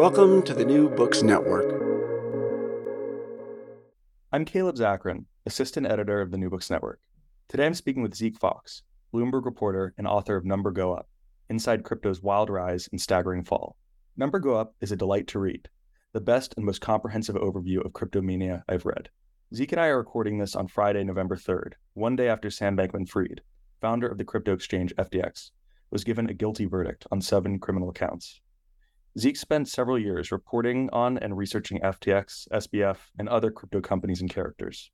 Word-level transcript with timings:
Welcome 0.00 0.40
to 0.44 0.54
the 0.54 0.64
New 0.64 0.88
Books 0.88 1.22
Network. 1.22 1.70
I'm 4.32 4.46
Caleb 4.46 4.76
Zakarin, 4.76 5.26
assistant 5.44 5.86
editor 5.86 6.22
of 6.22 6.30
the 6.30 6.38
New 6.38 6.48
Books 6.48 6.70
Network. 6.70 7.00
Today 7.50 7.66
I'm 7.66 7.74
speaking 7.74 8.02
with 8.02 8.14
Zeke 8.14 8.38
Faux, 8.38 8.82
Bloomberg 9.12 9.44
reporter 9.44 9.92
and 9.98 10.06
author 10.06 10.36
of 10.36 10.46
Number 10.46 10.70
Go 10.70 10.94
Up 10.94 11.10
Inside 11.50 11.84
Crypto's 11.84 12.22
Wild 12.22 12.48
Rise 12.48 12.88
and 12.90 12.98
Staggering 12.98 13.44
Fall. 13.44 13.76
Number 14.16 14.38
Go 14.38 14.54
Up 14.54 14.74
is 14.80 14.90
a 14.90 14.96
delight 14.96 15.26
to 15.26 15.38
read, 15.38 15.68
the 16.14 16.20
best 16.22 16.54
and 16.56 16.64
most 16.64 16.80
comprehensive 16.80 17.36
overview 17.36 17.84
of 17.84 17.92
cryptomania 17.92 18.62
I've 18.70 18.86
read. 18.86 19.10
Zeke 19.54 19.72
and 19.72 19.82
I 19.82 19.88
are 19.88 19.98
recording 19.98 20.38
this 20.38 20.56
on 20.56 20.66
Friday, 20.66 21.04
November 21.04 21.36
3rd, 21.36 21.74
one 21.92 22.16
day 22.16 22.28
after 22.28 22.48
Sam 22.48 22.74
Bankman 22.74 23.06
Fried, 23.06 23.42
founder 23.82 24.08
of 24.08 24.16
the 24.16 24.24
crypto 24.24 24.54
exchange 24.54 24.94
FTX, 24.96 25.50
was 25.90 26.04
given 26.04 26.30
a 26.30 26.32
guilty 26.32 26.64
verdict 26.64 27.06
on 27.12 27.20
seven 27.20 27.58
criminal 27.58 27.92
counts. 27.92 28.40
Zeke 29.18 29.36
spent 29.36 29.68
several 29.68 29.98
years 29.98 30.30
reporting 30.30 30.88
on 30.92 31.18
and 31.18 31.36
researching 31.36 31.80
FTX, 31.80 32.46
SBF, 32.52 32.96
and 33.18 33.28
other 33.28 33.50
crypto 33.50 33.80
companies 33.80 34.20
and 34.20 34.30
characters. 34.30 34.90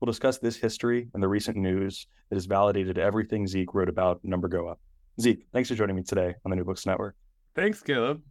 We'll 0.00 0.10
discuss 0.10 0.38
this 0.38 0.56
history 0.56 1.08
and 1.14 1.22
the 1.22 1.28
recent 1.28 1.56
news 1.56 2.08
that 2.28 2.36
has 2.36 2.46
validated 2.46 2.98
everything 2.98 3.46
Zeke 3.46 3.72
wrote 3.72 3.88
about 3.88 4.18
Number 4.24 4.48
Go 4.48 4.66
Up. 4.66 4.80
Zeke, 5.20 5.46
thanks 5.52 5.68
for 5.68 5.76
joining 5.76 5.94
me 5.94 6.02
today 6.02 6.34
on 6.44 6.50
the 6.50 6.56
New 6.56 6.64
Books 6.64 6.86
Network. 6.86 7.14
Thanks, 7.54 7.80
Caleb. 7.82 8.22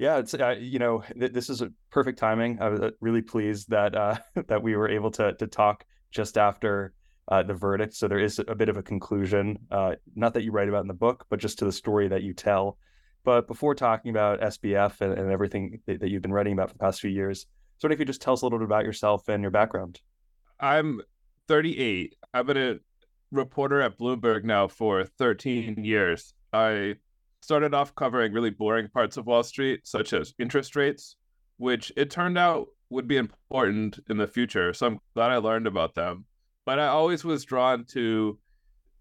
Yeah, 0.00 0.16
it's 0.16 0.34
uh, 0.34 0.56
you 0.58 0.78
know 0.78 1.04
th- 1.18 1.32
this 1.32 1.50
is 1.50 1.60
a 1.60 1.70
perfect 1.90 2.18
timing. 2.18 2.60
I 2.60 2.68
was 2.68 2.80
uh, 2.80 2.90
really 3.00 3.22
pleased 3.22 3.68
that 3.70 3.94
uh, 3.94 4.16
that 4.48 4.62
we 4.62 4.74
were 4.74 4.88
able 4.88 5.10
to 5.12 5.34
to 5.34 5.46
talk 5.46 5.84
just 6.10 6.36
after 6.36 6.94
uh, 7.28 7.42
the 7.42 7.54
verdict. 7.54 7.94
So 7.94 8.08
there 8.08 8.18
is 8.18 8.40
a 8.48 8.54
bit 8.54 8.68
of 8.68 8.76
a 8.76 8.82
conclusion, 8.82 9.58
uh, 9.70 9.96
not 10.16 10.34
that 10.34 10.42
you 10.42 10.50
write 10.50 10.68
about 10.68 10.80
in 10.80 10.88
the 10.88 10.94
book, 10.94 11.26
but 11.28 11.38
just 11.38 11.58
to 11.60 11.64
the 11.64 11.72
story 11.72 12.08
that 12.08 12.22
you 12.22 12.34
tell. 12.34 12.78
But 13.24 13.46
before 13.46 13.74
talking 13.74 14.10
about 14.10 14.40
SBF 14.40 15.00
and, 15.00 15.18
and 15.18 15.30
everything 15.30 15.80
that, 15.86 16.00
that, 16.00 16.08
you've 16.08 16.22
been 16.22 16.32
writing 16.32 16.54
about 16.54 16.68
for 16.68 16.74
the 16.74 16.80
past 16.80 17.00
few 17.00 17.10
years, 17.10 17.46
sort 17.78 17.92
of 17.92 17.96
if 17.96 18.00
you 18.00 18.06
just 18.06 18.22
tell 18.22 18.32
us 18.32 18.42
a 18.42 18.46
little 18.46 18.58
bit 18.58 18.64
about 18.64 18.84
yourself 18.84 19.28
and 19.28 19.42
your 19.42 19.50
background. 19.50 20.00
I'm 20.58 21.00
38. 21.48 22.14
I've 22.32 22.46
been 22.46 22.56
a 22.56 22.78
reporter 23.30 23.80
at 23.80 23.98
Bloomberg 23.98 24.44
now 24.44 24.68
for 24.68 25.04
13 25.04 25.84
years. 25.84 26.34
I 26.52 26.96
started 27.40 27.74
off 27.74 27.94
covering 27.94 28.32
really 28.32 28.50
boring 28.50 28.88
parts 28.88 29.16
of 29.16 29.26
Wall 29.26 29.42
Street, 29.42 29.80
such 29.84 30.12
as 30.12 30.34
interest 30.38 30.76
rates, 30.76 31.16
which 31.58 31.92
it 31.96 32.10
turned 32.10 32.38
out 32.38 32.68
would 32.90 33.06
be 33.06 33.16
important 33.16 34.00
in 34.08 34.16
the 34.16 34.26
future. 34.26 34.72
So 34.72 34.86
I'm 34.86 34.98
glad 35.14 35.30
I 35.30 35.36
learned 35.36 35.66
about 35.66 35.94
them. 35.94 36.24
But 36.66 36.78
I 36.78 36.88
always 36.88 37.24
was 37.24 37.44
drawn 37.44 37.84
to 37.92 38.38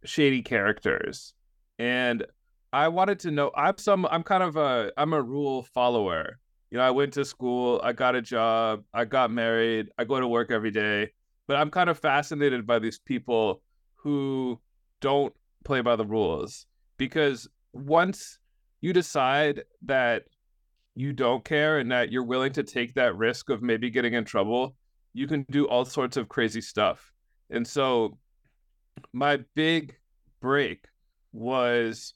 shady 0.05 0.41
characters. 0.41 1.33
And 1.77 2.25
I 2.71 2.87
wanted 2.87 3.19
to 3.21 3.31
know 3.31 3.51
I'm 3.55 3.77
some 3.77 4.05
I'm 4.05 4.23
kind 4.23 4.43
of 4.43 4.55
a 4.55 4.91
I'm 4.97 5.13
a 5.13 5.21
rule 5.21 5.63
follower. 5.63 6.39
You 6.71 6.77
know, 6.77 6.83
I 6.83 6.91
went 6.91 7.13
to 7.13 7.25
school, 7.25 7.81
I 7.83 7.93
got 7.93 8.15
a 8.15 8.21
job, 8.21 8.83
I 8.93 9.05
got 9.05 9.31
married, 9.31 9.89
I 9.97 10.03
go 10.03 10.19
to 10.19 10.27
work 10.27 10.51
every 10.51 10.69
day 10.69 11.09
but 11.49 11.57
I'm 11.57 11.71
kind 11.71 11.89
of 11.89 11.97
fascinated 11.97 12.67
by 12.67 12.77
these 12.77 12.99
people 12.99 13.63
who 13.95 14.61
don't 15.01 15.33
play 15.65 15.81
by 15.81 15.95
the 15.95 16.05
rules 16.05 16.67
because 16.97 17.49
once 17.73 18.37
you 18.81 18.93
decide 18.93 19.63
that 19.81 20.25
you 20.93 21.11
don't 21.11 21.43
care 21.43 21.79
and 21.79 21.91
that 21.91 22.11
you're 22.11 22.23
willing 22.23 22.53
to 22.53 22.61
take 22.61 22.93
that 22.93 23.17
risk 23.17 23.49
of 23.49 23.63
maybe 23.63 23.89
getting 23.89 24.13
in 24.13 24.25
trouble, 24.25 24.75
you 25.13 25.25
can 25.25 25.43
do 25.49 25.65
all 25.67 25.85
sorts 25.85 26.17
of 26.17 26.29
crazy 26.29 26.61
stuff. 26.61 27.11
And 27.49 27.65
so 27.65 28.19
my 29.11 29.39
big 29.55 29.95
break 30.41 30.85
was 31.33 32.13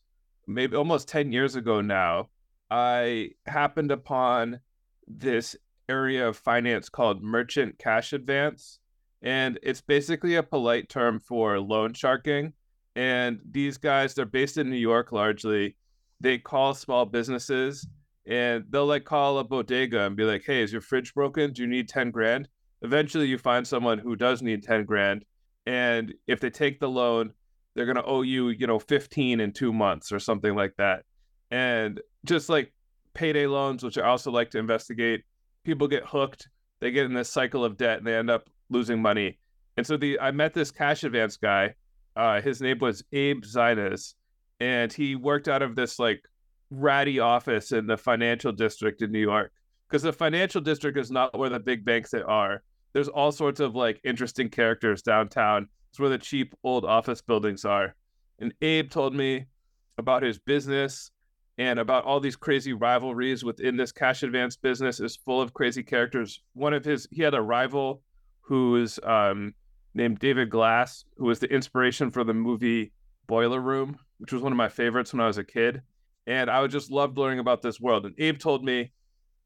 maybe 0.47 0.75
almost 0.75 1.07
10 1.07 1.31
years 1.31 1.55
ago 1.55 1.81
now. 1.81 2.29
I 2.69 3.31
happened 3.45 3.91
upon 3.91 4.59
this 5.07 5.55
area 5.89 6.27
of 6.27 6.37
finance 6.37 6.89
called 6.89 7.21
merchant 7.21 7.77
cash 7.77 8.13
advance 8.13 8.79
and 9.23 9.57
it's 9.63 9.81
basically 9.81 10.35
a 10.35 10.43
polite 10.43 10.89
term 10.89 11.19
for 11.19 11.59
loan 11.59 11.93
sharking. 11.93 12.53
And 12.95 13.39
these 13.49 13.77
guys, 13.77 14.13
they're 14.13 14.25
based 14.25 14.57
in 14.57 14.69
New 14.69 14.77
York 14.77 15.11
largely. 15.11 15.77
They 16.19 16.37
call 16.37 16.73
small 16.73 17.05
businesses 17.05 17.87
and 18.25 18.65
they'll 18.69 18.85
like 18.85 19.05
call 19.05 19.39
a 19.39 19.43
bodega 19.43 20.05
and 20.05 20.15
be 20.15 20.23
like, 20.23 20.43
"Hey, 20.45 20.61
is 20.61 20.71
your 20.71 20.81
fridge 20.81 21.13
broken? 21.13 21.53
Do 21.53 21.61
you 21.61 21.67
need 21.67 21.89
ten 21.89 22.11
grand?" 22.11 22.47
Eventually, 22.81 23.27
you 23.27 23.37
find 23.37 23.65
someone 23.65 23.97
who 23.97 24.15
does 24.15 24.41
need 24.41 24.63
ten 24.63 24.85
grand, 24.85 25.25
and 25.65 26.13
if 26.27 26.39
they 26.39 26.49
take 26.49 26.79
the 26.79 26.89
loan, 26.89 27.33
they're 27.75 27.85
gonna 27.85 28.05
owe 28.05 28.21
you, 28.21 28.49
you 28.49 28.67
know, 28.67 28.79
fifteen 28.79 29.39
in 29.39 29.51
two 29.51 29.73
months 29.73 30.11
or 30.11 30.19
something 30.19 30.55
like 30.55 30.75
that. 30.77 31.03
And 31.51 32.01
just 32.25 32.49
like 32.49 32.73
payday 33.13 33.47
loans, 33.47 33.83
which 33.83 33.97
I 33.97 34.07
also 34.07 34.31
like 34.31 34.51
to 34.51 34.59
investigate, 34.59 35.23
people 35.63 35.87
get 35.87 36.05
hooked. 36.05 36.47
They 36.79 36.91
get 36.91 37.05
in 37.05 37.13
this 37.13 37.29
cycle 37.29 37.63
of 37.63 37.77
debt 37.77 37.99
and 37.99 38.07
they 38.07 38.15
end 38.15 38.29
up 38.29 38.49
losing 38.69 39.01
money. 39.01 39.39
And 39.77 39.85
so 39.85 39.97
the 39.97 40.19
I 40.19 40.31
met 40.31 40.53
this 40.53 40.71
cash 40.71 41.03
advance 41.03 41.37
guy. 41.37 41.75
Uh, 42.15 42.41
his 42.41 42.61
name 42.61 42.77
was 42.79 43.03
Abe 43.11 43.43
Zinus, 43.43 44.13
and 44.59 44.93
he 44.93 45.15
worked 45.15 45.47
out 45.47 45.63
of 45.63 45.75
this 45.75 45.97
like 45.97 46.23
ratty 46.69 47.19
office 47.19 47.71
in 47.71 47.87
the 47.87 47.97
financial 47.97 48.51
district 48.51 49.01
in 49.01 49.11
New 49.11 49.19
York. 49.19 49.51
Because 49.89 50.03
the 50.03 50.13
financial 50.13 50.61
district 50.61 50.97
is 50.97 51.11
not 51.11 51.37
where 51.37 51.49
the 51.49 51.59
big 51.59 51.85
banks 51.85 52.13
are. 52.13 52.63
There's 52.93 53.07
all 53.07 53.31
sorts 53.31 53.59
of 53.59 53.75
like 53.75 53.99
interesting 54.03 54.49
characters 54.49 55.01
downtown. 55.01 55.67
It's 55.93 55.99
where 55.99 56.09
the 56.09 56.17
cheap 56.17 56.55
old 56.63 56.85
office 56.85 57.21
buildings 57.21 57.65
are. 57.65 57.93
And 58.39 58.51
Abe 58.63 58.89
told 58.89 59.13
me 59.13 59.45
about 59.99 60.23
his 60.23 60.39
business 60.39 61.11
and 61.59 61.77
about 61.77 62.03
all 62.03 62.19
these 62.19 62.35
crazy 62.35 62.73
rivalries 62.73 63.43
within 63.43 63.77
this 63.77 63.91
cash 63.91 64.23
advance 64.23 64.57
business 64.57 64.99
is 64.99 65.17
full 65.17 65.39
of 65.39 65.53
crazy 65.53 65.83
characters. 65.83 66.41
One 66.53 66.73
of 66.73 66.83
his 66.83 67.07
he 67.11 67.21
had 67.21 67.35
a 67.35 67.41
rival 67.43 68.01
who 68.41 68.77
is 68.77 68.99
um, 69.03 69.53
named 69.93 70.17
David 70.17 70.49
Glass, 70.49 71.05
who 71.17 71.25
was 71.25 71.37
the 71.37 71.53
inspiration 71.53 72.09
for 72.09 72.23
the 72.23 72.33
movie 72.33 72.91
Boiler 73.27 73.61
Room, 73.61 73.95
which 74.17 74.33
was 74.33 74.41
one 74.41 74.51
of 74.51 74.57
my 74.57 74.69
favorites 74.69 75.13
when 75.13 75.21
I 75.21 75.27
was 75.27 75.37
a 75.37 75.43
kid. 75.43 75.83
And 76.25 76.49
I 76.49 76.65
just 76.65 76.89
loved 76.89 77.19
learning 77.19 77.37
about 77.37 77.61
this 77.61 77.79
world. 77.79 78.07
And 78.07 78.15
Abe 78.17 78.39
told 78.39 78.65
me 78.65 78.91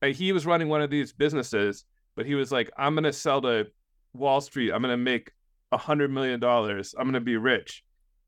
he 0.02 0.32
was 0.32 0.46
running 0.46 0.70
one 0.70 0.82
of 0.82 0.90
these 0.90 1.12
businesses, 1.12 1.84
but 2.16 2.26
he 2.26 2.36
was 2.36 2.54
like, 2.54 2.72
I'm 2.78 2.96
going 2.96 3.04
to 3.04 3.12
sell 3.12 3.42
to 3.42 3.68
Wall 4.14 4.40
Street. 4.40 4.72
I'm 4.72 4.82
going 4.82 4.94
to 4.94 4.98
make 4.98 5.34
a 5.72 5.78
hundred 5.78 6.12
million 6.12 6.40
dollars. 6.40 6.96
I'm 6.98 7.12
to 7.14 7.20
be 7.20 7.38
rich. 7.38 7.84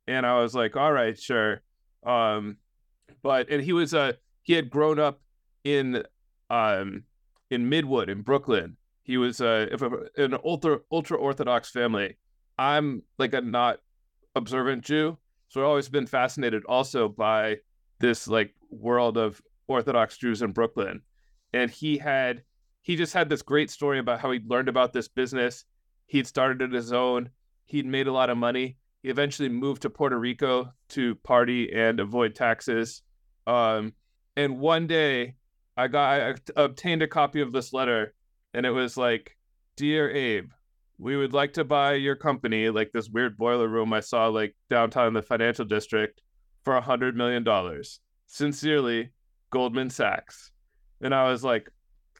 And 0.08 0.26
I 0.26 0.42
was 0.42 0.56
like, 0.56 0.76
all 0.76 0.92
right, 0.92 1.18
sure. 1.18 1.62
Um, 2.06 2.58
but, 3.22 3.50
and 3.50 3.62
he 3.62 3.74
was, 3.74 3.94
uh, 3.94 4.14
he 4.44 4.54
had 4.54 4.70
grown 4.70 5.00
up 5.00 5.22
in, 5.64 6.04
um, 6.50 7.04
in 7.50 7.70
Midwood 7.70 8.10
in 8.10 8.22
Brooklyn 8.22 8.78
he 9.10 9.18
was 9.18 9.42
uh, 9.42 9.66
a, 9.72 10.24
an 10.24 10.38
ultra 10.46 10.82
ultra 10.92 11.18
orthodox 11.18 11.72
family. 11.72 12.16
I'm 12.60 13.02
like 13.18 13.34
a 13.34 13.42
not 13.42 13.80
observant 14.36 14.84
Jew, 14.84 15.18
so 15.48 15.62
I've 15.62 15.66
always 15.66 15.90
been 15.90 16.06
fascinated 16.06 16.62
also 16.70 17.10
by 17.10 17.58
this 18.00 18.28
like 18.28 18.54
world 18.70 19.18
of 19.18 19.42
Orthodox 19.68 20.16
Jews 20.20 20.44
in 20.44 20.52
Brooklyn. 20.52 21.02
And 21.54 21.72
he 21.72 21.98
had 21.98 22.44
he 22.84 22.96
just 22.96 23.14
had 23.14 23.30
this 23.30 23.42
great 23.42 23.72
story 23.72 23.98
about 23.98 24.20
how 24.20 24.30
he 24.30 24.42
learned 24.46 24.70
about 24.70 24.94
this 24.94 25.08
business. 25.08 25.66
He'd 26.10 26.26
started 26.26 26.74
his 26.74 26.92
own. 26.92 27.30
He'd 27.66 27.86
made 27.86 28.08
a 28.08 28.12
lot 28.12 28.32
of 28.32 28.38
money. 28.38 28.78
He 29.04 29.10
eventually 29.10 29.48
moved 29.48 29.84
to 29.84 29.92
Puerto 29.92 30.18
Rico 30.18 30.74
to 30.90 31.14
party 31.16 31.72
and 31.72 32.00
avoid 32.00 32.34
taxes. 32.34 33.04
Um, 33.46 33.94
and 34.36 34.60
one 34.60 34.88
day, 34.88 35.36
I 35.78 35.88
got 35.88 36.20
I 36.20 36.36
obtained 36.56 37.04
a 37.04 37.08
copy 37.08 37.42
of 37.42 37.52
this 37.52 37.74
letter 37.74 38.16
and 38.56 38.66
it 38.66 38.72
was 38.72 38.98
like, 38.98 39.38
"Dear 39.76 40.10
Abe, 40.10 40.50
we 40.98 41.16
would 41.16 41.32
like 41.32 41.54
to 41.54 41.64
buy 41.64 41.94
your 41.94 42.16
company, 42.16 42.70
like 42.70 42.92
this 42.92 43.08
weird 43.08 43.38
boiler 43.38 43.68
room 43.68 43.94
I 43.94 44.00
saw 44.00 44.30
like 44.30 44.56
downtown 44.68 45.10
in 45.10 45.14
the 45.14 45.22
financial 45.22 45.64
district, 45.64 46.24
for 46.64 46.76
a 46.76 46.82
hundred 46.82 47.16
million 47.16 47.44
dollars. 47.44 48.00
Sincerely, 48.26 49.12
Goldman 49.52 49.92
Sachs." 49.92 50.52
And 51.02 51.14
I 51.14 51.30
was 51.30 51.44
like, 51.44 51.70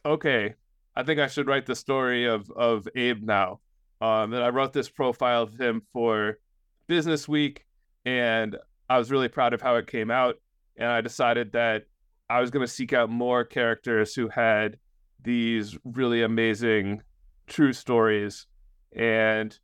"Okay, 0.06 0.54
I 0.96 1.02
think 1.02 1.20
I 1.20 1.26
should 1.26 1.48
write 1.48 1.66
the 1.66 1.76
story 1.76 2.26
of 2.26 2.52
of 2.52 2.88
Abe 2.96 3.24
now." 3.24 3.62
Um, 4.02 4.34
and 4.34 4.44
I 4.44 4.50
wrote 4.50 4.74
this 4.74 4.90
profile 4.90 5.44
of 5.44 5.60
him 5.60 5.82
for 5.92 6.40
Business 6.88 7.28
Week, 7.28 7.66
and 8.06 8.58
I 8.90 8.98
was 8.98 9.12
really 9.12 9.28
proud 9.28 9.54
of 9.54 9.62
how 9.62 9.76
it 9.76 9.88
came 9.88 10.10
out. 10.10 10.36
And 10.78 10.88
I 10.88 11.02
decided 11.02 11.52
that 11.52 11.86
I 12.30 12.40
was 12.40 12.52
going 12.52 12.66
to 12.66 12.72
seek 12.72 12.94
out 12.94 13.10
more 13.10 13.44
characters 13.44 14.16
who 14.16 14.30
had 14.30 14.78
these 15.24 15.78
really 15.84 16.22
amazing 16.22 17.02
true 17.48 17.74
stories 17.74 18.48
and 18.96 19.58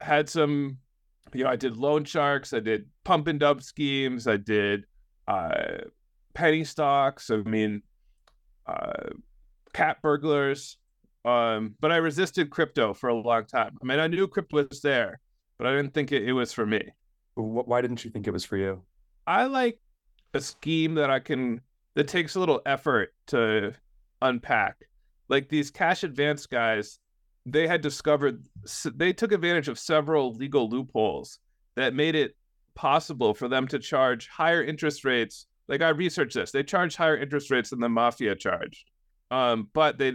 had 0.00 0.28
some 0.28 0.78
you 1.32 1.44
know 1.44 1.50
i 1.50 1.56
did 1.56 1.76
loan 1.76 2.04
sharks 2.04 2.52
i 2.52 2.60
did 2.60 2.86
pump 3.04 3.26
and 3.26 3.40
dump 3.40 3.62
schemes 3.62 4.26
i 4.26 4.36
did 4.36 4.84
uh 5.28 5.78
penny 6.34 6.64
stocks 6.64 7.30
i 7.30 7.36
mean 7.36 7.82
uh 8.66 9.10
cat 9.72 10.00
burglars 10.02 10.76
um 11.24 11.74
but 11.80 11.92
i 11.92 11.96
resisted 11.96 12.50
crypto 12.50 12.94
for 12.94 13.08
a 13.08 13.14
long 13.14 13.44
time. 13.44 13.76
I 13.82 13.84
mean 13.84 13.98
i 13.98 14.06
knew 14.06 14.26
crypto 14.26 14.66
was 14.68 14.80
there 14.80 15.20
but 15.58 15.66
i 15.66 15.76
didn't 15.76 15.92
think 15.92 16.12
it, 16.12 16.26
it 16.26 16.32
was 16.32 16.52
for 16.52 16.64
me. 16.64 16.82
Why 17.34 17.80
didn't 17.80 18.04
you 18.04 18.10
think 18.10 18.26
it 18.26 18.32
was 18.32 18.44
for 18.44 18.56
you? 18.56 18.82
I 19.26 19.44
like 19.44 19.78
a 20.34 20.40
scheme 20.40 20.94
that 20.94 21.10
i 21.10 21.20
can 21.20 21.60
that 21.94 22.08
takes 22.08 22.34
a 22.34 22.40
little 22.40 22.62
effort 22.66 23.12
to 23.28 23.74
unpack. 24.22 24.76
Like 25.28 25.48
these 25.48 25.70
cash 25.70 26.02
advance 26.02 26.46
guys, 26.46 26.98
they 27.46 27.66
had 27.66 27.80
discovered 27.80 28.46
they 28.94 29.12
took 29.12 29.32
advantage 29.32 29.68
of 29.68 29.78
several 29.78 30.34
legal 30.34 30.68
loopholes 30.68 31.38
that 31.76 31.94
made 31.94 32.14
it 32.14 32.36
possible 32.74 33.34
for 33.34 33.48
them 33.48 33.66
to 33.68 33.78
charge 33.78 34.28
higher 34.28 34.62
interest 34.62 35.04
rates. 35.04 35.46
Like 35.68 35.82
I 35.82 35.90
researched 35.90 36.34
this, 36.34 36.50
they 36.50 36.62
charged 36.62 36.96
higher 36.96 37.16
interest 37.16 37.50
rates 37.50 37.70
than 37.70 37.80
the 37.80 37.88
mafia 37.88 38.34
charged, 38.34 38.90
um, 39.30 39.68
but 39.72 39.98
they 39.98 40.14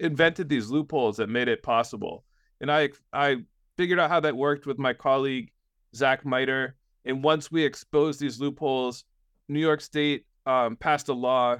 invented 0.00 0.48
these 0.48 0.70
loopholes 0.70 1.16
that 1.16 1.28
made 1.28 1.48
it 1.48 1.62
possible. 1.62 2.24
And 2.60 2.70
I 2.70 2.90
I 3.12 3.38
figured 3.76 3.98
out 3.98 4.10
how 4.10 4.20
that 4.20 4.36
worked 4.36 4.66
with 4.66 4.78
my 4.78 4.92
colleague 4.92 5.50
Zach 5.94 6.24
Mider. 6.24 6.74
And 7.04 7.22
once 7.22 7.50
we 7.50 7.64
exposed 7.64 8.20
these 8.20 8.40
loopholes, 8.40 9.04
New 9.48 9.60
York 9.60 9.80
State 9.80 10.26
um, 10.46 10.76
passed 10.76 11.08
a 11.08 11.14
law 11.14 11.58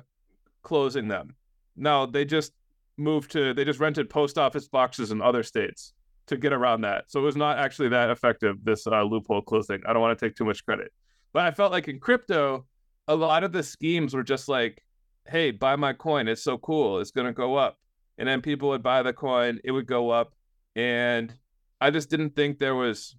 closing 0.63 1.09
them. 1.09 1.35
Now 1.77 2.07
they 2.07 2.25
just 2.25 2.53
moved 2.97 3.31
to 3.33 3.55
they 3.55 3.65
just 3.65 3.79
rented 3.81 4.11
post 4.11 4.39
office 4.39 4.69
boxes 4.69 5.13
in 5.13 5.23
other 5.23 5.43
states 5.43 5.93
to 6.27 6.37
get 6.37 6.53
around 6.53 6.83
that. 6.83 7.05
So 7.09 7.21
it 7.21 7.25
was 7.25 7.37
not 7.37 7.59
actually 7.59 7.89
that 7.91 8.11
effective, 8.11 8.57
this 8.63 8.87
uh, 8.87 9.03
loophole 9.03 9.43
closing. 9.43 9.81
I 9.87 9.93
don't 9.93 10.03
want 10.03 10.19
to 10.19 10.27
take 10.27 10.37
too 10.37 10.45
much 10.45 10.65
credit. 10.65 10.93
But 11.33 11.47
I 11.47 11.51
felt 11.53 11.73
like 11.73 11.89
in 11.89 12.01
crypto, 12.01 12.67
a 13.07 13.15
lot 13.15 13.45
of 13.45 13.53
the 13.53 13.63
schemes 13.63 14.15
were 14.15 14.23
just 14.23 14.49
like, 14.49 14.83
hey, 15.27 15.51
buy 15.51 15.77
my 15.77 15.93
coin. 15.93 16.29
It's 16.29 16.43
so 16.43 16.59
cool. 16.59 17.01
It's 17.01 17.11
going 17.11 17.27
to 17.27 17.33
go 17.33 17.57
up. 17.57 17.79
And 18.19 18.29
then 18.29 18.43
people 18.43 18.71
would 18.71 18.83
buy 18.83 19.03
the 19.03 19.13
coin, 19.13 19.61
it 19.65 19.71
would 19.71 19.87
go 19.87 20.11
up. 20.11 20.35
And 20.77 21.33
I 21.81 21.91
just 21.91 22.11
didn't 22.11 22.35
think 22.37 22.59
there 22.59 22.75
was 22.75 23.17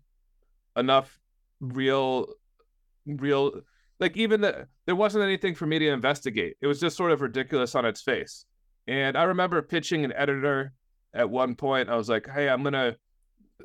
enough 0.76 1.20
real, 1.62 2.28
real, 3.06 3.62
like 4.00 4.18
even 4.18 4.42
the, 4.42 4.68
there 4.86 4.96
wasn't 4.96 5.24
anything 5.24 5.56
for 5.56 5.66
me 5.66 5.80
to 5.80 5.88
investigate. 5.88 6.58
It 6.62 6.68
was 6.68 6.80
just 6.80 6.98
sort 6.98 7.12
of 7.12 7.22
ridiculous 7.22 7.76
on 7.76 7.86
its 7.86 8.02
face. 8.02 8.46
And 8.88 9.18
I 9.18 9.24
remember 9.24 9.62
pitching 9.62 10.04
an 10.04 10.14
editor 10.14 10.74
at 11.14 11.30
one 11.30 11.56
point. 11.56 11.90
I 11.90 11.96
was 11.96 12.10
like, 12.10 12.28
"Hey, 12.28 12.50
I'm 12.50 12.64
gonna, 12.64 12.96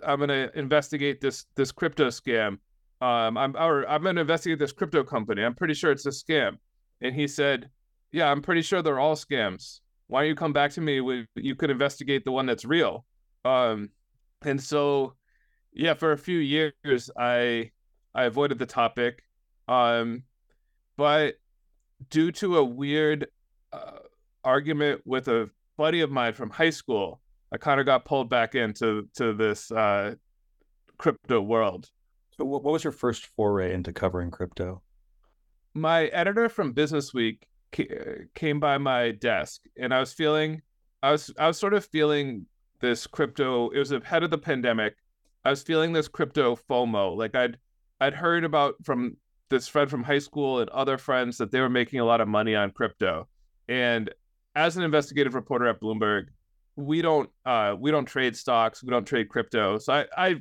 I'm 0.07 0.21
gonna 0.21 0.51
investigate 0.55 1.21
this 1.21 1.47
this 1.57 1.73
crypto 1.73 2.09
scam. 2.09 2.59
Um, 3.01 3.37
I'm 3.37 3.57
or 3.57 3.89
I'm 3.89 4.03
gonna 4.03 4.21
investigate 4.21 4.59
this 4.59 4.73
crypto 4.73 5.03
company. 5.03 5.43
I'm 5.43 5.55
pretty 5.55 5.75
sure 5.75 5.91
it's 5.91 6.07
a 6.07 6.11
scam." 6.11 6.59
And 7.01 7.15
he 7.15 7.27
said, 7.27 7.71
"Yeah, 8.13 8.31
I'm 8.31 8.43
pretty 8.43 8.63
sure 8.63 8.83
they're 8.83 9.01
all 9.01 9.17
scams. 9.17 9.81
Why 10.07 10.21
don't 10.21 10.29
you 10.29 10.35
come 10.35 10.53
back 10.53 10.73
to 10.73 10.81
me 10.81 11.01
with 11.01 11.27
you 11.35 11.55
could 11.55 11.71
investigate 11.71 12.25
the 12.25 12.33
one 12.33 12.47
that's 12.47 12.65
real?" 12.65 13.05
Um, 13.45 13.91
and 14.43 14.63
so, 14.63 15.15
yeah, 15.73 15.95
for 15.95 16.13
a 16.13 16.19
few 16.19 16.39
years, 16.39 17.11
I 17.19 17.71
I 18.15 18.25
avoided 18.25 18.59
the 18.59 18.67
topic. 18.67 19.23
Um, 19.69 20.25
but 20.97 21.35
due 22.11 22.33
to 22.33 22.59
a 22.59 22.65
weird 22.65 23.27
uh, 23.73 23.99
argument 24.45 25.03
with 25.05 25.29
a 25.29 25.51
buddy 25.77 26.01
of 26.01 26.11
mine 26.11 26.35
from 26.35 26.51
high 26.51 26.71
school, 26.71 27.21
I 27.53 27.57
kind 27.57 27.81
of 27.81 27.87
got 27.87 28.05
pulled 28.05 28.29
back 28.29 28.55
into 28.55 29.09
to 29.15 29.33
this 29.33 29.71
uh, 29.71 30.15
crypto 30.99 31.41
world. 31.41 31.91
So, 32.37 32.45
what, 32.45 32.63
what 32.63 32.73
was 32.73 32.85
your 32.85 32.93
first 32.93 33.27
foray 33.27 33.73
into 33.73 33.93
covering 33.93 34.31
crypto? 34.31 34.83
My 35.73 36.07
editor 36.07 36.49
from 36.49 36.73
Business 36.73 37.13
Week 37.13 37.47
came 38.35 38.61
by 38.61 38.79
my 38.79 39.13
desk, 39.13 39.63
and 39.79 39.93
I 39.93 40.01
was 40.01 40.13
feeling, 40.13 40.63
I 41.03 41.13
was, 41.13 41.31
I 41.39 41.47
was 41.47 41.59
sort 41.59 41.75
of 41.75 41.85
feeling 41.85 42.47
this 42.81 43.07
crypto. 43.07 43.71
It 43.71 43.79
was 43.79 43.93
ahead 43.93 44.23
of 44.23 44.31
the 44.31 44.39
pandemic. 44.39 44.95
I 45.45 45.51
was 45.51 45.63
feeling 45.63 45.93
this 45.93 46.09
crypto 46.09 46.57
FOMO. 46.57 47.17
Like 47.17 47.35
I'd, 47.35 47.59
I'd 48.01 48.15
heard 48.15 48.45
about 48.45 48.75
from 48.83 49.17
this 49.51 49.69
friend 49.69 49.91
from 49.91 50.03
high 50.03 50.19
school 50.19 50.61
and 50.61 50.71
other 50.71 50.99
friends 50.99 51.37
that 51.39 51.51
they 51.51 51.61
were 51.61 51.69
making 51.69 52.01
a 52.01 52.05
lot 52.05 52.21
of 52.21 52.29
money 52.29 52.55
on 52.55 52.71
crypto, 52.71 53.29
and 53.69 54.11
as 54.57 54.77
an 54.77 54.85
investigative 54.85 55.35
reporter 55.35 55.67
at 55.67 55.81
Bloomberg, 55.81 56.27
we 56.77 57.03
don't 57.03 57.31
uh 57.47 57.75
we 57.79 57.91
don't 57.91 58.07
trade 58.07 58.37
stocks 58.37 58.83
we 58.83 58.91
don't 58.91 59.07
trade 59.07 59.29
crypto 59.29 59.79
so 59.79 59.93
i 59.93 60.07
i 60.17 60.35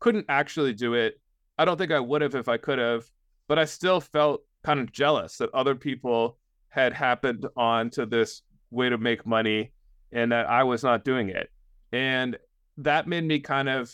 couldn't 0.00 0.26
actually 0.28 0.72
do 0.72 0.94
it 0.94 1.20
i 1.58 1.64
don't 1.64 1.78
think 1.78 1.92
i 1.92 2.00
would 2.00 2.22
have 2.22 2.34
if 2.34 2.48
i 2.48 2.56
could 2.56 2.78
have 2.78 3.04
but 3.48 3.58
i 3.58 3.64
still 3.64 4.00
felt 4.00 4.42
kind 4.64 4.80
of 4.80 4.90
jealous 4.90 5.36
that 5.36 5.52
other 5.54 5.74
people 5.74 6.38
had 6.76 6.92
happened 6.92 7.46
on 7.56 7.88
to 7.88 8.04
this 8.04 8.42
way 8.70 8.90
to 8.90 8.98
make 8.98 9.26
money 9.26 9.72
and 10.12 10.30
that 10.30 10.48
i 10.48 10.62
was 10.62 10.84
not 10.84 11.04
doing 11.04 11.30
it. 11.30 11.50
And 11.90 12.36
that 12.76 13.08
made 13.08 13.24
me 13.24 13.40
kind 13.40 13.68
of 13.68 13.90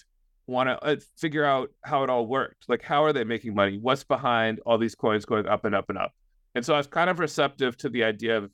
want 0.49 0.69
to 0.69 0.85
uh, 0.85 0.97
figure 1.17 1.45
out 1.45 1.71
how 1.83 2.03
it 2.03 2.11
all 2.11 2.27
worked. 2.27 2.65
Like 2.69 2.83
how 2.83 3.05
are 3.05 3.13
they 3.13 3.23
making 3.23 3.55
money? 3.55 3.79
What's 3.81 4.03
behind 4.03 4.61
all 4.67 4.79
these 4.79 4.97
coins 4.97 5.25
going 5.25 5.47
up 5.47 5.65
and 5.65 5.75
up 5.75 5.89
and 5.89 5.97
up? 5.97 6.13
And 6.57 6.67
so 6.67 6.75
i 6.75 6.79
was 6.79 6.89
kind 6.89 7.09
of 7.09 7.21
receptive 7.21 7.77
to 7.79 7.89
the 7.89 8.03
idea 8.03 8.37
of 8.37 8.51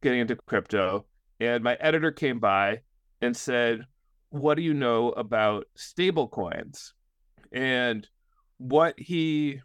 getting 0.00 0.20
into 0.20 0.36
crypto. 0.36 1.04
And 1.40 1.64
my 1.64 1.74
editor 1.80 2.12
came 2.12 2.38
by 2.38 2.82
and 3.20 3.36
said, 3.36 3.84
What 4.30 4.54
do 4.54 4.62
you 4.62 4.74
know 4.74 5.10
about 5.10 5.66
stable 5.74 6.28
coins? 6.28 6.94
And 7.52 8.06
what 8.58 8.94
he 8.96 9.60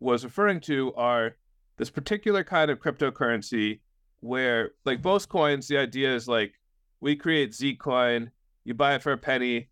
was 0.00 0.24
referring 0.24 0.60
to 0.60 0.94
are 0.94 1.36
this 1.78 1.90
particular 1.90 2.44
kind 2.44 2.70
of 2.70 2.78
cryptocurrency 2.78 3.80
where, 4.20 4.72
like 4.84 4.98
mm-hmm. 4.98 5.08
most 5.08 5.28
coins, 5.28 5.68
the 5.68 5.78
idea 5.78 6.14
is 6.14 6.28
like 6.28 6.54
we 7.00 7.16
create 7.16 7.54
Z 7.54 7.76
coin, 7.76 8.30
you 8.64 8.74
buy 8.74 8.94
it 8.94 9.02
for 9.02 9.12
a 9.12 9.18
penny, 9.18 9.68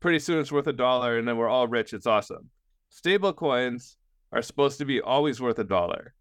pretty 0.00 0.18
soon 0.18 0.38
it's 0.38 0.52
worth 0.52 0.66
a 0.66 0.72
dollar, 0.72 1.18
and 1.18 1.26
then 1.26 1.36
we're 1.36 1.48
all 1.48 1.66
rich. 1.66 1.92
It's 1.92 2.06
awesome. 2.06 2.50
Stable 2.90 3.32
coins 3.32 3.96
are 4.32 4.42
supposed 4.42 4.78
to 4.78 4.84
be 4.84 5.00
always 5.00 5.40
worth 5.40 5.58
a 5.58 5.64
dollar. 5.64 6.14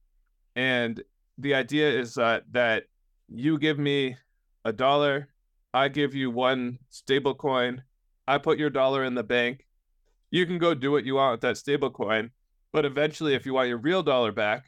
And 0.56 1.04
the 1.38 1.54
idea 1.54 1.90
is 1.90 2.16
that 2.16 2.44
that 2.52 2.86
you 3.28 3.60
give 3.60 3.78
me 3.78 4.18
a 4.64 4.72
dollar. 4.74 5.30
I 5.74 5.90
give 5.90 6.16
you 6.16 6.32
one 6.32 6.80
stable 6.90 7.36
coin. 7.36 7.84
I 8.28 8.38
put 8.38 8.58
your 8.58 8.70
dollar 8.70 9.04
in 9.04 9.14
the 9.14 9.24
bank. 9.24 9.66
You 10.32 10.46
can 10.46 10.58
go 10.58 10.74
do 10.74 10.92
what 10.92 11.06
you 11.06 11.16
want 11.16 11.34
with 11.34 11.42
that 11.42 11.58
stable 11.58 11.92
coin. 11.92 12.32
But 12.72 12.86
eventually, 12.86 13.36
if 13.36 13.46
you 13.46 13.54
want 13.54 13.70
your 13.70 13.78
real 13.78 14.04
dollar 14.04 14.32
back, 14.32 14.66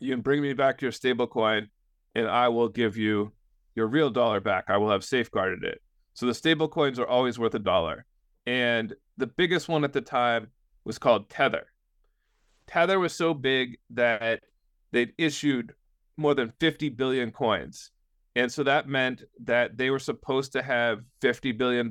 you 0.00 0.12
can 0.12 0.20
bring 0.20 0.42
me 0.42 0.52
back 0.52 0.82
your 0.82 0.92
stable 0.92 1.26
coin 1.26 1.68
and 2.14 2.28
I 2.28 2.48
will 2.48 2.68
give 2.68 2.96
you 2.96 3.32
your 3.74 3.86
real 3.86 4.10
dollar 4.10 4.40
back. 4.40 4.64
I 4.68 4.76
will 4.76 4.90
have 4.90 5.04
safeguarded 5.04 5.64
it. 5.64 5.80
So 6.14 6.26
the 6.26 6.34
stable 6.34 6.68
coins 6.68 6.98
are 6.98 7.06
always 7.06 7.38
worth 7.38 7.54
a 7.54 7.58
dollar. 7.58 8.04
And 8.46 8.94
the 9.16 9.26
biggest 9.26 9.68
one 9.68 9.84
at 9.84 9.92
the 9.92 10.00
time 10.00 10.48
was 10.84 10.98
called 10.98 11.30
Tether. 11.30 11.66
Tether 12.66 12.98
was 12.98 13.14
so 13.14 13.34
big 13.34 13.78
that 13.90 14.40
they'd 14.92 15.12
issued 15.18 15.74
more 16.16 16.34
than 16.34 16.52
50 16.60 16.90
billion 16.90 17.30
coins. 17.30 17.90
And 18.34 18.50
so 18.50 18.62
that 18.64 18.88
meant 18.88 19.22
that 19.44 19.76
they 19.76 19.90
were 19.90 19.98
supposed 19.98 20.52
to 20.52 20.62
have 20.62 21.00
$50 21.20 21.56
billion 21.56 21.86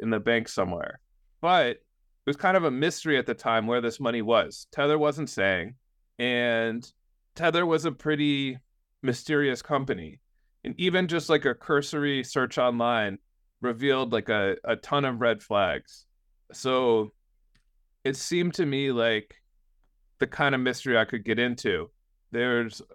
in 0.00 0.10
the 0.10 0.20
bank 0.20 0.48
somewhere. 0.48 1.00
But 1.40 1.66
it 1.66 1.80
was 2.26 2.36
kind 2.36 2.56
of 2.56 2.64
a 2.64 2.70
mystery 2.70 3.18
at 3.18 3.26
the 3.26 3.34
time 3.34 3.66
where 3.66 3.80
this 3.80 3.98
money 3.98 4.22
was. 4.22 4.66
Tether 4.72 4.98
wasn't 4.98 5.28
saying. 5.28 5.74
And 6.18 6.88
Tether 7.34 7.64
was 7.64 7.84
a 7.84 7.92
pretty 7.92 8.58
mysterious 9.02 9.62
company. 9.62 10.20
And 10.64 10.74
even 10.78 11.08
just 11.08 11.28
like 11.28 11.44
a 11.44 11.54
cursory 11.54 12.22
search 12.22 12.58
online 12.58 13.18
revealed 13.60 14.12
like 14.12 14.28
a, 14.28 14.56
a 14.64 14.76
ton 14.76 15.04
of 15.04 15.20
red 15.20 15.42
flags. 15.42 16.06
So 16.52 17.12
it 18.04 18.16
seemed 18.16 18.54
to 18.54 18.66
me 18.66 18.92
like 18.92 19.34
the 20.18 20.26
kind 20.26 20.54
of 20.54 20.60
mystery 20.60 20.98
I 20.98 21.04
could 21.04 21.24
get 21.24 21.38
into. 21.38 21.90
There's 22.30 22.80
uh, 22.80 22.94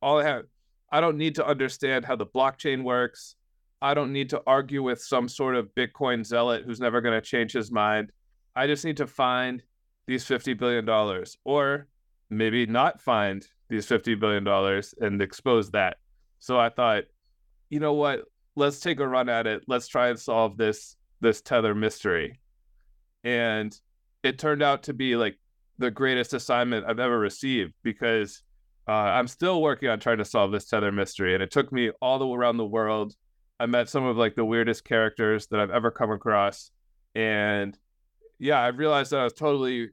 all 0.00 0.20
I 0.20 0.24
have 0.24 0.44
I 0.90 1.00
don't 1.00 1.18
need 1.18 1.34
to 1.36 1.46
understand 1.46 2.04
how 2.04 2.16
the 2.16 2.26
blockchain 2.26 2.84
works. 2.84 3.34
I 3.82 3.94
don't 3.94 4.12
need 4.12 4.30
to 4.30 4.42
argue 4.46 4.82
with 4.82 5.02
some 5.02 5.28
sort 5.28 5.56
of 5.56 5.74
Bitcoin 5.74 6.24
zealot 6.24 6.62
who's 6.64 6.80
never 6.80 7.00
going 7.00 7.20
to 7.20 7.20
change 7.20 7.52
his 7.52 7.70
mind. 7.70 8.12
I 8.54 8.66
just 8.66 8.84
need 8.84 8.96
to 8.98 9.06
find 9.06 9.62
these 10.06 10.24
$50 10.24 10.56
billion 10.56 10.88
or 11.44 11.88
maybe 12.30 12.66
not 12.66 13.00
find 13.00 13.46
these 13.68 13.86
$50 13.86 14.18
billion 14.18 14.46
and 15.00 15.22
expose 15.22 15.70
that. 15.70 15.96
So 16.38 16.58
I 16.58 16.68
thought, 16.68 17.04
you 17.70 17.80
know 17.80 17.94
what? 17.94 18.22
Let's 18.54 18.80
take 18.80 19.00
a 19.00 19.08
run 19.08 19.28
at 19.28 19.46
it. 19.46 19.64
Let's 19.66 19.88
try 19.88 20.08
and 20.08 20.18
solve 20.18 20.56
this 20.56 20.96
this 21.20 21.40
tether 21.40 21.74
mystery. 21.74 22.40
And 23.24 23.76
it 24.22 24.38
turned 24.38 24.62
out 24.62 24.84
to 24.84 24.94
be 24.94 25.16
like 25.16 25.38
the 25.78 25.90
greatest 25.90 26.34
assignment 26.34 26.86
I've 26.86 27.00
ever 27.00 27.18
received 27.18 27.74
because 27.82 28.42
uh, 28.88 28.92
I'm 28.92 29.28
still 29.28 29.62
working 29.62 29.88
on 29.88 29.98
trying 29.98 30.18
to 30.18 30.24
solve 30.24 30.52
this 30.52 30.66
tether 30.66 30.92
mystery, 30.92 31.34
and 31.34 31.42
it 31.42 31.50
took 31.50 31.72
me 31.72 31.90
all 32.00 32.18
the 32.18 32.26
way 32.26 32.38
around 32.38 32.56
the 32.56 32.64
world. 32.64 33.14
I 33.58 33.66
met 33.66 33.88
some 33.88 34.04
of 34.04 34.16
like 34.16 34.36
the 34.36 34.44
weirdest 34.44 34.84
characters 34.84 35.48
that 35.48 35.58
I've 35.58 35.70
ever 35.70 35.90
come 35.90 36.10
across, 36.10 36.70
and 37.14 37.76
yeah, 38.38 38.60
I 38.60 38.68
realized 38.68 39.10
that 39.10 39.20
I 39.20 39.24
was 39.24 39.32
totally 39.32 39.88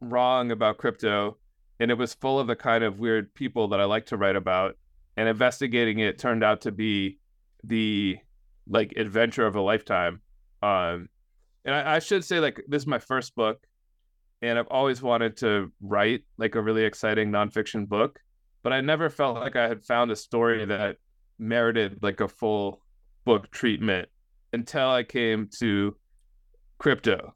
wrong 0.00 0.52
about 0.52 0.78
crypto, 0.78 1.38
and 1.80 1.90
it 1.90 1.98
was 1.98 2.14
full 2.14 2.38
of 2.38 2.46
the 2.46 2.56
kind 2.56 2.84
of 2.84 2.98
weird 2.98 3.32
people 3.34 3.68
that 3.68 3.80
I 3.80 3.84
like 3.84 4.06
to 4.06 4.16
write 4.16 4.36
about. 4.36 4.76
And 5.16 5.28
investigating 5.28 5.98
it 5.98 6.18
turned 6.18 6.44
out 6.44 6.62
to 6.62 6.72
be 6.72 7.18
the 7.64 8.18
like 8.68 8.92
adventure 8.96 9.46
of 9.46 9.56
a 9.56 9.60
lifetime. 9.60 10.20
Um, 10.62 11.08
and 11.64 11.74
I, 11.74 11.96
I 11.96 11.98
should 12.00 12.24
say 12.24 12.38
like 12.40 12.62
this 12.68 12.82
is 12.82 12.86
my 12.86 12.98
first 12.98 13.34
book, 13.34 13.66
and 14.42 14.58
I've 14.58 14.68
always 14.68 15.00
wanted 15.00 15.38
to 15.38 15.72
write 15.80 16.24
like 16.36 16.54
a 16.54 16.60
really 16.60 16.84
exciting 16.84 17.30
nonfiction 17.30 17.88
book 17.88 18.20
but 18.66 18.72
I 18.72 18.80
never 18.80 19.10
felt 19.10 19.36
like 19.36 19.54
I 19.54 19.68
had 19.68 19.84
found 19.84 20.10
a 20.10 20.16
story 20.16 20.64
that 20.64 20.96
merited 21.38 22.02
like 22.02 22.18
a 22.18 22.26
full 22.26 22.82
book 23.24 23.48
treatment 23.52 24.08
until 24.52 24.88
I 24.88 25.04
came 25.04 25.48
to 25.60 25.96
crypto. 26.76 27.32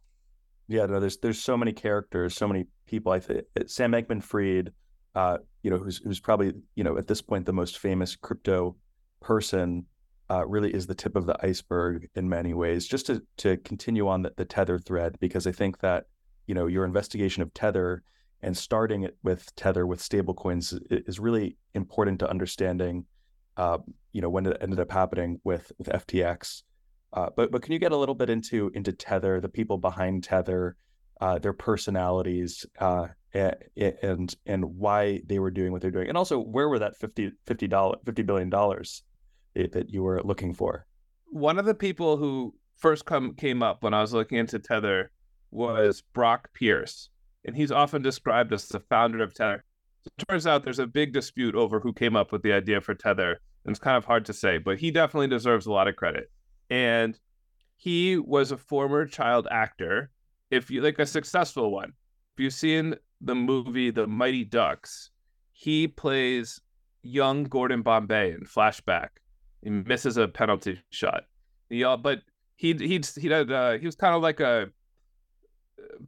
Yeah, 0.70 0.86
no, 0.86 1.00
there's 1.00 1.16
there's 1.16 1.42
so 1.42 1.56
many 1.56 1.72
characters, 1.72 2.36
so 2.36 2.46
many 2.46 2.66
people. 2.86 3.10
I 3.10 3.18
think 3.18 3.42
Sam 3.66 3.90
Bankman-Fried, 3.90 4.72
uh, 5.16 5.38
you 5.64 5.70
know, 5.70 5.78
who's 5.78 5.98
who's 5.98 6.20
probably 6.20 6.52
you 6.76 6.84
know 6.84 6.96
at 6.96 7.08
this 7.08 7.20
point 7.20 7.44
the 7.44 7.52
most 7.52 7.78
famous 7.78 8.14
crypto 8.14 8.76
person, 9.20 9.84
uh, 10.30 10.46
really 10.46 10.72
is 10.72 10.86
the 10.86 10.94
tip 10.94 11.16
of 11.16 11.26
the 11.26 11.36
iceberg 11.44 12.08
in 12.14 12.28
many 12.28 12.54
ways. 12.54 12.86
Just 12.86 13.06
to 13.06 13.20
to 13.38 13.56
continue 13.56 14.06
on 14.06 14.22
the, 14.22 14.32
the 14.36 14.44
tether 14.44 14.78
thread, 14.78 15.16
because 15.18 15.44
I 15.44 15.50
think 15.50 15.80
that 15.80 16.04
you 16.46 16.54
know 16.54 16.68
your 16.68 16.84
investigation 16.84 17.42
of 17.42 17.52
tether 17.52 18.04
and 18.40 18.56
starting 18.56 19.02
it 19.02 19.16
with 19.24 19.52
tether 19.56 19.88
with 19.88 20.00
stablecoins 20.00 20.80
is 20.88 21.18
really 21.18 21.56
important 21.74 22.20
to 22.20 22.30
understanding. 22.30 23.06
Uh, 23.56 23.78
you 24.12 24.22
know 24.22 24.30
when 24.30 24.46
it 24.46 24.56
ended 24.60 24.78
up 24.78 24.92
happening 24.92 25.40
with 25.42 25.72
with 25.78 25.88
FTX 25.88 26.62
uh, 27.12 27.28
but 27.34 27.50
but 27.50 27.62
can 27.62 27.72
you 27.72 27.78
get 27.78 27.92
a 27.92 27.96
little 27.96 28.14
bit 28.14 28.30
into 28.30 28.70
into 28.74 28.92
Tether, 28.92 29.40
the 29.40 29.48
people 29.48 29.78
behind 29.78 30.24
Tether, 30.24 30.76
uh, 31.20 31.38
their 31.38 31.52
personalities, 31.52 32.64
uh, 32.78 33.08
and 33.34 34.34
and 34.46 34.64
why 34.64 35.20
they 35.26 35.38
were 35.38 35.50
doing 35.50 35.72
what 35.72 35.82
they're 35.82 35.90
doing, 35.90 36.08
and 36.08 36.16
also 36.16 36.38
where 36.38 36.68
were 36.68 36.78
that 36.78 36.96
50 36.96 37.32
dollars 37.68 37.98
fifty 38.04 38.22
billion 38.22 38.48
dollars 38.48 39.02
that 39.54 39.90
you 39.90 40.02
were 40.02 40.22
looking 40.22 40.54
for? 40.54 40.86
One 41.26 41.58
of 41.58 41.64
the 41.64 41.74
people 41.74 42.16
who 42.16 42.54
first 42.76 43.04
come 43.04 43.34
came 43.34 43.62
up 43.62 43.82
when 43.82 43.94
I 43.94 44.00
was 44.00 44.12
looking 44.12 44.38
into 44.38 44.58
Tether 44.58 45.10
was 45.50 46.02
Brock 46.12 46.50
Pierce, 46.54 47.08
and 47.44 47.56
he's 47.56 47.72
often 47.72 48.02
described 48.02 48.52
as 48.52 48.68
the 48.68 48.80
founder 48.80 49.22
of 49.22 49.34
Tether. 49.34 49.64
It 50.06 50.24
turns 50.28 50.46
out 50.46 50.62
there's 50.62 50.78
a 50.78 50.86
big 50.86 51.12
dispute 51.12 51.54
over 51.56 51.80
who 51.80 51.92
came 51.92 52.16
up 52.16 52.30
with 52.30 52.42
the 52.42 52.52
idea 52.52 52.80
for 52.80 52.94
Tether, 52.94 53.40
and 53.64 53.72
it's 53.72 53.80
kind 53.80 53.96
of 53.96 54.04
hard 54.04 54.24
to 54.26 54.32
say, 54.32 54.58
but 54.58 54.78
he 54.78 54.92
definitely 54.92 55.26
deserves 55.26 55.66
a 55.66 55.72
lot 55.72 55.88
of 55.88 55.96
credit 55.96 56.30
and 56.70 57.18
he 57.76 58.16
was 58.16 58.52
a 58.52 58.56
former 58.56 59.06
child 59.06 59.48
actor. 59.50 60.10
If 60.50 60.70
you 60.70 60.80
like 60.80 60.98
a 60.98 61.06
successful 61.06 61.70
one, 61.70 61.92
if 62.34 62.42
you've 62.42 62.52
seen 62.52 62.94
the 63.20 63.34
movie 63.34 63.90
The 63.90 64.06
Mighty 64.06 64.44
Ducks, 64.44 65.10
he 65.52 65.86
plays 65.88 66.60
young 67.02 67.44
Gordon 67.44 67.82
Bombay 67.82 68.32
in 68.32 68.40
flashback. 68.40 69.08
He 69.62 69.70
misses 69.70 70.16
a 70.16 70.28
penalty 70.28 70.80
shot. 70.90 71.24
Yeah, 71.68 71.96
but 71.96 72.20
he 72.56 72.74
he 72.74 73.00
he 73.20 73.28
had 73.28 73.50
uh, 73.50 73.78
he 73.78 73.86
was 73.86 73.94
kind 73.94 74.14
of 74.14 74.22
like 74.22 74.40
a 74.40 74.68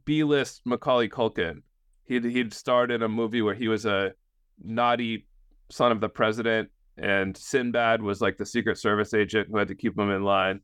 B 0.05 0.23
list 0.23 0.61
Macaulay 0.65 1.09
Culkin. 1.09 1.61
He'd 2.03 2.23
he'd 2.23 2.53
starred 2.53 2.91
in 2.91 3.01
a 3.03 3.09
movie 3.09 3.41
where 3.41 3.55
he 3.55 3.67
was 3.67 3.85
a 3.85 4.13
naughty 4.61 5.27
son 5.69 5.91
of 5.91 6.01
the 6.01 6.09
president 6.09 6.69
and 6.97 7.35
Sinbad 7.35 8.01
was 8.01 8.21
like 8.21 8.37
the 8.37 8.45
Secret 8.45 8.77
Service 8.77 9.13
agent 9.13 9.49
who 9.49 9.57
had 9.57 9.67
to 9.69 9.75
keep 9.75 9.97
him 9.97 10.11
in 10.11 10.23
line. 10.23 10.61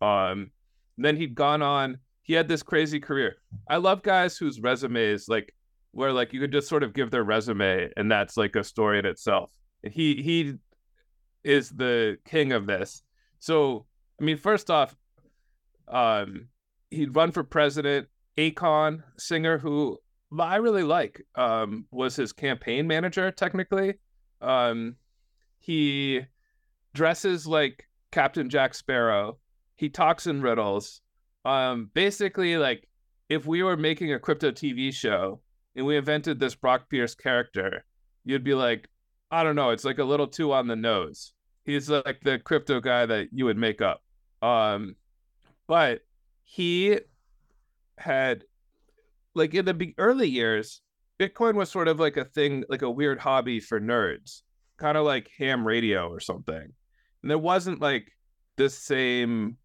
Um, 0.00 0.50
then 0.98 1.16
he'd 1.16 1.34
gone 1.34 1.62
on. 1.62 1.98
He 2.22 2.34
had 2.34 2.48
this 2.48 2.62
crazy 2.62 3.00
career. 3.00 3.36
I 3.68 3.76
love 3.76 4.02
guys 4.02 4.36
whose 4.36 4.60
resumes 4.60 5.28
like 5.28 5.54
where 5.92 6.12
like 6.12 6.32
you 6.32 6.40
could 6.40 6.52
just 6.52 6.68
sort 6.68 6.82
of 6.82 6.92
give 6.92 7.10
their 7.10 7.24
resume 7.24 7.90
and 7.96 8.10
that's 8.10 8.36
like 8.36 8.56
a 8.56 8.62
story 8.62 8.98
in 8.98 9.06
itself. 9.06 9.50
He 9.82 10.22
he 10.22 10.54
is 11.42 11.70
the 11.70 12.18
king 12.24 12.52
of 12.52 12.66
this. 12.66 13.02
So 13.38 13.86
I 14.20 14.24
mean, 14.24 14.36
first 14.36 14.70
off, 14.70 14.94
um, 15.88 16.48
he'd 16.90 17.16
run 17.16 17.32
for 17.32 17.42
president. 17.42 18.08
Akon, 18.36 19.02
singer 19.18 19.58
who 19.58 19.98
I 20.38 20.56
really 20.56 20.84
like, 20.84 21.22
um, 21.34 21.86
was 21.90 22.16
his 22.16 22.32
campaign 22.32 22.86
manager 22.86 23.30
technically. 23.30 23.94
Um, 24.40 24.96
he 25.60 26.22
dresses 26.94 27.46
like 27.46 27.84
Captain 28.10 28.48
Jack 28.48 28.74
Sparrow. 28.74 29.38
He 29.76 29.88
talks 29.88 30.26
in 30.26 30.42
riddles. 30.42 31.02
Um, 31.44 31.90
basically, 31.94 32.56
like 32.56 32.88
if 33.28 33.46
we 33.46 33.62
were 33.62 33.76
making 33.76 34.12
a 34.12 34.18
crypto 34.18 34.50
TV 34.50 34.92
show 34.92 35.40
and 35.76 35.86
we 35.86 35.96
invented 35.96 36.40
this 36.40 36.54
Brock 36.54 36.90
Pierce 36.90 37.14
character, 37.14 37.84
you'd 38.24 38.42
be 38.42 38.54
like, 38.54 38.88
I 39.30 39.44
don't 39.44 39.54
know, 39.54 39.70
it's 39.70 39.84
like 39.84 39.98
a 39.98 40.04
little 40.04 40.26
too 40.26 40.52
on 40.52 40.66
the 40.66 40.76
nose. 40.76 41.32
He's 41.64 41.88
like 41.88 42.20
the 42.24 42.38
crypto 42.38 42.80
guy 42.80 43.06
that 43.06 43.28
you 43.30 43.44
would 43.44 43.58
make 43.58 43.80
up. 43.80 44.02
Um, 44.42 44.96
but 45.68 46.00
he 46.42 46.98
had 47.98 48.44
like 49.34 49.54
in 49.54 49.66
the 49.66 49.94
early 49.98 50.28
years, 50.28 50.80
Bitcoin 51.18 51.54
was 51.54 51.70
sort 51.70 51.86
of 51.86 52.00
like 52.00 52.16
a 52.16 52.24
thing, 52.24 52.64
like 52.70 52.82
a 52.82 52.90
weird 52.90 53.18
hobby 53.18 53.60
for 53.60 53.78
nerds 53.78 54.40
kind 54.80 54.96
of 54.96 55.04
like 55.04 55.30
ham 55.38 55.64
radio 55.66 56.08
or 56.08 56.18
something. 56.18 56.72
And 57.22 57.30
there 57.30 57.38
wasn't 57.38 57.80
like 57.80 58.10
the 58.56 58.70
same 58.70 59.58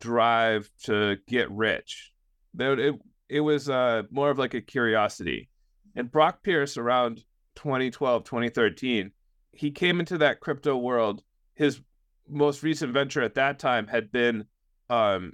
drive 0.00 0.70
to 0.84 1.16
get 1.26 1.50
rich. 1.50 2.12
There 2.52 2.78
it 2.78 2.94
it 3.28 3.40
was 3.40 3.68
uh 3.68 4.02
more 4.10 4.30
of 4.30 4.38
like 4.38 4.54
a 4.54 4.60
curiosity. 4.60 5.48
And 5.96 6.12
Brock 6.12 6.42
Pierce 6.42 6.76
around 6.76 7.24
2012, 7.56 8.24
2013, 8.24 9.12
he 9.52 9.70
came 9.70 9.98
into 9.98 10.18
that 10.18 10.40
crypto 10.40 10.76
world. 10.76 11.22
His 11.54 11.80
most 12.28 12.62
recent 12.62 12.92
venture 12.92 13.22
at 13.22 13.34
that 13.34 13.58
time 13.58 13.86
had 13.86 14.12
been 14.12 14.44
um 14.90 15.32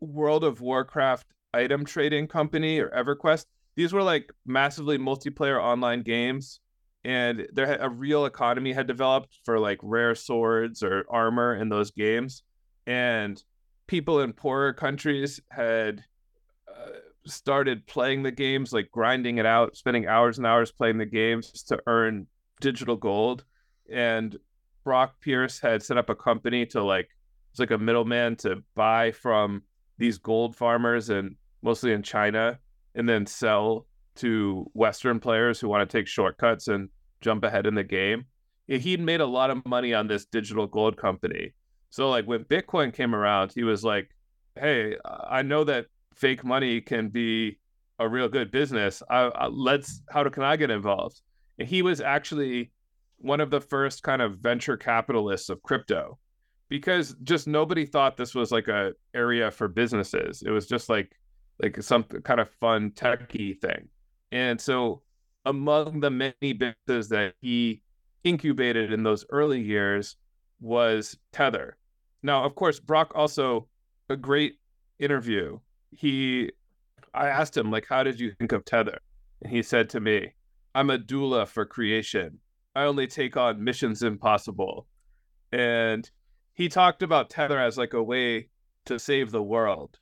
World 0.00 0.44
of 0.44 0.60
Warcraft 0.60 1.26
item 1.54 1.84
trading 1.84 2.28
company 2.28 2.78
or 2.78 2.90
EverQuest. 2.90 3.46
These 3.74 3.92
were 3.92 4.02
like 4.02 4.32
massively 4.44 4.98
multiplayer 4.98 5.60
online 5.60 6.02
games 6.02 6.60
and 7.08 7.48
there 7.54 7.74
a 7.80 7.88
real 7.88 8.26
economy 8.26 8.70
had 8.70 8.86
developed 8.86 9.38
for 9.42 9.58
like 9.58 9.78
rare 9.82 10.14
swords 10.14 10.82
or 10.82 11.06
armor 11.08 11.54
in 11.54 11.70
those 11.70 11.90
games. 11.90 12.42
And 12.86 13.42
people 13.86 14.20
in 14.20 14.34
poorer 14.34 14.74
countries 14.74 15.40
had 15.50 16.04
uh, 16.70 16.98
started 17.24 17.86
playing 17.86 18.24
the 18.24 18.30
games 18.30 18.74
like 18.74 18.90
grinding 18.90 19.38
it 19.38 19.46
out 19.46 19.74
spending 19.74 20.06
hours 20.06 20.36
and 20.36 20.46
hours 20.46 20.70
playing 20.70 20.98
the 20.98 21.06
games 21.06 21.50
to 21.68 21.80
earn 21.86 22.26
digital 22.60 22.96
gold. 22.96 23.42
And 23.90 24.36
brock 24.84 25.18
pierce 25.22 25.58
had 25.58 25.82
set 25.82 25.96
up 25.96 26.10
a 26.10 26.14
company 26.14 26.66
to 26.66 26.84
like 26.84 27.08
it's 27.50 27.58
like 27.58 27.70
a 27.70 27.78
middleman 27.78 28.36
to 28.36 28.62
buy 28.74 29.12
from 29.12 29.62
these 29.96 30.18
gold 30.18 30.54
farmers 30.54 31.08
and 31.08 31.36
mostly 31.62 31.92
in 31.92 32.02
china 32.02 32.58
and 32.94 33.08
then 33.08 33.26
sell 33.26 33.86
to 34.16 34.68
Western 34.72 35.20
players 35.20 35.60
who 35.60 35.68
want 35.68 35.88
to 35.88 35.98
take 35.98 36.06
shortcuts 36.06 36.68
and 36.68 36.88
jump 37.20 37.44
ahead 37.44 37.66
in 37.66 37.74
the 37.74 37.84
game. 37.84 38.24
He'd 38.66 39.00
made 39.00 39.20
a 39.20 39.26
lot 39.26 39.50
of 39.50 39.64
money 39.64 39.94
on 39.94 40.08
this 40.08 40.26
digital 40.26 40.66
gold 40.66 40.96
company. 40.96 41.54
So, 41.90 42.10
like, 42.10 42.26
when 42.26 42.44
Bitcoin 42.44 42.92
came 42.92 43.14
around, 43.14 43.52
he 43.54 43.64
was 43.64 43.82
like, 43.82 44.10
Hey, 44.56 44.96
I 45.04 45.42
know 45.42 45.64
that 45.64 45.86
fake 46.14 46.44
money 46.44 46.80
can 46.80 47.08
be 47.08 47.58
a 47.98 48.08
real 48.08 48.28
good 48.28 48.50
business. 48.50 49.02
I, 49.08 49.20
I, 49.20 49.46
let's, 49.46 50.02
how 50.10 50.28
can 50.28 50.42
I 50.42 50.56
get 50.56 50.70
involved? 50.70 51.20
And 51.58 51.68
he 51.68 51.82
was 51.82 52.00
actually 52.00 52.72
one 53.18 53.40
of 53.40 53.50
the 53.50 53.60
first 53.60 54.02
kind 54.02 54.22
of 54.22 54.38
venture 54.38 54.76
capitalists 54.76 55.48
of 55.48 55.62
crypto 55.62 56.18
because 56.68 57.16
just 57.22 57.46
nobody 57.48 57.86
thought 57.86 58.16
this 58.16 58.34
was 58.34 58.52
like 58.52 58.68
a 58.68 58.92
area 59.14 59.50
for 59.50 59.68
businesses. 59.68 60.42
It 60.42 60.50
was 60.50 60.66
just 60.66 60.88
like, 60.88 61.12
like 61.60 61.82
some 61.82 62.04
kind 62.04 62.40
of 62.40 62.50
fun 62.60 62.90
techie 62.90 63.58
thing. 63.60 63.88
And 64.30 64.60
so 64.60 65.02
among 65.48 66.00
the 66.00 66.10
many 66.10 66.52
businesses 66.52 67.08
that 67.08 67.34
he 67.40 67.80
incubated 68.22 68.92
in 68.92 69.02
those 69.02 69.24
early 69.30 69.60
years 69.60 70.16
was 70.60 71.16
Tether. 71.32 71.78
Now, 72.22 72.44
of 72.44 72.54
course, 72.54 72.78
Brock 72.78 73.12
also 73.14 73.66
a 74.10 74.16
great 74.16 74.56
interview. 74.98 75.58
He 75.90 76.52
I 77.14 77.28
asked 77.28 77.56
him 77.56 77.70
like 77.70 77.86
how 77.88 78.02
did 78.02 78.20
you 78.20 78.32
think 78.32 78.52
of 78.52 78.66
Tether? 78.66 78.98
And 79.42 79.50
he 79.50 79.62
said 79.62 79.88
to 79.90 80.00
me, 80.00 80.34
I'm 80.74 80.90
a 80.90 80.98
doula 80.98 81.48
for 81.48 81.64
creation. 81.64 82.38
I 82.76 82.84
only 82.84 83.06
take 83.06 83.36
on 83.38 83.64
missions 83.64 84.02
impossible. 84.02 84.86
And 85.50 86.08
he 86.52 86.68
talked 86.68 87.02
about 87.02 87.30
Tether 87.30 87.58
as 87.58 87.78
like 87.78 87.94
a 87.94 88.02
way 88.02 88.50
to 88.84 88.98
save 88.98 89.30
the 89.30 89.42
world. 89.42 89.98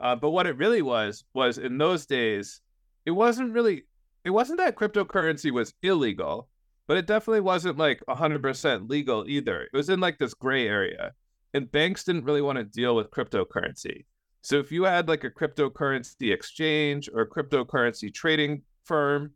Uh, 0.00 0.16
but 0.16 0.30
what 0.30 0.46
it 0.48 0.56
really 0.56 0.82
was 0.82 1.24
was 1.34 1.58
in 1.58 1.78
those 1.78 2.04
days, 2.04 2.60
it 3.06 3.12
wasn't 3.12 3.52
really 3.52 3.84
it 4.28 4.32
wasn't 4.32 4.58
that 4.58 4.76
cryptocurrency 4.76 5.50
was 5.50 5.72
illegal, 5.82 6.50
but 6.86 6.98
it 6.98 7.06
definitely 7.06 7.40
wasn't 7.40 7.78
like 7.78 8.02
100% 8.10 8.90
legal 8.90 9.26
either. 9.26 9.62
It 9.62 9.72
was 9.72 9.88
in 9.88 10.00
like 10.00 10.18
this 10.18 10.34
gray 10.34 10.68
area. 10.68 11.12
And 11.54 11.72
banks 11.72 12.04
didn't 12.04 12.26
really 12.26 12.42
want 12.42 12.58
to 12.58 12.64
deal 12.64 12.94
with 12.94 13.10
cryptocurrency. 13.10 14.04
So 14.42 14.58
if 14.58 14.70
you 14.70 14.84
had 14.84 15.08
like 15.08 15.24
a 15.24 15.30
cryptocurrency 15.30 16.30
exchange 16.30 17.08
or 17.14 17.26
cryptocurrency 17.26 18.12
trading 18.12 18.60
firm, 18.84 19.32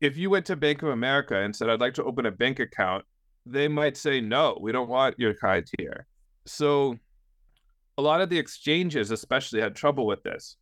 if 0.00 0.16
you 0.16 0.30
went 0.30 0.46
to 0.46 0.56
Bank 0.56 0.80
of 0.80 0.88
America 0.88 1.36
and 1.36 1.54
said, 1.54 1.68
I'd 1.68 1.82
like 1.82 1.92
to 1.94 2.04
open 2.04 2.24
a 2.24 2.30
bank 2.30 2.58
account, 2.58 3.04
they 3.44 3.68
might 3.68 3.98
say, 3.98 4.22
no, 4.22 4.56
we 4.62 4.72
don't 4.72 4.88
want 4.88 5.18
your 5.18 5.34
kind 5.34 5.68
here. 5.76 6.06
So 6.46 6.96
a 7.98 8.02
lot 8.02 8.22
of 8.22 8.30
the 8.30 8.38
exchanges, 8.38 9.10
especially, 9.10 9.60
had 9.60 9.76
trouble 9.76 10.06
with 10.06 10.22
this. 10.22 10.56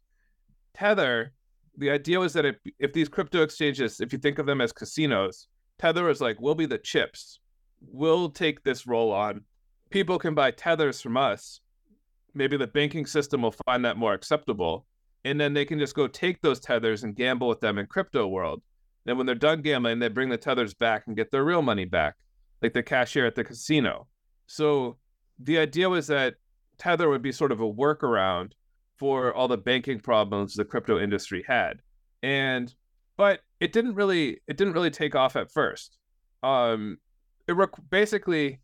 Tether 0.75 1.35
the 1.79 1.91
idea 1.91 2.19
was 2.19 2.33
that 2.33 2.45
if, 2.45 2.57
if 2.79 2.93
these 2.93 3.09
crypto 3.09 3.43
exchanges, 3.43 4.01
if 4.01 4.13
you 4.13 4.19
think 4.19 4.39
of 4.39 4.47
them 4.47 4.61
as 4.61 4.73
casinos, 4.73 5.47
Tether 5.79 6.11
is 6.11 6.21
like, 6.21 6.41
we'll 6.41 6.57
be 6.57 6.67
the 6.67 6.79
chips. 6.79 7.39
we'll 7.81 8.29
take 8.29 8.65
this 8.65 8.87
role 8.87 9.13
on. 9.13 9.43
People 9.91 10.19
can 10.19 10.35
buy 10.35 10.51
tethers 10.51 11.01
from 11.01 11.17
us. 11.17 11.61
Maybe 12.35 12.57
the 12.57 12.67
banking 12.67 13.07
system 13.07 13.43
will 13.43 13.55
find 13.67 13.85
that 13.85 13.97
more 13.97 14.13
acceptable. 14.13 14.85
And 15.25 15.41
then 15.41 15.55
they 15.55 15.65
can 15.65 15.79
just 15.79 15.95
go 15.95 16.09
take 16.09 16.43
those 16.43 16.59
tethers 16.59 17.05
and 17.05 17.15
gamble 17.15 17.49
with 17.49 17.61
them 17.61 17.79
in 17.79 17.87
crypto 17.87 18.27
world. 18.27 18.63
Then 19.05 19.17
when 19.17 19.27
they're 19.27 19.37
done 19.37 19.63
gambling, 19.63 20.01
they 20.01 20.09
bring 20.09 20.29
the 20.29 20.37
tethers 20.37 20.75
back 20.75 21.05
and 21.07 21.17
get 21.17 21.31
their 21.31 21.45
real 21.45 21.63
money 21.63 21.85
back, 21.85 22.17
like 22.61 22.73
the 22.73 22.83
cashier 22.83 23.25
at 23.25 23.37
the 23.37 23.45
casino. 23.45 24.09
So 24.47 24.99
the 25.39 25.59
idea 25.59 25.89
was 25.89 26.09
that 26.09 26.35
Tether 26.79 27.09
would 27.09 27.23
be 27.23 27.33
sort 27.33 27.53
of 27.53 27.61
a 27.61 27.73
workaround 27.73 28.53
for 28.99 29.33
all 29.33 29.49
the 29.49 29.57
banking 29.57 30.01
problems 30.01 30.55
the 30.55 30.65
crypto 30.65 30.99
industry 30.99 31.45
had. 31.47 31.81
And 32.23 32.75
but 33.17 33.41
it 33.61 33.73
didn't 33.73 33.95
really 33.95 34.41
it 34.47 34.57
didn't 34.57 34.75
really 34.75 34.91
take 34.91 35.15
off 35.15 35.37
at 35.37 35.53
first. 35.53 35.99
Um 36.43 36.99
it 37.47 37.53
rec- 37.53 37.91
basically 37.91 38.61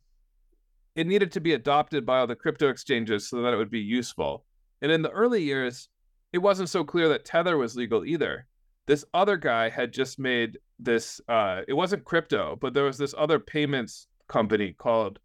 it 0.96 1.06
needed 1.06 1.32
to 1.32 1.40
be 1.40 1.54
adopted 1.54 2.06
by 2.06 2.18
all 2.18 2.26
the 2.26 2.36
crypto 2.36 2.68
exchanges 2.68 3.28
so 3.28 3.42
that 3.42 3.52
it 3.52 3.56
would 3.56 3.70
be 3.70 3.80
useful. 3.80 4.44
And 4.80 4.92
in 4.92 5.02
the 5.02 5.10
early 5.10 5.42
years, 5.42 5.88
it 6.32 6.38
wasn't 6.38 6.68
so 6.68 6.84
clear 6.84 7.08
that 7.08 7.24
Tether 7.24 7.56
was 7.56 7.74
legal 7.74 8.04
either. 8.04 8.46
This 8.86 9.04
other 9.14 9.36
guy 9.36 9.70
had 9.70 9.92
just 9.92 10.18
made 10.18 10.58
this 10.78 11.20
uh 11.28 11.62
it 11.68 11.74
wasn't 11.74 12.04
crypto, 12.04 12.56
but 12.60 12.74
there 12.74 12.84
was 12.84 12.98
this 12.98 13.14
other 13.16 13.38
payments 13.38 14.08
company 14.28 14.74
called 14.76 15.18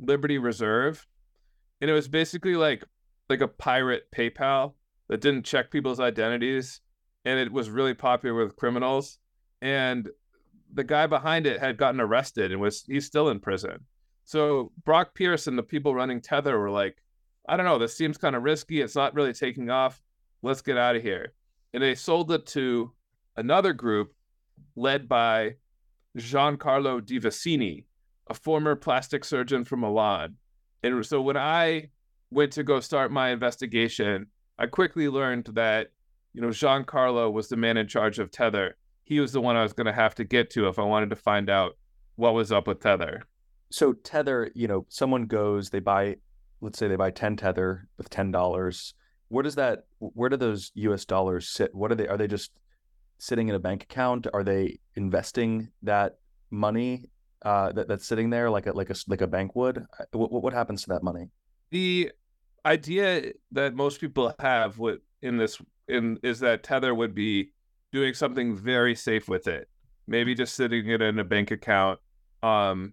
Liberty 0.00 0.38
Reserve. 0.38 1.06
And 1.80 1.90
it 1.90 1.94
was 1.94 2.08
basically 2.08 2.56
like 2.56 2.84
like 3.28 3.40
a 3.40 3.48
pirate 3.48 4.06
PayPal 4.14 4.74
that 5.08 5.20
didn't 5.20 5.44
check 5.44 5.70
people's 5.70 6.00
identities 6.00 6.80
and 7.24 7.38
it 7.38 7.52
was 7.52 7.70
really 7.70 7.94
popular 7.94 8.34
with 8.34 8.56
criminals. 8.56 9.18
And 9.60 10.08
the 10.72 10.84
guy 10.84 11.06
behind 11.06 11.46
it 11.46 11.60
had 11.60 11.76
gotten 11.76 12.00
arrested 12.00 12.52
and 12.52 12.60
was 12.60 12.84
he's 12.86 13.06
still 13.06 13.28
in 13.28 13.40
prison. 13.40 13.84
So 14.24 14.72
Brock 14.84 15.14
Pierce 15.14 15.46
and 15.46 15.58
the 15.58 15.62
people 15.62 15.94
running 15.94 16.20
Tether 16.20 16.58
were 16.58 16.70
like, 16.70 16.96
I 17.48 17.56
don't 17.56 17.66
know, 17.66 17.78
this 17.78 17.96
seems 17.96 18.18
kind 18.18 18.36
of 18.36 18.42
risky. 18.42 18.80
It's 18.80 18.94
not 18.94 19.14
really 19.14 19.32
taking 19.32 19.70
off. 19.70 20.02
Let's 20.42 20.60
get 20.60 20.76
out 20.76 20.96
of 20.96 21.02
here. 21.02 21.32
And 21.72 21.82
they 21.82 21.94
sold 21.94 22.30
it 22.32 22.46
to 22.48 22.92
another 23.36 23.72
group 23.72 24.12
led 24.76 25.08
by 25.08 25.54
Giancarlo 26.16 27.00
Devasini, 27.00 27.84
a 28.28 28.34
former 28.34 28.76
plastic 28.76 29.24
surgeon 29.24 29.64
from 29.64 29.80
Milan. 29.80 30.36
And 30.82 31.04
so 31.04 31.20
when 31.20 31.36
I 31.36 31.88
went 32.30 32.52
to 32.52 32.62
go 32.62 32.80
start 32.80 33.10
my 33.10 33.30
investigation, 33.30 34.26
I 34.58 34.66
quickly 34.66 35.08
learned 35.08 35.46
that, 35.54 35.88
you 36.32 36.40
know, 36.40 36.48
Giancarlo 36.48 37.32
was 37.32 37.48
the 37.48 37.56
man 37.56 37.76
in 37.76 37.88
charge 37.88 38.18
of 38.18 38.30
Tether. 38.30 38.76
He 39.04 39.20
was 39.20 39.32
the 39.32 39.40
one 39.40 39.56
I 39.56 39.62
was 39.62 39.72
going 39.72 39.86
to 39.86 39.92
have 39.92 40.14
to 40.16 40.24
get 40.24 40.50
to 40.50 40.68
if 40.68 40.78
I 40.78 40.82
wanted 40.82 41.10
to 41.10 41.16
find 41.16 41.48
out 41.48 41.76
what 42.16 42.34
was 42.34 42.52
up 42.52 42.66
with 42.66 42.80
Tether. 42.80 43.22
So 43.70 43.92
Tether, 43.92 44.50
you 44.54 44.68
know, 44.68 44.86
someone 44.88 45.26
goes, 45.26 45.70
they 45.70 45.78
buy, 45.78 46.16
let's 46.60 46.78
say 46.78 46.88
they 46.88 46.96
buy 46.96 47.10
10 47.10 47.36
Tether 47.36 47.88
with 47.96 48.10
$10. 48.10 48.92
Where 49.28 49.42
does 49.42 49.54
that, 49.54 49.84
where 49.98 50.28
do 50.28 50.36
those 50.36 50.72
US 50.74 51.04
dollars 51.04 51.48
sit? 51.48 51.74
What 51.74 51.92
are 51.92 51.94
they, 51.94 52.08
are 52.08 52.16
they 52.16 52.26
just 52.26 52.52
sitting 53.18 53.48
in 53.48 53.54
a 53.54 53.58
bank 53.58 53.84
account? 53.84 54.26
Are 54.32 54.42
they 54.44 54.78
investing 54.96 55.68
that 55.82 56.18
money 56.50 57.04
uh, 57.42 57.72
that, 57.72 57.88
that's 57.88 58.06
sitting 58.06 58.30
there 58.30 58.50
like 58.50 58.66
a, 58.66 58.72
like 58.72 58.90
a, 58.90 58.94
like 59.06 59.20
a 59.20 59.26
bank 59.26 59.54
would? 59.54 59.84
What, 60.12 60.32
what 60.32 60.52
happens 60.52 60.82
to 60.82 60.88
that 60.90 61.02
money? 61.02 61.28
The 61.70 62.12
idea 62.64 63.32
that 63.52 63.74
most 63.74 64.00
people 64.00 64.34
have 64.38 64.78
with 64.78 65.00
in 65.22 65.36
this 65.36 65.58
in 65.88 66.18
is 66.22 66.40
that 66.40 66.62
Tether 66.62 66.94
would 66.94 67.14
be 67.14 67.50
doing 67.92 68.14
something 68.14 68.54
very 68.54 68.94
safe 68.94 69.28
with 69.28 69.46
it, 69.46 69.68
maybe 70.06 70.34
just 70.34 70.54
sitting 70.54 70.88
it 70.88 71.00
in 71.00 71.18
a 71.18 71.24
bank 71.24 71.50
account. 71.50 71.98
Um, 72.42 72.92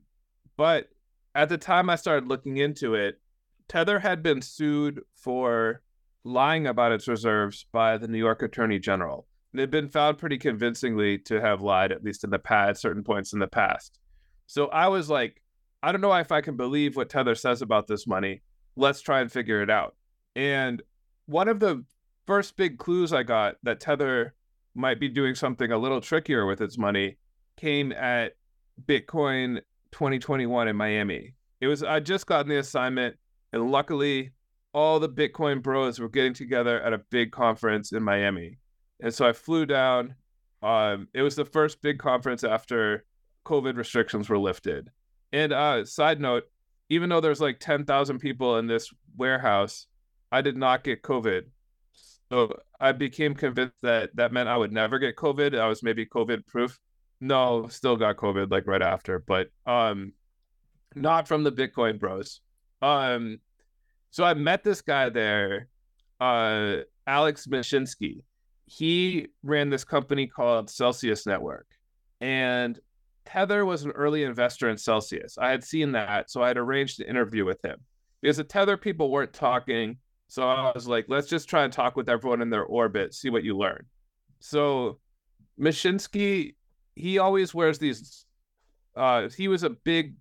but 0.55 0.87
at 1.33 1.49
the 1.49 1.57
time 1.57 1.89
I 1.89 1.97
started 1.97 2.29
looking 2.29 2.57
into 2.57 2.95
it, 2.95 3.19
Tether 3.67 3.99
had 3.99 4.23
been 4.23 4.41
sued 4.41 5.01
for 5.15 5.81
lying 6.23 6.67
about 6.67 6.91
its 6.91 7.07
reserves 7.07 7.65
by 7.71 7.97
the 7.97 8.07
New 8.07 8.17
York 8.17 8.41
Attorney 8.41 8.79
General. 8.79 9.27
It 9.53 9.59
had 9.59 9.71
been 9.71 9.89
found 9.89 10.17
pretty 10.17 10.37
convincingly 10.37 11.17
to 11.19 11.41
have 11.41 11.61
lied, 11.61 11.91
at 11.91 12.03
least 12.03 12.23
in 12.23 12.29
the 12.29 12.39
past, 12.39 12.81
certain 12.81 13.03
points 13.03 13.33
in 13.33 13.39
the 13.39 13.47
past. 13.47 13.99
So 14.47 14.67
I 14.67 14.87
was 14.87 15.09
like, 15.09 15.41
I 15.83 15.91
don't 15.91 16.01
know 16.01 16.13
if 16.13 16.31
I 16.31 16.41
can 16.41 16.55
believe 16.55 16.95
what 16.95 17.09
Tether 17.09 17.35
says 17.35 17.61
about 17.61 17.87
this 17.87 18.07
money 18.07 18.41
let's 18.75 19.01
try 19.01 19.21
and 19.21 19.31
figure 19.31 19.61
it 19.61 19.69
out. 19.69 19.95
And 20.35 20.81
one 21.25 21.47
of 21.47 21.59
the 21.59 21.83
first 22.25 22.57
big 22.57 22.77
clues 22.77 23.13
I 23.13 23.23
got 23.23 23.55
that 23.63 23.79
Tether 23.79 24.33
might 24.73 24.99
be 24.99 25.07
doing 25.07 25.35
something 25.35 25.71
a 25.71 25.77
little 25.77 26.01
trickier 26.01 26.45
with 26.45 26.61
its 26.61 26.77
money 26.77 27.17
came 27.57 27.91
at 27.93 28.33
Bitcoin 28.85 29.61
2021 29.91 30.67
in 30.67 30.75
Miami. 30.75 31.33
It 31.61 31.67
was 31.67 31.83
I 31.83 32.01
just 32.01 32.27
gotten 32.27 32.49
the 32.49 32.57
assignment, 32.57 33.15
and 33.53 33.71
luckily, 33.71 34.31
all 34.73 34.99
the 34.99 35.09
Bitcoin 35.09 35.61
bros 35.61 35.99
were 35.99 36.09
getting 36.09 36.33
together 36.33 36.81
at 36.81 36.91
a 36.91 36.97
big 36.97 37.31
conference 37.31 37.93
in 37.93 38.03
Miami, 38.03 38.57
and 38.99 39.13
so 39.13 39.25
I 39.25 39.31
flew 39.31 39.65
down. 39.65 40.15
Um, 40.61 41.07
it 41.13 41.21
was 41.21 41.35
the 41.35 41.45
first 41.45 41.81
big 41.81 41.99
conference 41.99 42.43
after 42.43 43.05
COVID 43.45 43.77
restrictions 43.77 44.27
were 44.27 44.37
lifted. 44.37 44.89
And 45.31 45.53
uh, 45.53 45.85
side 45.85 46.19
note, 46.19 46.45
even 46.89 47.09
though 47.09 47.21
there's 47.21 47.41
like 47.41 47.59
10,000 47.59 48.19
people 48.19 48.57
in 48.57 48.67
this 48.67 48.93
warehouse, 49.17 49.87
I 50.31 50.41
did 50.41 50.57
not 50.57 50.83
get 50.83 51.01
COVID. 51.01 51.43
So 52.31 52.59
I 52.79 52.91
became 52.91 53.35
convinced 53.35 53.75
that 53.83 54.15
that 54.15 54.33
meant 54.33 54.49
I 54.49 54.57
would 54.57 54.71
never 54.71 54.99
get 54.99 55.15
COVID. 55.15 55.59
I 55.59 55.67
was 55.67 55.83
maybe 55.83 56.05
COVID 56.05 56.45
proof. 56.47 56.79
No, 57.21 57.67
still 57.67 57.95
got 57.95 58.17
COVID 58.17 58.51
like 58.51 58.67
right 58.67 58.81
after, 58.81 59.19
but 59.19 59.49
um 59.65 60.13
not 60.95 61.27
from 61.27 61.43
the 61.43 61.51
Bitcoin 61.51 61.99
bros. 61.99 62.41
Um 62.81 63.39
so 64.11 64.23
I 64.23 64.33
met 64.33 64.63
this 64.63 64.81
guy 64.81 65.09
there, 65.09 65.69
uh 66.19 66.77
Alex 67.07 67.47
Mashinsky. 67.47 68.23
He 68.65 69.27
ran 69.43 69.69
this 69.69 69.83
company 69.83 70.27
called 70.27 70.69
Celsius 70.69 71.25
Network. 71.27 71.67
And 72.19 72.79
Tether 73.25 73.65
was 73.65 73.83
an 73.83 73.91
early 73.91 74.23
investor 74.23 74.69
in 74.69 74.77
Celsius. 74.77 75.37
I 75.37 75.49
had 75.49 75.63
seen 75.63 75.91
that, 75.93 76.29
so 76.29 76.43
I 76.43 76.47
had 76.47 76.57
arranged 76.57 77.01
an 77.01 77.07
interview 77.07 77.43
with 77.43 77.63
him 77.63 77.79
because 78.21 78.37
the 78.37 78.43
Tether 78.43 78.77
people 78.77 79.11
weren't 79.11 79.33
talking. 79.33 79.97
So 80.27 80.47
I 80.47 80.71
was 80.73 80.87
like, 80.87 81.05
let's 81.07 81.27
just 81.27 81.49
try 81.49 81.63
and 81.63 81.73
talk 81.73 81.95
with 81.95 82.09
everyone 82.09 82.41
in 82.41 82.49
their 82.49 82.63
orbit, 82.63 83.13
see 83.13 83.29
what 83.29 83.43
you 83.43 83.57
learn. 83.57 83.85
So 84.39 84.99
Mashinsky, 85.59 86.55
he 86.95 87.17
always 87.19 87.53
wears 87.53 87.77
these. 87.77 88.25
Uh, 88.95 89.29
he 89.29 89.47
was 89.47 89.63
a 89.63 89.69
big 89.69 90.15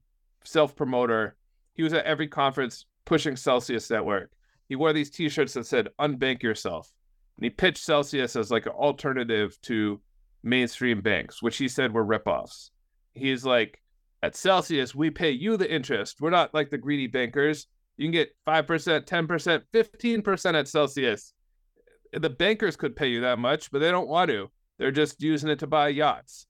self 0.45 0.75
promoter. 0.75 1.37
He 1.75 1.83
was 1.83 1.93
at 1.93 2.05
every 2.05 2.29
conference 2.29 2.87
pushing 3.05 3.37
Celsius 3.37 3.91
Network. 3.91 4.31
He 4.69 4.77
wore 4.77 4.93
these 4.93 5.11
T-shirts 5.11 5.55
that 5.55 5.67
said 5.67 5.89
"Unbank 5.99 6.43
yourself," 6.43 6.93
and 7.37 7.45
he 7.45 7.51
pitched 7.51 7.85
Celsius 7.85 8.37
as 8.37 8.51
like 8.51 8.67
an 8.67 8.73
alternative 8.73 9.59
to 9.63 10.01
mainstream 10.43 11.01
banks, 11.01 11.43
which 11.43 11.57
he 11.57 11.69
said 11.69 11.93
were 11.93 12.05
ripoffs 12.05 12.71
he's 13.15 13.45
like, 13.45 13.81
at 14.23 14.37
Celsius, 14.37 14.95
we 14.95 15.11
pay 15.11 15.31
you 15.31 15.57
the 15.57 15.71
interest. 15.71 16.21
We're 16.21 16.31
not 16.31 16.55
like 16.55 16.71
the 16.71 16.79
greedy 16.79 17.07
bankers. 17.07 17.67
You 17.97 18.07
can 18.07 18.13
get 18.13 18.35
5%, 18.47 19.07
10%, 19.07 19.63
15% 19.73 20.55
at 20.55 20.69
Celsius. 20.69 21.35
The 22.13 22.31
bankers 22.31 22.77
could 22.77 22.97
pay 22.97 23.09
you 23.09 23.21
that 23.21 23.39
much, 23.39 23.71
but 23.71 23.81
they 23.81 23.91
don't 23.91 24.09
want 24.09 24.31
to. 24.31 24.51
They're 24.79 24.91
just 24.91 25.23
using 25.23 25.51
it 25.51 25.59
to 25.61 25.67
buy 25.67 25.89
yachts. 25.89 26.47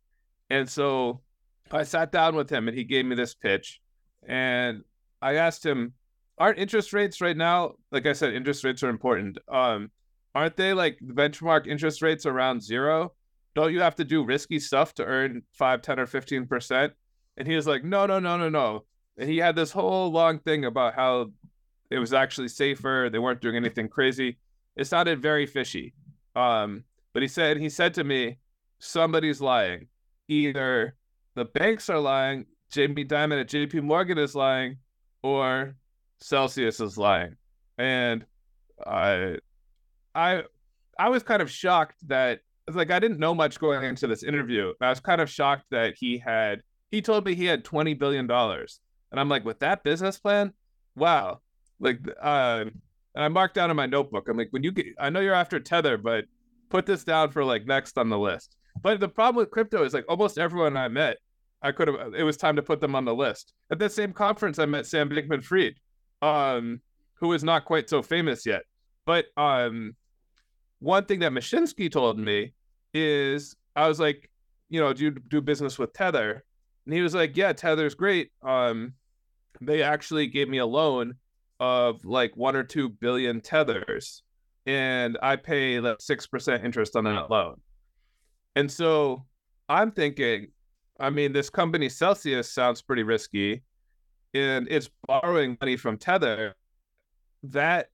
And 0.50 0.68
so 0.68 1.22
I 1.70 1.82
sat 1.82 2.12
down 2.12 2.36
with 2.36 2.50
him 2.50 2.68
and 2.68 2.76
he 2.76 2.84
gave 2.84 3.04
me 3.04 3.16
this 3.16 3.34
pitch. 3.34 3.80
And 4.26 4.82
I 5.20 5.34
asked 5.34 5.64
him, 5.64 5.94
aren't 6.38 6.58
interest 6.58 6.92
rates 6.92 7.20
right 7.20 7.36
now, 7.36 7.74
like 7.90 8.06
I 8.06 8.12
said, 8.12 8.34
interest 8.34 8.64
rates 8.64 8.82
are 8.82 8.88
important. 8.88 9.38
Um, 9.48 9.90
aren't 10.34 10.56
they 10.56 10.74
like 10.74 10.98
benchmark 11.02 11.66
interest 11.66 12.02
rates 12.02 12.26
around 12.26 12.62
zero? 12.62 13.14
Don't 13.54 13.72
you 13.72 13.80
have 13.80 13.94
to 13.96 14.04
do 14.04 14.24
risky 14.24 14.58
stuff 14.58 14.94
to 14.94 15.04
earn 15.04 15.42
5 15.52 15.82
10 15.82 16.00
or 16.00 16.06
15% 16.06 16.92
and 17.36 17.48
he 17.48 17.56
was 17.56 17.66
like 17.66 17.84
no 17.84 18.06
no 18.06 18.18
no 18.18 18.36
no 18.36 18.48
no. 18.48 18.84
And 19.16 19.28
he 19.28 19.38
had 19.38 19.56
this 19.56 19.70
whole 19.70 20.10
long 20.10 20.38
thing 20.40 20.64
about 20.64 20.94
how 20.94 21.30
it 21.90 21.98
was 21.98 22.12
actually 22.12 22.48
safer. 22.48 23.08
They 23.10 23.18
weren't 23.18 23.40
doing 23.40 23.56
anything 23.56 23.88
crazy. 23.88 24.38
It 24.76 24.86
sounded 24.86 25.22
very 25.22 25.46
fishy. 25.46 25.94
Um 26.36 26.84
but 27.12 27.22
he 27.22 27.28
said 27.28 27.58
he 27.58 27.68
said 27.68 27.94
to 27.94 28.04
me 28.04 28.38
somebody's 28.78 29.40
lying. 29.40 29.88
Either 30.28 30.96
the 31.34 31.44
banks 31.44 31.88
are 31.90 32.00
lying 32.00 32.46
jamie 32.70 33.04
dimon 33.04 33.40
at 33.40 33.48
jp 33.48 33.82
morgan 33.82 34.18
is 34.18 34.34
lying 34.34 34.78
or 35.22 35.74
celsius 36.20 36.80
is 36.80 36.98
lying. 36.98 37.36
And 37.78 38.24
i 38.86 39.36
i 40.14 40.42
i 40.98 41.08
was 41.08 41.22
kind 41.22 41.42
of 41.42 41.50
shocked 41.50 41.96
that 42.08 42.40
like 42.72 42.90
I 42.90 42.98
didn't 42.98 43.18
know 43.18 43.34
much 43.34 43.58
going 43.58 43.84
into 43.84 44.06
this 44.06 44.22
interview. 44.22 44.72
I 44.80 44.90
was 44.90 45.00
kind 45.00 45.20
of 45.20 45.30
shocked 45.30 45.66
that 45.70 45.94
he 45.96 46.18
had 46.18 46.62
he 46.90 47.02
told 47.02 47.26
me 47.26 47.34
he 47.34 47.44
had 47.46 47.64
20 47.64 47.94
billion 47.94 48.26
dollars. 48.26 48.80
And 49.10 49.20
I'm 49.20 49.28
like, 49.28 49.44
with 49.44 49.60
that 49.60 49.84
business 49.84 50.18
plan, 50.18 50.52
wow. 50.96 51.40
Like 51.80 52.00
uh 52.22 52.64
and 53.14 53.24
I 53.24 53.28
marked 53.28 53.54
down 53.54 53.70
in 53.70 53.76
my 53.76 53.86
notebook. 53.86 54.28
I'm 54.28 54.36
like, 54.36 54.48
when 54.50 54.62
you 54.62 54.72
get 54.72 54.86
I 54.98 55.10
know 55.10 55.20
you're 55.20 55.34
after 55.34 55.60
Tether, 55.60 55.98
but 55.98 56.24
put 56.70 56.86
this 56.86 57.04
down 57.04 57.30
for 57.30 57.44
like 57.44 57.66
next 57.66 57.98
on 57.98 58.08
the 58.08 58.18
list. 58.18 58.56
But 58.82 59.00
the 59.00 59.08
problem 59.08 59.42
with 59.42 59.50
crypto 59.50 59.84
is 59.84 59.94
like 59.94 60.04
almost 60.08 60.38
everyone 60.38 60.76
I 60.76 60.88
met 60.88 61.18
I 61.64 61.72
could 61.72 61.88
have. 61.88 62.14
It 62.14 62.22
was 62.22 62.36
time 62.36 62.56
to 62.56 62.62
put 62.62 62.80
them 62.80 62.94
on 62.94 63.06
the 63.06 63.14
list. 63.14 63.54
At 63.70 63.78
that 63.78 63.92
same 63.92 64.12
conference, 64.12 64.58
I 64.58 64.66
met 64.66 64.86
Sam 64.86 65.08
Bankman-Fried, 65.08 65.76
um, 66.20 66.80
who 67.14 67.32
is 67.32 67.42
not 67.42 67.64
quite 67.64 67.88
so 67.88 68.02
famous 68.02 68.44
yet. 68.44 68.64
But 69.06 69.26
um, 69.38 69.96
one 70.84 71.06
thing 71.06 71.20
that 71.20 71.32
Mashinsky 71.32 71.90
told 71.90 72.18
me 72.18 72.52
is, 72.92 73.56
I 73.74 73.88
was 73.88 73.98
like, 73.98 74.30
you 74.68 74.80
know, 74.80 74.92
do 74.92 75.04
you 75.04 75.10
do 75.10 75.40
business 75.40 75.78
with 75.78 75.94
Tether? 75.94 76.44
And 76.84 76.94
he 76.94 77.00
was 77.00 77.14
like, 77.14 77.36
yeah, 77.36 77.52
Tether's 77.54 77.94
great. 77.94 78.30
Um, 78.42 78.92
they 79.60 79.82
actually 79.82 80.26
gave 80.26 80.48
me 80.48 80.58
a 80.58 80.66
loan 80.66 81.14
of 81.58 82.04
like 82.04 82.36
one 82.36 82.54
or 82.54 82.62
two 82.62 82.90
billion 82.90 83.40
tethers, 83.40 84.22
and 84.66 85.16
I 85.22 85.36
pay 85.36 85.80
like 85.80 86.00
six 86.00 86.26
percent 86.26 86.64
interest 86.64 86.96
on 86.96 87.04
that 87.04 87.30
loan. 87.30 87.60
And 88.56 88.70
so 88.70 89.24
I'm 89.68 89.90
thinking, 89.90 90.48
I 91.00 91.10
mean, 91.10 91.32
this 91.32 91.48
company 91.48 91.88
Celsius 91.88 92.52
sounds 92.52 92.82
pretty 92.82 93.04
risky, 93.04 93.62
and 94.34 94.68
it's 94.70 94.90
borrowing 95.06 95.56
money 95.60 95.76
from 95.76 95.96
Tether. 95.96 96.54
That 97.44 97.88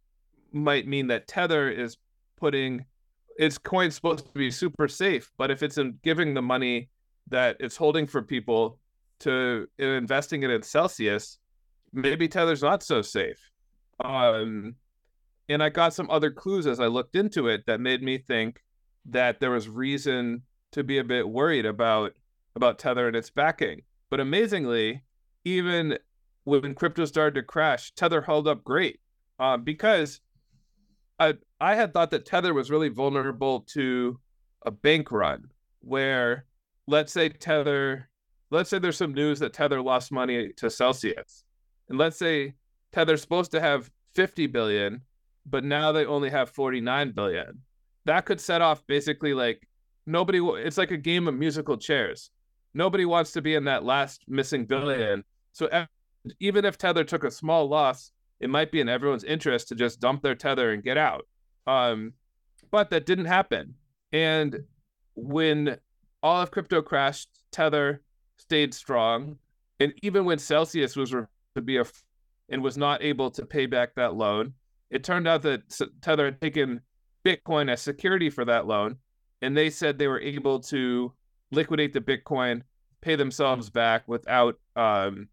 might 0.53 0.89
mean 0.89 1.07
that 1.09 1.29
Tether 1.29 1.71
is 1.71 1.97
putting 2.41 2.85
its 3.39 3.59
coin 3.59 3.91
supposed 3.91 4.27
to 4.27 4.33
be 4.33 4.51
super 4.51 4.89
safe, 4.89 5.31
but 5.39 5.51
if 5.51 5.63
it's 5.63 5.79
in 5.79 5.99
giving 6.03 6.35
the 6.35 6.43
money 6.43 6.89
that 7.29 7.57
it's 7.61 7.77
holding 7.77 8.07
for 8.07 8.23
people 8.23 8.79
to 9.21 9.67
investing 9.79 10.43
it 10.43 10.51
in 10.51 10.63
Celsius, 10.63 11.39
maybe 11.93 12.29
Tether's 12.29 12.63
not 12.63 12.83
so 12.83 13.03
safe. 13.03 13.51
Um, 14.05 14.75
and 15.49 15.63
I 15.63 15.69
got 15.69 15.95
some 15.95 16.11
other 16.11 16.31
clues 16.31 16.67
as 16.67 16.81
I 16.81 16.87
looked 16.87 17.17
into 17.17 17.49
it 17.49 17.67
that 17.67 17.81
made 17.81 18.03
me 18.03 18.19
think 18.19 18.63
that 19.07 19.41
there 19.41 19.51
was 19.51 19.69
reason 19.69 20.43
to 20.73 20.85
be 20.85 20.99
a 20.99 21.05
bit 21.05 21.29
worried 21.29 21.67
about 21.67 22.13
about 22.57 22.79
Tether 22.79 23.07
and 23.07 23.17
its 23.17 23.31
backing. 23.31 23.83
But 24.11 24.21
amazingly, 24.21 25.03
even 25.45 25.99
when 26.45 26.75
crypto 26.75 27.05
started 27.05 27.35
to 27.37 27.43
crash, 27.43 27.93
Tether 27.93 28.23
held 28.23 28.49
up 28.49 28.65
great 28.65 29.01
uh, 29.39 29.57
because 29.57 30.21
I 31.21 31.35
I 31.61 31.75
had 31.75 31.93
thought 31.93 32.11
that 32.11 32.25
Tether 32.25 32.55
was 32.55 32.71
really 32.71 32.89
vulnerable 32.89 33.61
to 33.73 34.19
a 34.67 34.71
bank 34.71 35.13
run 35.13 35.51
where 35.81 36.47
let's 36.87 37.13
say 37.13 37.29
Tether 37.29 38.09
let's 38.51 38.71
say 38.71 38.79
there's 38.79 38.97
some 38.97 39.15
news 39.15 39.39
that 39.39 39.53
Tether 39.53 39.81
lost 39.81 40.11
money 40.11 40.51
to 40.57 40.71
Celsius. 40.71 41.45
And 41.89 41.99
let's 41.99 42.19
say 42.19 42.55
Tether's 42.93 43.21
supposed 43.21 43.53
to 43.53 43.61
have 43.61 43.91
50 44.15 44.49
billion, 44.49 45.03
but 45.47 45.63
now 45.63 45.93
they 45.93 46.05
only 46.05 46.31
have 46.31 46.51
49 46.51 47.13
billion. 47.13 47.61
That 48.07 48.25
could 48.25 48.41
set 48.41 48.61
off 48.61 48.85
basically 48.89 49.35
like 49.35 49.69
nobody 50.07 50.41
it's 50.41 50.79
like 50.79 50.91
a 50.91 50.97
game 50.97 51.29
of 51.29 51.35
musical 51.35 51.77
chairs. 51.77 52.31
Nobody 52.73 53.05
wants 53.05 53.33
to 53.33 53.43
be 53.43 53.55
in 53.55 53.65
that 53.65 53.85
last 53.85 54.25
missing 54.27 54.65
billion. 54.65 55.25
So 55.53 55.69
even 56.39 56.65
if 56.65 56.79
Tether 56.79 57.05
took 57.05 57.25
a 57.25 57.31
small 57.31 57.69
loss, 57.69 58.13
it 58.41 58.51
might 58.51 58.73
be 58.73 58.81
in 58.81 58.89
everyone's 58.89 59.25
interest 59.25 59.69
to 59.69 59.75
just 59.75 60.01
dump 60.01 60.23
their 60.23 60.35
tether 60.35 60.73
and 60.73 60.83
get 60.83 60.97
out. 60.97 61.27
Um, 61.67 62.15
but 62.71 62.91
that 62.91 63.07
didn't 63.07 63.27
happen. 63.27 63.75
And 64.13 64.65
when 65.15 65.77
all 66.23 66.43
of 66.43 66.51
crypto 66.51 66.83
crashed, 66.83 67.29
Tether 67.53 68.03
stayed 68.39 68.75
strong. 68.75 69.37
And 69.79 69.93
even 70.03 70.25
when 70.25 70.39
Celsius 70.39 70.97
was 70.97 71.11
to 71.11 71.63
be 71.63 71.77
a 71.77 71.85
and 72.49 72.63
was 72.63 72.77
not 72.77 73.03
able 73.03 73.31
to 73.31 73.47
pay 73.47 73.67
back 73.67 73.95
that 73.95 74.15
loan, 74.15 74.55
it 74.91 75.05
turned 75.05 75.29
out 75.29 75.43
that 75.43 75.63
Tether 76.03 76.25
had 76.27 76.41
taken 76.41 76.81
Bitcoin 77.25 77.71
as 77.71 77.81
security 77.81 78.31
for 78.31 78.45
that 78.45 78.67
loan, 78.67 78.97
and 79.43 79.57
they 79.57 79.71
said 79.71 79.99
they 79.99 80.09
were 80.09 80.21
able 80.21 80.61
to 80.61 81.13
liquidate 81.53 81.93
the 81.93 82.01
Bitcoin, 82.01 82.63
pay 83.01 83.15
themselves 83.15 83.71
back 83.71 84.07
without 84.09 84.59
um, 84.77 85.29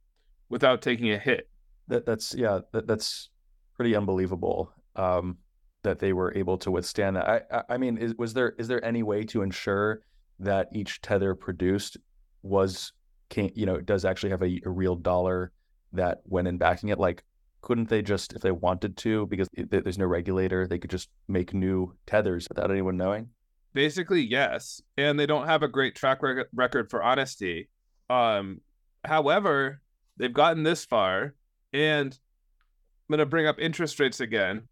without 0.49 0.81
taking 0.81 1.11
a 1.11 1.17
hit. 1.17 1.49
That 1.87 2.05
that's 2.05 2.33
yeah, 2.35 2.59
that, 2.73 2.87
that's 2.87 3.29
pretty 3.75 3.95
unbelievable. 3.95 4.71
Um, 4.95 5.37
that 5.83 5.99
they 5.99 6.11
were 6.11 6.33
able 6.35 6.57
to 6.57 6.71
withstand 6.71 7.15
that. 7.15 7.47
I 7.51 7.63
I, 7.69 7.77
mean, 7.77 7.97
is, 7.97 8.15
was 8.17 8.33
there 8.33 8.53
is 8.57 8.67
there 8.67 8.83
any 8.83 9.03
way 9.03 9.23
to 9.25 9.41
ensure 9.41 10.01
that 10.39 10.67
each 10.73 11.01
tether 11.01 11.33
produced 11.35 11.97
was 12.43 12.91
can 13.29 13.51
you 13.55 13.65
know 13.65 13.79
does 13.79 14.05
actually 14.05 14.31
have 14.31 14.41
a, 14.41 14.59
a 14.65 14.69
real 14.69 14.95
dollar 14.95 15.51
that 15.93 16.19
went 16.25 16.47
in 16.47 16.57
backing 16.57 16.89
it? 16.89 16.99
Like, 16.99 17.23
couldn't 17.61 17.89
they 17.89 18.01
just, 18.01 18.33
if 18.33 18.41
they 18.41 18.51
wanted 18.51 18.97
to, 18.97 19.25
because 19.27 19.47
there's 19.53 19.97
no 19.97 20.05
regulator, 20.05 20.67
they 20.67 20.79
could 20.79 20.89
just 20.89 21.09
make 21.27 21.53
new 21.53 21.95
tethers 22.05 22.47
without 22.49 22.71
anyone 22.71 22.97
knowing? 22.97 23.29
Basically, 23.73 24.21
yes. 24.21 24.81
And 24.97 25.19
they 25.19 25.25
don't 25.25 25.47
have 25.47 25.63
a 25.63 25.67
great 25.67 25.95
track 25.95 26.19
record 26.53 26.89
for 26.89 27.03
honesty. 27.03 27.69
Um, 28.09 28.61
however, 29.03 29.81
they've 30.17 30.33
gotten 30.33 30.63
this 30.63 30.85
far, 30.85 31.35
and 31.77 32.11
I'm 32.13 33.13
going 33.13 33.19
to 33.19 33.25
bring 33.25 33.45
up 33.45 33.59
interest 33.59 33.99
rates 33.99 34.19
again. 34.19 34.63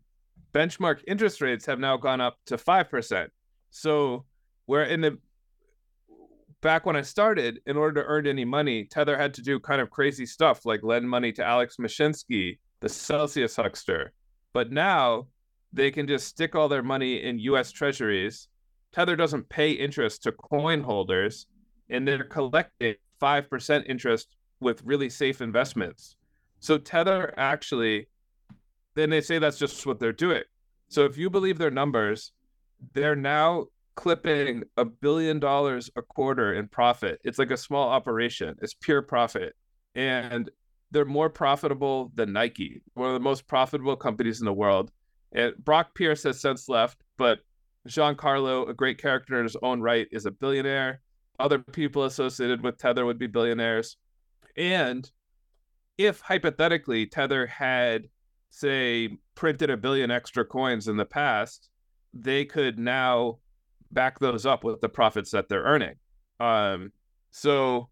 Benchmark 0.53 1.01
interest 1.07 1.39
rates 1.39 1.65
have 1.67 1.79
now 1.79 1.97
gone 1.97 2.19
up 2.19 2.37
to 2.47 2.57
5%. 2.57 3.27
So, 3.69 4.25
where 4.65 4.83
in 4.83 5.01
the 5.01 5.17
back 6.61 6.85
when 6.85 6.95
I 6.95 7.03
started, 7.03 7.59
in 7.67 7.77
order 7.77 8.01
to 8.01 8.07
earn 8.07 8.25
any 8.25 8.43
money, 8.43 8.85
Tether 8.85 9.17
had 9.17 9.35
to 9.35 9.43
do 9.43 9.59
kind 9.59 9.81
of 9.81 9.91
crazy 9.91 10.25
stuff 10.25 10.65
like 10.65 10.81
lend 10.81 11.07
money 11.07 11.31
to 11.33 11.45
Alex 11.45 11.75
Mashinsky, 11.79 12.57
the 12.79 12.89
Celsius 12.89 13.55
huckster. 13.55 14.13
But 14.53 14.71
now 14.71 15.27
they 15.71 15.91
can 15.91 16.07
just 16.07 16.27
stick 16.27 16.55
all 16.55 16.67
their 16.67 16.81
money 16.81 17.21
in 17.21 17.37
US 17.39 17.71
treasuries. 17.71 18.47
Tether 18.93 19.15
doesn't 19.15 19.49
pay 19.49 19.71
interest 19.71 20.23
to 20.23 20.31
coin 20.31 20.81
holders, 20.81 21.45
and 21.89 22.07
they're 22.07 22.23
collecting 22.23 22.95
5% 23.21 23.83
interest 23.87 24.35
with 24.59 24.81
really 24.83 25.09
safe 25.09 25.41
investments. 25.41 26.15
So 26.65 26.79
Tether 26.79 27.31
actually, 27.37 28.07
then 28.95 29.11
they 29.11 29.21
say 29.21 29.37
that's 29.37 29.59
just 29.59 29.85
what 29.85 29.99
they're 29.99 30.11
doing. 30.11 30.41
So 30.87 31.05
if 31.05 31.15
you 31.15 31.29
believe 31.29 31.59
their 31.59 31.69
numbers, 31.69 32.31
they're 32.93 33.15
now 33.15 33.65
clipping 33.93 34.63
a 34.75 34.83
billion 34.83 35.39
dollars 35.39 35.91
a 35.95 36.01
quarter 36.01 36.55
in 36.55 36.67
profit. 36.67 37.19
It's 37.23 37.37
like 37.37 37.51
a 37.51 37.57
small 37.57 37.87
operation. 37.87 38.55
It's 38.63 38.73
pure 38.73 39.03
profit. 39.03 39.55
And 39.93 40.49
they're 40.89 41.05
more 41.05 41.29
profitable 41.29 42.11
than 42.15 42.33
Nike, 42.33 42.81
one 42.95 43.09
of 43.09 43.13
the 43.13 43.19
most 43.19 43.45
profitable 43.45 43.95
companies 43.95 44.39
in 44.39 44.45
the 44.45 44.51
world. 44.51 44.89
And 45.33 45.53
Brock 45.63 45.93
Pierce 45.93 46.23
has 46.23 46.41
since 46.41 46.67
left, 46.67 47.03
but 47.15 47.41
Giancarlo, 47.87 48.67
a 48.67 48.73
great 48.73 48.97
character 48.99 49.37
in 49.37 49.43
his 49.43 49.55
own 49.61 49.81
right, 49.81 50.07
is 50.11 50.25
a 50.25 50.31
billionaire. 50.31 51.01
Other 51.37 51.59
people 51.59 52.05
associated 52.05 52.63
with 52.63 52.79
Tether 52.79 53.05
would 53.05 53.19
be 53.19 53.27
billionaires. 53.27 53.97
And 54.57 55.07
if 55.97 56.19
hypothetically 56.21 57.05
Tether 57.05 57.47
had, 57.47 58.09
say, 58.49 59.17
printed 59.35 59.69
a 59.69 59.77
billion 59.77 60.11
extra 60.11 60.45
coins 60.45 60.87
in 60.87 60.97
the 60.97 61.05
past, 61.05 61.69
they 62.13 62.45
could 62.45 62.79
now 62.79 63.39
back 63.91 64.19
those 64.19 64.45
up 64.45 64.63
with 64.63 64.81
the 64.81 64.89
profits 64.89 65.31
that 65.31 65.49
they're 65.49 65.63
earning. 65.63 65.95
Um, 66.39 66.91
so 67.31 67.89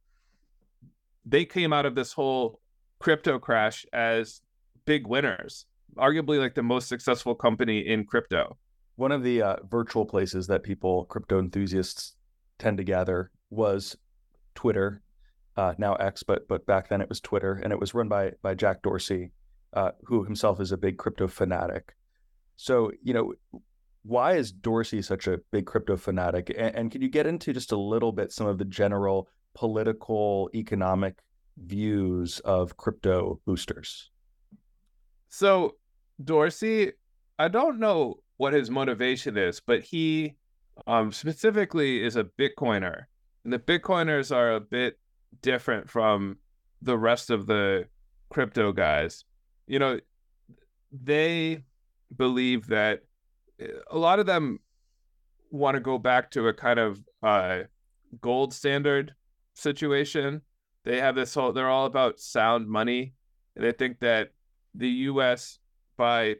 they 1.25 1.45
came 1.45 1.71
out 1.71 1.85
of 1.85 1.95
this 1.95 2.13
whole 2.13 2.59
crypto 2.99 3.39
crash 3.39 3.85
as 3.93 4.41
big 4.85 5.07
winners, 5.07 5.65
arguably 5.97 6.39
like 6.39 6.55
the 6.55 6.63
most 6.63 6.87
successful 6.87 7.35
company 7.35 7.79
in 7.79 8.05
crypto. 8.05 8.57
One 8.95 9.11
of 9.11 9.23
the 9.23 9.41
uh, 9.41 9.55
virtual 9.69 10.05
places 10.05 10.47
that 10.47 10.63
people, 10.63 11.05
crypto 11.05 11.39
enthusiasts, 11.39 12.15
tend 12.59 12.77
to 12.77 12.83
gather 12.83 13.31
was 13.49 13.97
Twitter, 14.55 15.01
uh, 15.55 15.73
now 15.77 15.95
X, 15.95 16.23
but 16.23 16.47
but 16.47 16.65
back 16.65 16.89
then 16.89 17.01
it 17.01 17.09
was 17.09 17.19
Twitter, 17.19 17.59
and 17.63 17.71
it 17.71 17.79
was 17.79 17.93
run 17.93 18.07
by 18.07 18.31
by 18.41 18.53
Jack 18.55 18.81
Dorsey, 18.81 19.31
uh, 19.73 19.91
who 20.03 20.23
himself 20.23 20.59
is 20.59 20.71
a 20.71 20.77
big 20.77 20.97
crypto 20.97 21.27
fanatic. 21.27 21.95
So 22.55 22.91
you 23.03 23.13
know, 23.13 23.33
why 24.03 24.33
is 24.33 24.51
Dorsey 24.51 25.01
such 25.01 25.27
a 25.27 25.39
big 25.51 25.65
crypto 25.65 25.97
fanatic? 25.97 26.53
And, 26.55 26.75
and 26.75 26.91
can 26.91 27.01
you 27.01 27.09
get 27.09 27.27
into 27.27 27.53
just 27.53 27.71
a 27.71 27.77
little 27.77 28.11
bit 28.11 28.31
some 28.31 28.47
of 28.47 28.57
the 28.57 28.65
general 28.65 29.29
political, 29.53 30.49
economic 30.53 31.19
views 31.57 32.39
of 32.39 32.77
crypto 32.77 33.39
boosters? 33.45 34.09
So, 35.29 35.75
Dorsey, 36.23 36.91
I 37.39 37.47
don't 37.47 37.79
know 37.79 38.17
what 38.37 38.53
his 38.53 38.69
motivation 38.69 39.37
is, 39.37 39.59
but 39.59 39.81
he 39.81 40.35
um, 40.87 41.11
specifically 41.11 42.03
is 42.03 42.15
a 42.15 42.23
Bitcoiner. 42.23 43.05
And 43.43 43.53
the 43.53 43.59
Bitcoiners 43.59 44.35
are 44.35 44.53
a 44.53 44.59
bit 44.59 44.99
different 45.41 45.89
from 45.89 46.37
the 46.81 46.97
rest 46.97 47.29
of 47.29 47.47
the 47.47 47.85
crypto 48.29 48.71
guys. 48.71 49.23
You 49.67 49.79
know, 49.79 49.99
they 50.91 51.63
believe 52.15 52.67
that 52.67 53.01
a 53.89 53.97
lot 53.97 54.19
of 54.19 54.25
them 54.25 54.59
want 55.51 55.75
to 55.75 55.79
go 55.79 55.97
back 55.97 56.31
to 56.31 56.47
a 56.47 56.53
kind 56.53 56.79
of 56.79 56.99
uh, 57.21 57.59
gold 58.21 58.53
standard 58.53 59.13
situation. 59.53 60.41
They 60.83 60.99
have 60.99 61.15
this 61.15 61.33
whole, 61.33 61.53
they're 61.53 61.69
all 61.69 61.85
about 61.85 62.19
sound 62.19 62.67
money. 62.67 63.13
And 63.55 63.63
they 63.63 63.71
think 63.71 63.99
that 63.99 64.31
the 64.75 64.89
US, 64.89 65.59
by 65.97 66.37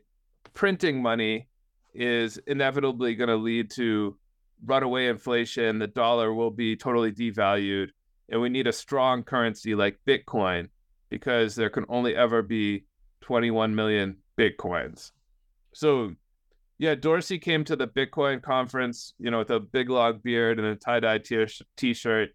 printing 0.53 1.01
money, 1.01 1.47
is 1.93 2.39
inevitably 2.47 3.15
going 3.15 3.29
to 3.29 3.36
lead 3.36 3.69
to 3.71 4.17
runaway 4.65 5.08
inflation. 5.08 5.79
The 5.79 5.88
dollar 5.88 6.34
will 6.34 6.51
be 6.51 6.75
totally 6.75 7.12
devalued. 7.12 7.89
And 8.29 8.41
we 8.41 8.49
need 8.49 8.67
a 8.67 8.73
strong 8.73 9.23
currency 9.23 9.75
like 9.75 9.99
Bitcoin 10.07 10.69
because 11.09 11.55
there 11.55 11.69
can 11.69 11.86
only 11.89 12.15
ever 12.15 12.41
be 12.41 12.86
21 13.21 13.75
million 13.75 14.17
Bitcoins. 14.38 15.12
So, 15.73 16.13
yeah, 16.77 16.95
Dorsey 16.95 17.39
came 17.39 17.63
to 17.65 17.75
the 17.75 17.88
Bitcoin 17.88 18.41
conference, 18.41 19.13
you 19.19 19.29
know, 19.29 19.39
with 19.39 19.51
a 19.51 19.59
big 19.59 19.89
long 19.89 20.19
beard 20.23 20.59
and 20.59 20.67
a 20.67 20.75
tie 20.75 20.99
dye 20.99 21.19
t 21.19 21.93
shirt. 21.93 22.29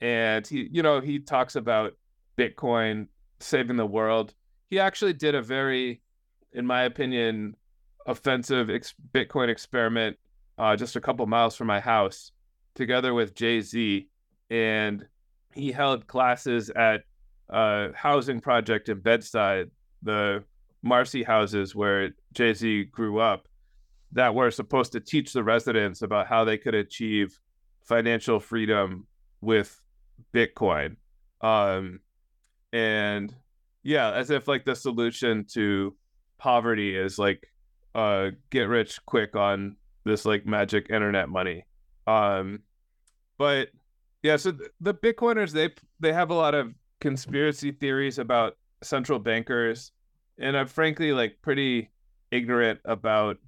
And 0.00 0.46
he, 0.46 0.68
you 0.70 0.82
know, 0.82 1.00
he 1.00 1.18
talks 1.18 1.56
about 1.56 1.92
Bitcoin 2.38 3.08
saving 3.40 3.76
the 3.76 3.86
world. 3.86 4.34
He 4.70 4.78
actually 4.78 5.12
did 5.12 5.34
a 5.34 5.42
very, 5.42 6.00
in 6.52 6.66
my 6.66 6.82
opinion, 6.82 7.56
offensive 8.06 8.70
ex- 8.70 8.94
Bitcoin 9.12 9.48
experiment 9.48 10.16
uh, 10.58 10.76
just 10.76 10.96
a 10.96 11.00
couple 11.00 11.26
miles 11.26 11.56
from 11.56 11.66
my 11.66 11.80
house 11.80 12.32
together 12.74 13.14
with 13.14 13.34
Jay 13.34 13.60
Z. 13.60 14.08
And 14.50 15.06
he 15.54 15.72
held 15.72 16.06
classes 16.06 16.70
at 16.70 17.02
a 17.48 17.92
housing 17.94 18.40
project 18.40 18.88
in 18.88 19.00
Bed-Stuy, 19.00 19.70
the 20.02 20.44
Marcy 20.82 21.22
houses 21.22 21.74
where 21.74 22.10
Jay 22.32 22.54
Z 22.54 22.84
grew 22.84 23.18
up, 23.18 23.48
that 24.12 24.34
were 24.34 24.50
supposed 24.50 24.92
to 24.92 25.00
teach 25.00 25.32
the 25.32 25.44
residents 25.44 26.02
about 26.02 26.26
how 26.26 26.44
they 26.44 26.58
could 26.58 26.74
achieve 26.74 27.38
financial 27.84 28.40
freedom 28.40 29.06
with 29.40 29.80
Bitcoin. 30.34 30.96
Um, 31.40 32.00
and 32.72 33.34
yeah, 33.82 34.12
as 34.12 34.30
if 34.30 34.46
like 34.46 34.64
the 34.64 34.76
solution 34.76 35.44
to 35.52 35.96
poverty 36.38 36.96
is 36.96 37.18
like 37.18 37.52
uh 37.94 38.30
get 38.50 38.62
rich 38.62 38.98
quick 39.04 39.36
on 39.36 39.76
this 40.04 40.24
like 40.24 40.46
magic 40.46 40.88
internet 40.90 41.28
money. 41.28 41.66
Um 42.06 42.60
but 43.36 43.68
yeah, 44.22 44.36
so 44.36 44.52
the 44.80 44.94
Bitcoiners 44.94 45.52
they 45.52 45.70
they 45.98 46.12
have 46.12 46.30
a 46.30 46.34
lot 46.34 46.54
of 46.54 46.74
conspiracy 47.00 47.72
theories 47.72 48.18
about 48.18 48.56
central 48.82 49.18
bankers 49.18 49.92
and 50.38 50.56
I'm 50.56 50.66
frankly 50.66 51.12
like 51.12 51.38
pretty 51.42 51.90
ignorant 52.30 52.80
about 52.84 53.38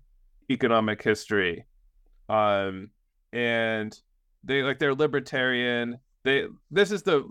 economic 0.51 1.03
history. 1.03 1.67
Um 2.29 2.91
and 3.33 3.99
they 4.45 4.63
like 4.63 4.79
they're 4.79 4.95
libertarian. 4.95 5.99
They 6.25 6.47
this 6.71 6.91
is 6.91 7.03
the 7.03 7.29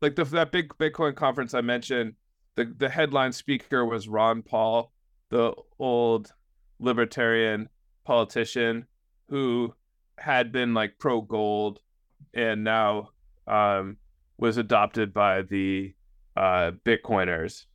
like 0.00 0.16
the 0.16 0.24
that 0.24 0.52
big 0.52 0.68
Bitcoin 0.78 1.14
conference 1.14 1.54
I 1.54 1.60
mentioned, 1.60 2.14
the 2.56 2.72
the 2.76 2.88
headline 2.88 3.32
speaker 3.32 3.84
was 3.84 4.08
Ron 4.08 4.42
Paul, 4.42 4.92
the 5.30 5.52
old 5.78 6.32
libertarian 6.78 7.68
politician 8.04 8.86
who 9.28 9.74
had 10.18 10.52
been 10.52 10.74
like 10.74 10.98
pro 10.98 11.20
gold 11.20 11.80
and 12.34 12.64
now 12.64 13.10
um, 13.46 13.96
was 14.38 14.56
adopted 14.56 15.12
by 15.12 15.42
the 15.42 15.94
uh, 16.36 16.72
Bitcoiners. 16.84 17.66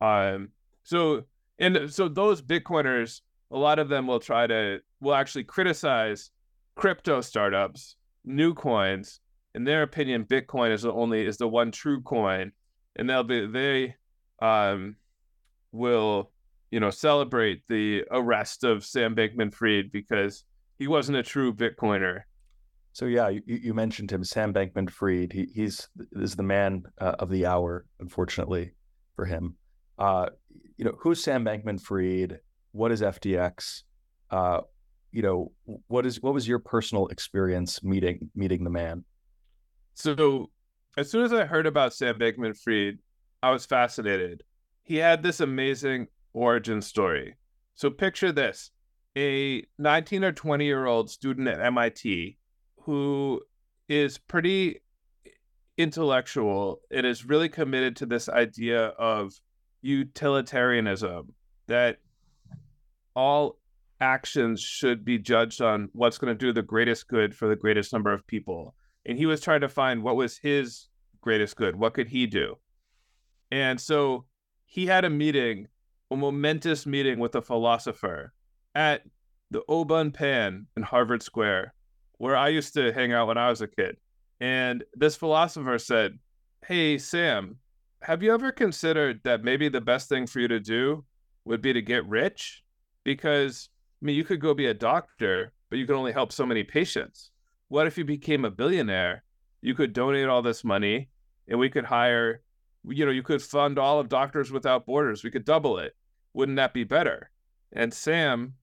Um, 0.00 0.48
so 0.82 1.24
and 1.58 1.92
so 1.92 2.08
those 2.08 2.42
Bitcoiners, 2.42 3.20
a 3.50 3.58
lot 3.58 3.78
of 3.78 3.88
them 3.88 4.06
will 4.06 4.20
try 4.20 4.46
to 4.46 4.80
will 5.00 5.14
actually 5.14 5.44
criticize 5.44 6.30
crypto 6.74 7.20
startups, 7.20 7.96
new 8.24 8.54
coins. 8.54 9.20
In 9.54 9.64
their 9.64 9.82
opinion, 9.82 10.24
Bitcoin 10.24 10.72
is 10.72 10.82
the 10.82 10.92
only 10.92 11.24
is 11.24 11.36
the 11.36 11.48
one 11.48 11.70
true 11.70 12.00
coin, 12.02 12.52
and 12.96 13.08
they'll 13.08 13.22
be 13.22 13.46
they 13.46 13.94
um 14.42 14.96
will 15.72 16.32
you 16.74 16.80
know, 16.80 16.90
celebrate 16.90 17.62
the 17.68 18.02
arrest 18.10 18.64
of 18.64 18.84
Sam 18.84 19.14
Bankman-Fried 19.14 19.92
because 19.92 20.44
he 20.76 20.88
wasn't 20.88 21.18
a 21.18 21.22
true 21.22 21.54
Bitcoiner. 21.54 22.22
So 22.94 23.06
yeah, 23.06 23.28
you, 23.28 23.42
you 23.44 23.74
mentioned 23.74 24.12
him, 24.12 24.22
Sam 24.22 24.54
Bankman-Fried. 24.54 25.32
He, 25.32 25.48
he's 25.52 25.88
is 26.12 26.36
the 26.36 26.44
man 26.44 26.84
uh, 27.00 27.16
of 27.18 27.28
the 27.28 27.44
hour, 27.44 27.86
unfortunately 27.98 28.70
for 29.16 29.24
him. 29.24 29.56
Uh, 29.98 30.28
you 30.76 30.84
know, 30.84 30.94
who's 31.00 31.22
Sam 31.22 31.44
Bankman-Fried? 31.44 32.38
What 32.70 32.92
is 32.92 33.02
FTX? 33.02 33.82
Uh, 34.30 34.60
you 35.10 35.22
know, 35.22 35.50
what 35.88 36.06
is 36.06 36.22
what 36.22 36.34
was 36.34 36.46
your 36.46 36.60
personal 36.60 37.08
experience 37.08 37.82
meeting 37.82 38.30
meeting 38.36 38.62
the 38.62 38.70
man? 38.70 39.04
So, 39.94 40.50
as 40.96 41.10
soon 41.10 41.24
as 41.24 41.32
I 41.32 41.46
heard 41.46 41.66
about 41.66 41.94
Sam 41.94 42.16
Bankman-Fried, 42.16 42.98
I 43.42 43.50
was 43.50 43.66
fascinated. 43.66 44.44
He 44.84 44.96
had 44.98 45.20
this 45.20 45.40
amazing 45.40 46.06
origin 46.32 46.80
story. 46.80 47.34
So 47.74 47.90
picture 47.90 48.30
this 48.30 48.70
a 49.16 49.66
19 49.78 50.22
or 50.22 50.32
20 50.32 50.64
year 50.64 50.86
old 50.86 51.10
student 51.10 51.48
at 51.48 51.60
MIT 51.60 52.38
who 52.84 53.40
is 53.88 54.18
pretty 54.18 54.80
intellectual 55.76 56.80
and 56.90 57.04
is 57.04 57.24
really 57.24 57.48
committed 57.48 57.96
to 57.96 58.06
this 58.06 58.28
idea 58.28 58.86
of 58.86 59.32
utilitarianism 59.82 61.32
that 61.66 61.98
all 63.16 63.58
actions 64.00 64.60
should 64.60 65.04
be 65.04 65.18
judged 65.18 65.60
on 65.60 65.88
what's 65.92 66.18
going 66.18 66.36
to 66.36 66.46
do 66.46 66.52
the 66.52 66.62
greatest 66.62 67.08
good 67.08 67.34
for 67.34 67.48
the 67.48 67.56
greatest 67.56 67.92
number 67.92 68.12
of 68.12 68.26
people. 68.26 68.74
And 69.06 69.18
he 69.18 69.26
was 69.26 69.40
trying 69.40 69.60
to 69.60 69.68
find 69.68 70.02
what 70.02 70.16
was 70.16 70.38
his 70.38 70.88
greatest 71.20 71.56
good. 71.56 71.76
What 71.76 71.94
could 71.94 72.08
he 72.08 72.26
do? 72.26 72.56
And 73.50 73.80
so 73.80 74.24
he 74.64 74.86
had 74.86 75.04
a 75.04 75.10
meeting 75.10 75.68
a 76.10 76.16
momentous 76.16 76.86
meeting 76.86 77.18
with 77.18 77.34
a 77.34 77.42
philosopher 77.42 78.32
at 78.74 79.02
the 79.50 79.62
Au 79.68 79.84
Bon 79.84 80.10
Pain 80.10 80.66
in 80.76 80.82
Harvard 80.82 81.22
Square, 81.22 81.74
where 82.18 82.36
I 82.36 82.48
used 82.48 82.74
to 82.74 82.92
hang 82.92 83.12
out 83.12 83.28
when 83.28 83.38
I 83.38 83.50
was 83.50 83.60
a 83.60 83.68
kid. 83.68 83.96
And 84.40 84.84
this 84.94 85.16
philosopher 85.16 85.78
said, 85.78 86.18
Hey, 86.66 86.98
Sam, 86.98 87.56
have 88.02 88.22
you 88.22 88.32
ever 88.32 88.52
considered 88.52 89.20
that 89.24 89.44
maybe 89.44 89.68
the 89.68 89.80
best 89.80 90.08
thing 90.08 90.26
for 90.26 90.40
you 90.40 90.48
to 90.48 90.60
do 90.60 91.04
would 91.44 91.60
be 91.60 91.72
to 91.72 91.82
get 91.82 92.06
rich? 92.06 92.62
Because, 93.04 93.68
I 94.02 94.06
mean, 94.06 94.16
you 94.16 94.24
could 94.24 94.40
go 94.40 94.54
be 94.54 94.66
a 94.66 94.74
doctor, 94.74 95.52
but 95.70 95.78
you 95.78 95.86
can 95.86 95.96
only 95.96 96.12
help 96.12 96.32
so 96.32 96.46
many 96.46 96.64
patients. 96.64 97.30
What 97.68 97.86
if 97.86 97.98
you 97.98 98.04
became 98.04 98.44
a 98.44 98.50
billionaire? 98.50 99.24
You 99.60 99.74
could 99.74 99.92
donate 99.92 100.28
all 100.28 100.42
this 100.42 100.64
money 100.64 101.08
and 101.48 101.58
we 101.58 101.70
could 101.70 101.84
hire 101.84 102.42
you 102.88 103.04
know, 103.04 103.10
you 103.10 103.22
could 103.22 103.42
fund 103.42 103.78
all 103.78 103.98
of 103.98 104.08
Doctors 104.08 104.52
Without 104.52 104.86
Borders. 104.86 105.24
We 105.24 105.30
could 105.30 105.44
double 105.44 105.78
it. 105.78 105.94
Wouldn't 106.34 106.56
that 106.56 106.74
be 106.74 106.84
better? 106.84 107.30
And 107.72 107.92
Sam 107.92 108.54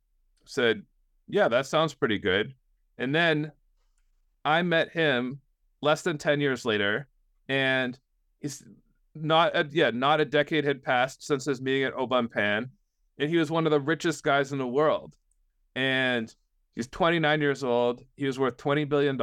said, 0.46 0.84
Yeah, 1.28 1.48
that 1.48 1.66
sounds 1.66 1.94
pretty 1.94 2.20
good. 2.20 2.54
And 2.98 3.14
then 3.14 3.52
I 4.46 4.62
met 4.62 4.90
him 4.90 5.40
less 5.82 6.02
than 6.02 6.18
10 6.18 6.42
years 6.42 6.66
later, 6.66 7.08
and 7.48 7.98
he's 8.40 8.64
not, 9.16 9.56
a, 9.56 9.68
yeah, 9.72 9.92
not 9.92 10.22
a 10.22 10.26
decade 10.26 10.64
had 10.64 10.84
passed 10.84 11.26
since 11.26 11.46
his 11.46 11.62
meeting 11.62 11.84
at 11.84 11.94
Au 11.94 12.08
Bon 12.08 12.28
Pain, 12.28 12.70
and 13.18 13.30
he 13.30 13.38
was 13.38 13.52
one 13.52 13.66
of 13.66 13.72
the 13.72 13.80
richest 13.80 14.24
guys 14.24 14.52
in 14.52 14.58
the 14.58 14.68
world. 14.68 15.16
And 15.76 16.34
he's 16.76 16.88
29 16.88 17.42
years 17.42 17.64
old. 17.64 18.04
He 18.16 18.26
was 18.26 18.40
worth 18.40 18.58
$20 18.58 18.88
billion. 18.90 19.20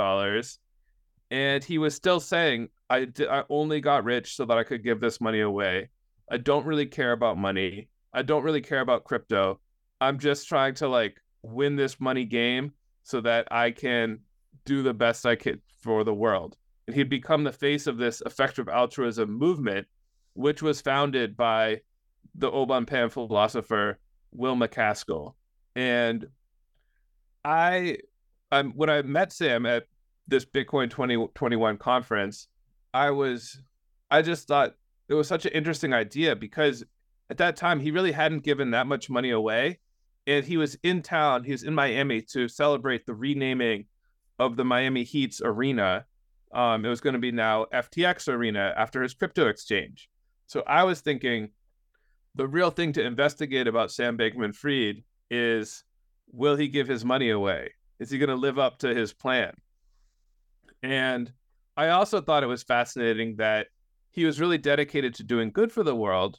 And 1.31 1.63
he 1.63 1.79
was 1.79 1.95
still 1.95 2.21
saying, 2.21 2.69
I, 2.89 3.05
did, 3.05 3.29
I 3.29 3.45
only 3.51 3.81
got 3.81 4.05
rich 4.05 4.37
so 4.37 4.45
that 4.47 4.57
I 4.57 4.65
could 4.65 4.83
give 4.83 5.01
this 5.01 5.21
money 5.21 5.41
away. 5.41 5.91
I 6.31 6.39
don't 6.39 6.67
really 6.67 6.87
care 6.87 7.13
about 7.13 7.39
money. 7.39 7.89
I 8.13 8.23
don't 8.23 8.45
really 8.45 8.61
care 8.61 8.81
about 8.81 9.05
crypto. 9.05 9.61
I'm 10.01 10.19
just 10.19 10.49
trying 10.49 10.75
to 10.75 10.89
like 10.89 11.21
win 11.43 11.77
this 11.77 12.01
money 12.01 12.25
game 12.25 12.73
so 13.09 13.23
that 13.23 13.49
I 13.51 13.71
can 13.71 14.19
do 14.67 14.83
the 14.83 14.93
best 14.93 15.25
I 15.25 15.35
could 15.35 15.63
for 15.81 16.05
the 16.05 16.13
world. 16.13 16.59
And 16.87 16.95
he'd 16.95 17.09
become 17.09 17.43
the 17.43 17.53
face 17.53 17.87
of 17.87 17.97
this 17.97 18.21
effective 18.27 18.69
altruism 18.69 19.33
movement, 19.33 19.87
which 20.35 20.61
was 20.61 20.83
founded 20.83 21.35
by 21.35 21.81
the 22.35 22.51
Au 22.51 22.67
Bon 22.67 22.85
Pain 22.85 23.09
philosopher 23.09 23.99
Will 24.31 24.57
MacAskill. 24.57 25.37
And 25.75 26.27
I, 27.47 27.97
I'm 28.53 28.73
when 28.73 28.91
I 28.91 29.01
met 29.01 29.33
Sam 29.33 29.65
at 29.65 29.87
this 30.27 30.45
Bitcoin 30.45 30.91
2021 30.91 31.79
conference, 31.79 32.49
I 32.93 33.11
was, 33.11 33.63
I 34.11 34.21
just 34.21 34.49
thought 34.49 34.75
it 35.09 35.15
was 35.15 35.27
such 35.27 35.47
an 35.47 35.53
interesting 35.53 35.95
idea 35.95 36.37
because 36.37 36.85
at 37.31 37.39
that 37.39 37.57
time 37.57 37.81
he 37.81 37.91
really 37.91 38.13
hadn't 38.13 38.45
given 38.45 38.73
that 38.73 38.87
much 38.87 39.09
money 39.09 39.31
away. 39.31 39.79
And 40.29 40.45
he 40.45 40.59
was 40.59 40.77
in 40.83 41.01
town, 41.01 41.43
he 41.43 41.53
was 41.53 41.63
in 41.63 41.75
Miami 41.75 42.21
to 42.33 42.49
celebrate 42.49 43.07
the 43.07 43.15
renaming 43.15 43.87
of 44.39 44.57
the 44.57 44.65
Miami 44.65 45.03
Heat's 45.03 45.41
arena. 45.43 46.05
Um, 46.53 46.85
it 46.85 46.89
was 46.89 47.01
going 47.01 47.15
to 47.15 47.19
be 47.19 47.33
now 47.33 47.65
FTX 47.73 48.29
Arena 48.29 48.75
after 48.77 49.03
his 49.03 49.15
crypto 49.15 49.49
exchange. 49.49 50.09
So 50.47 50.63
I 50.67 50.85
was 50.85 51.01
thinking 51.01 51.49
the 52.35 52.47
real 52.47 52.71
thing 52.71 52.93
to 52.93 53.03
investigate 53.03 53.67
about 53.67 53.91
Sam 53.91 54.19
Bankman 54.19 54.55
Fried 54.55 55.03
is 55.31 55.83
will 56.31 56.57
he 56.57 56.69
give 56.69 56.89
his 56.89 57.07
money 57.07 57.31
away? 57.31 57.73
Is 57.99 58.11
he 58.11 58.19
going 58.19 58.29
to 58.29 58.37
live 58.37 58.59
up 58.59 58.79
to 58.81 58.95
his 58.95 59.15
plan? 59.15 59.55
And 60.83 61.33
I 61.75 61.89
also 61.89 62.21
thought 62.21 62.43
it 62.43 62.49
was 62.49 62.63
fascinating 62.63 63.37
that 63.37 63.69
he 64.11 64.27
was 64.27 64.41
really 64.41 64.59
dedicated 64.59 65.15
to 65.15 65.23
doing 65.23 65.53
good 65.53 65.73
for 65.73 65.83
the 65.83 65.97
world, 65.97 66.39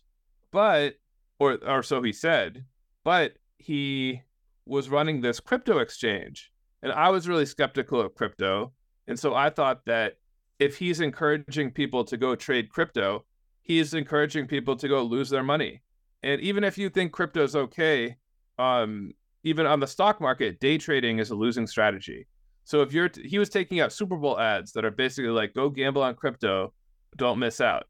but 0.52 0.95
or 1.39 1.58
or 1.65 1.82
so 1.82 2.04
he 2.04 2.13
said, 2.13 2.65
but 3.04 3.34
he 3.59 4.21
was 4.65 4.89
running 4.89 5.21
this 5.21 5.39
crypto 5.39 5.79
exchange. 5.79 6.51
And 6.81 6.91
I 6.91 7.09
was 7.09 7.27
really 7.27 7.45
skeptical 7.45 7.99
of 8.01 8.15
crypto. 8.15 8.71
And 9.07 9.19
so 9.19 9.35
I 9.35 9.49
thought 9.49 9.85
that 9.85 10.13
if 10.59 10.77
he's 10.77 11.01
encouraging 11.01 11.71
people 11.71 12.03
to 12.05 12.17
go 12.17 12.35
trade 12.35 12.69
crypto, 12.69 13.25
he's 13.61 13.93
encouraging 13.93 14.47
people 14.47 14.75
to 14.77 14.87
go 14.87 15.03
lose 15.03 15.29
their 15.29 15.43
money. 15.43 15.81
And 16.23 16.39
even 16.41 16.63
if 16.63 16.77
you 16.77 16.89
think 16.89 17.11
crypto's 17.11 17.55
okay, 17.55 18.15
um, 18.57 19.13
even 19.43 19.65
on 19.65 19.79
the 19.79 19.87
stock 19.87 20.19
market, 20.19 20.59
day 20.59 20.77
trading 20.77 21.19
is 21.19 21.31
a 21.31 21.35
losing 21.35 21.67
strategy. 21.67 22.27
So 22.63 22.81
if 22.81 22.93
you're, 22.93 23.09
t- 23.09 23.27
he 23.27 23.39
was 23.39 23.49
taking 23.49 23.79
out 23.79 23.93
Super 23.93 24.17
Bowl 24.17 24.39
ads 24.39 24.73
that 24.73 24.85
are 24.85 24.91
basically 24.91 25.31
like, 25.31 25.53
go 25.53 25.69
gamble 25.69 26.03
on 26.03 26.15
crypto, 26.15 26.73
don't 27.17 27.39
miss 27.39 27.61
out. 27.61 27.85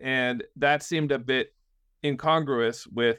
And 0.00 0.42
that 0.56 0.82
seemed 0.82 1.12
a 1.12 1.18
bit 1.18 1.54
incongruous 2.04 2.86
with 2.86 3.18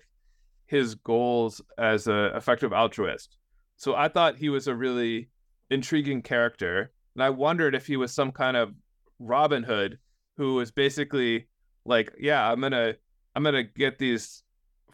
his 0.66 0.96
goals 0.96 1.62
as 1.78 2.08
an 2.08 2.32
effective 2.36 2.74
altruist. 2.74 3.38
So 3.78 3.96
I 3.96 4.08
thought 4.08 4.38
he 4.38 4.50
was 4.50 4.68
a 4.68 4.76
really 4.76 5.30
intriguing 5.70 6.22
character. 6.22 6.92
And 7.16 7.24
I 7.24 7.30
wondered 7.30 7.76
if 7.76 7.88
he 7.88 7.98
was 7.98 8.14
some 8.14 8.32
kind 8.32 8.58
of 8.58 8.74
Robin 9.20 9.64
Hood 9.64 10.00
who 10.38 10.56
was 10.56 10.72
basically 10.72 11.48
like, 11.86 12.14
yeah, 12.20 12.52
I'm 12.52 12.62
to, 12.62 12.98
I'm 13.36 13.44
to 13.44 13.64
get 13.64 13.98
these 13.98 14.44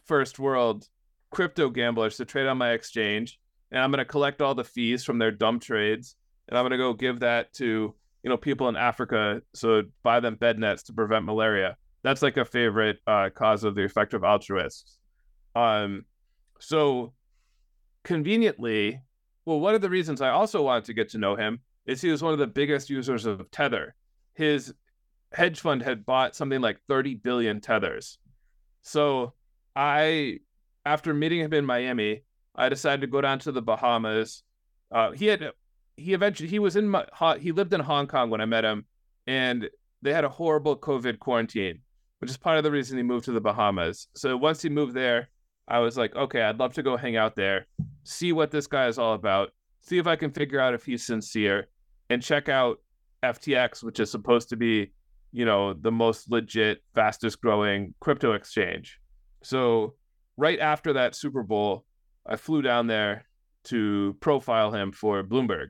first 0.04 0.38
world 0.38 0.88
crypto 1.30 1.70
gamblers 1.70 2.16
to 2.18 2.24
trade 2.24 2.46
on 2.46 2.58
my 2.58 2.72
exchange 2.72 3.40
and 3.70 3.80
I'm 3.80 3.92
to 3.92 4.04
collect 4.04 4.42
all 4.42 4.54
the 4.54 4.64
fees 4.64 5.02
from 5.02 5.18
their 5.18 5.30
dumb 5.30 5.58
trades 5.58 6.16
and 6.48 6.58
I'm 6.58 6.68
to 6.68 6.76
go 6.76 6.92
give 6.92 7.20
that 7.20 7.52
to 7.54 7.94
you 8.22 8.28
know 8.28 8.36
people 8.36 8.68
in 8.68 8.76
Africa 8.76 9.42
so 9.54 9.82
buy 10.02 10.20
them 10.20 10.36
bed 10.36 10.58
nets 10.58 10.82
to 10.84 10.92
prevent 10.92 11.24
malaria. 11.24 11.76
That's 12.02 12.22
like 12.22 12.36
a 12.36 12.44
favorite 12.44 12.98
uh, 13.06 13.30
cause 13.34 13.64
of 13.64 13.74
the 13.74 13.82
effective 13.82 14.24
altruists. 14.24 14.98
Um, 15.54 16.04
so 16.60 17.12
conveniently, 18.04 19.00
well, 19.44 19.60
one 19.60 19.74
of 19.74 19.80
the 19.80 19.90
reasons 19.90 20.20
I 20.20 20.30
also 20.30 20.62
wanted 20.62 20.84
to 20.84 20.94
get 20.94 21.10
to 21.10 21.18
know 21.18 21.36
him 21.36 21.60
is 21.86 22.00
he 22.00 22.10
was 22.10 22.22
one 22.22 22.32
of 22.32 22.38
the 22.38 22.46
biggest 22.46 22.90
users 22.90 23.26
of 23.26 23.50
Tether. 23.50 23.94
His 24.34 24.72
hedge 25.32 25.60
fund 25.60 25.82
had 25.82 26.06
bought 26.06 26.36
something 26.36 26.60
like 26.60 26.78
30 26.88 27.16
billion 27.16 27.60
tethers. 27.60 28.18
So 28.82 29.34
I 29.74 30.40
after 30.84 31.14
meeting 31.14 31.40
him 31.40 31.52
in 31.52 31.64
Miami, 31.64 32.22
I 32.54 32.68
decided 32.68 33.00
to 33.02 33.06
go 33.06 33.20
down 33.20 33.38
to 33.40 33.52
the 33.52 33.62
Bahamas. 33.62 34.42
Uh, 34.90 35.12
he 35.12 35.26
had 35.26 35.52
he 35.96 36.12
eventually 36.12 36.48
he 36.48 36.58
was 36.58 36.76
in 36.76 36.88
my, 36.88 37.06
he 37.40 37.52
lived 37.52 37.72
in 37.72 37.80
Hong 37.80 38.06
Kong 38.06 38.30
when 38.30 38.40
I 38.40 38.46
met 38.46 38.64
him, 38.64 38.86
and 39.26 39.68
they 40.02 40.12
had 40.12 40.24
a 40.24 40.28
horrible 40.28 40.76
COVID 40.76 41.18
quarantine, 41.18 41.80
which 42.18 42.30
is 42.30 42.36
part 42.36 42.58
of 42.58 42.64
the 42.64 42.70
reason 42.70 42.96
he 42.96 43.02
moved 43.02 43.26
to 43.26 43.32
the 43.32 43.40
Bahamas. 43.40 44.08
So 44.14 44.36
once 44.36 44.62
he 44.62 44.68
moved 44.68 44.94
there, 44.94 45.28
I 45.68 45.78
was 45.78 45.96
like, 45.96 46.14
okay, 46.16 46.42
I'd 46.42 46.58
love 46.58 46.74
to 46.74 46.82
go 46.82 46.96
hang 46.96 47.16
out 47.16 47.36
there, 47.36 47.66
see 48.04 48.32
what 48.32 48.50
this 48.50 48.66
guy 48.66 48.88
is 48.88 48.98
all 48.98 49.14
about, 49.14 49.50
see 49.80 49.98
if 49.98 50.06
I 50.06 50.16
can 50.16 50.30
figure 50.30 50.60
out 50.60 50.74
if 50.74 50.84
he's 50.84 51.06
sincere, 51.06 51.68
and 52.10 52.22
check 52.22 52.48
out 52.48 52.78
FTX, 53.22 53.82
which 53.82 54.00
is 54.00 54.10
supposed 54.10 54.48
to 54.50 54.56
be, 54.56 54.92
you 55.32 55.44
know, 55.44 55.72
the 55.72 55.92
most 55.92 56.30
legit, 56.30 56.82
fastest 56.94 57.40
growing 57.40 57.94
crypto 58.00 58.32
exchange. 58.32 58.98
So 59.42 59.94
right 60.36 60.58
after 60.58 60.92
that 60.94 61.14
Super 61.14 61.42
Bowl, 61.42 61.84
I 62.26 62.36
flew 62.36 62.62
down 62.62 62.86
there 62.86 63.24
to 63.64 64.16
profile 64.20 64.72
him 64.72 64.92
for 64.92 65.22
Bloomberg. 65.22 65.68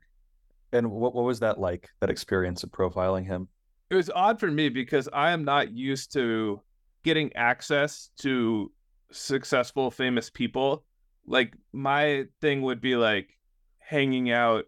And 0.72 0.90
what 0.90 1.14
what 1.14 1.24
was 1.24 1.40
that 1.40 1.61
like? 1.61 1.90
That 2.00 2.11
experience 2.11 2.62
of 2.62 2.70
profiling 2.70 3.26
him? 3.26 3.48
It 3.90 3.94
was 3.94 4.11
odd 4.14 4.40
for 4.40 4.50
me 4.50 4.70
because 4.70 5.09
I 5.12 5.33
am 5.33 5.44
not 5.44 5.70
used 5.72 6.12
to 6.14 6.62
getting 7.05 7.35
access 7.37 8.11
to 8.20 8.72
successful, 9.12 9.90
famous 9.90 10.31
people. 10.31 10.85
Like 11.27 11.55
my 11.72 12.25
thing 12.40 12.62
would 12.62 12.81
be 12.81 12.96
like 12.96 13.31
hanging 13.79 14.31
out 14.31 14.64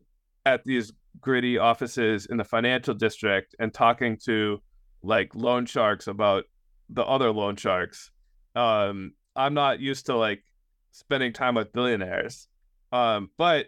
at 0.46 0.64
these 0.64 0.92
gritty 1.20 1.58
offices 1.58 2.26
in 2.26 2.36
the 2.36 2.44
financial 2.44 2.94
district 2.94 3.54
and 3.58 3.72
talking 3.72 4.18
to 4.24 4.60
like 5.02 5.34
loan 5.34 5.66
sharks 5.66 6.06
about 6.06 6.44
the 6.88 7.02
other 7.02 7.30
loan 7.32 7.56
sharks. 7.56 8.10
Um, 8.54 9.12
I'm 9.36 9.54
not 9.54 9.80
used 9.80 10.06
to 10.06 10.16
like 10.16 10.44
spending 10.92 11.32
time 11.32 11.56
with 11.56 11.72
billionaires. 11.72 12.48
Um, 12.92 13.30
but 13.36 13.66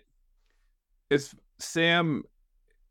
it's 1.10 1.34
Sam. 1.58 2.22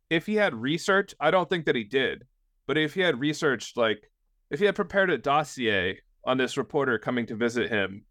If 0.10 0.26
he 0.26 0.36
had 0.36 0.54
research, 0.54 1.16
I 1.20 1.32
don't 1.32 1.50
think 1.50 1.66
that 1.66 1.76
he 1.76 1.84
did. 1.84 2.24
But 2.68 2.78
if 2.78 2.94
he 2.94 3.02
had 3.02 3.20
researched, 3.20 3.78
like, 3.78 4.10
if 4.52 4.60
he 4.60 4.66
had 4.66 4.76
prepared 4.76 5.10
a 5.10 5.18
dossier 5.18 6.00
on 6.26 6.38
this 6.38 6.58
reporter 6.58 6.98
coming 6.98 7.26
to 7.28 7.36
visit 7.36 7.70
him, 7.70 8.04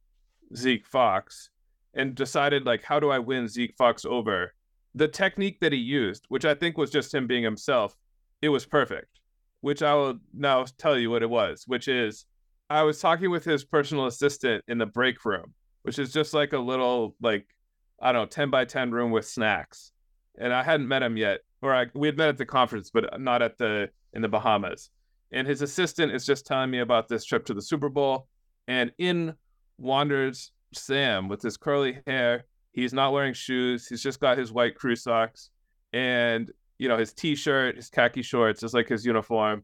Zeke 0.57 0.87
Faux, 0.87 1.51
and 1.95 2.15
decided, 2.15 2.65
like, 2.65 2.85
how 2.85 3.01
do 3.01 3.11
I 3.11 3.19
win 3.19 3.49
Zeke 3.49 3.75
Faux 3.77 4.05
over? 4.05 4.55
The 4.95 5.09
technique 5.09 5.59
that 5.61 5.73
he 5.73 5.79
used, 5.79 6.25
which 6.29 6.45
I 6.45 6.55
think 6.55 6.79
was 6.79 6.91
just 6.91 7.15
him 7.15 7.27
being 7.27 7.43
himself, 7.43 7.97
it 8.43 8.49
was 8.49 8.67
perfect. 8.67 9.21
Which 9.61 9.83
I 9.83 9.95
will 9.95 10.19
now 10.35 10.67
tell 10.77 10.99
you 10.99 11.11
what 11.11 11.23
it 11.23 11.31
was, 11.31 11.65
which 11.67 11.89
is 11.89 12.27
I 12.69 12.83
was 12.83 13.01
talking 13.01 13.31
with 13.31 13.45
his 13.45 13.65
personal 13.65 14.07
assistant 14.07 14.63
in 14.69 14.79
the 14.79 14.87
break 14.87 15.25
room, 15.25 15.55
which 15.83 15.99
is 15.99 16.13
just 16.13 16.35
like 16.35 16.53
a 16.53 16.59
little 16.59 17.17
like 17.23 17.47
I 18.01 18.13
don't 18.13 18.23
know, 18.23 18.27
10 18.27 18.51
by 18.51 18.65
10 18.65 18.91
room 18.91 19.11
with 19.11 19.27
snacks. 19.27 19.93
And 20.39 20.53
I 20.53 20.63
hadn't 20.63 20.89
met 20.89 21.03
him 21.03 21.17
yet, 21.17 21.41
or 21.63 21.75
I, 21.75 21.87
we 21.95 22.09
had 22.09 22.19
met 22.19 22.29
at 22.29 22.37
the 22.37 22.45
conference, 22.45 22.91
but 22.91 23.21
not 23.21 23.41
at 23.41 23.57
the 23.57 23.89
in 24.13 24.21
the 24.21 24.29
Bahamas. 24.29 24.91
And 25.35 25.47
his 25.47 25.61
assistant 25.61 26.13
is 26.13 26.25
just 26.25 26.47
telling 26.47 26.71
me 26.71 26.79
about 26.79 27.09
this 27.09 27.25
trip 27.25 27.45
to 27.47 27.55
the 27.55 27.61
Super 27.61 27.89
Bowl. 27.91 28.29
And 28.67 28.93
in 28.99 29.35
wanders 29.79 30.53
Sam 30.73 31.29
with 31.29 31.43
his 31.43 31.57
curly 31.57 31.99
hair. 32.07 32.45
He's 32.73 32.93
not 32.93 33.13
wearing 33.13 33.35
shoes. 33.35 33.87
He's 33.87 34.03
just 34.03 34.21
got 34.21 34.39
his 34.39 34.53
white 34.53 34.75
crew 34.75 34.97
socks 34.97 35.51
and 35.93 36.51
you 36.79 36.89
know 36.89 36.99
his 36.99 37.13
t-shirt, 37.13 37.77
his 37.77 37.89
khaki 37.89 38.23
shorts 38.23 38.63
is 38.63 38.75
like 38.75 38.89
his 38.89 39.07
uniform. 39.07 39.63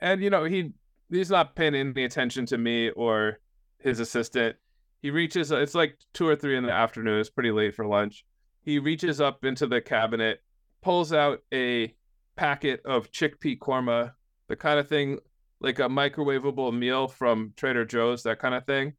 And 0.00 0.22
you 0.22 0.30
know 0.30 0.44
he 0.44 0.72
he's 1.10 1.30
not 1.30 1.56
paying 1.56 1.74
any 1.74 2.04
attention 2.04 2.46
to 2.46 2.58
me 2.58 2.90
or 2.90 3.38
his 3.78 3.98
assistant. 3.98 4.56
He 5.00 5.10
reaches, 5.10 5.52
it's 5.52 5.76
like 5.76 5.96
two 6.12 6.26
or 6.26 6.36
three 6.36 6.56
in 6.56 6.64
the 6.64 6.72
afternoon. 6.72 7.20
It's 7.20 7.30
pretty 7.30 7.52
late 7.52 7.74
for 7.74 7.86
lunch. 7.86 8.24
He 8.62 8.78
reaches 8.78 9.20
up 9.20 9.44
into 9.44 9.66
the 9.66 9.80
cabinet, 9.80 10.42
pulls 10.82 11.12
out 11.12 11.38
a 11.54 11.94
packet 12.36 12.82
of 12.84 13.10
chickpea 13.12 13.58
korma, 13.58 14.12
the 14.48 14.56
kind 14.56 14.78
of 14.78 14.88
thing 14.88 15.18
like 15.60 15.78
a 15.78 15.88
microwavable 15.88 16.76
meal 16.76 17.08
from 17.08 17.52
Trader 17.56 17.84
Joe's, 17.84 18.22
that 18.22 18.38
kind 18.38 18.54
of 18.54 18.64
thing. 18.64 18.94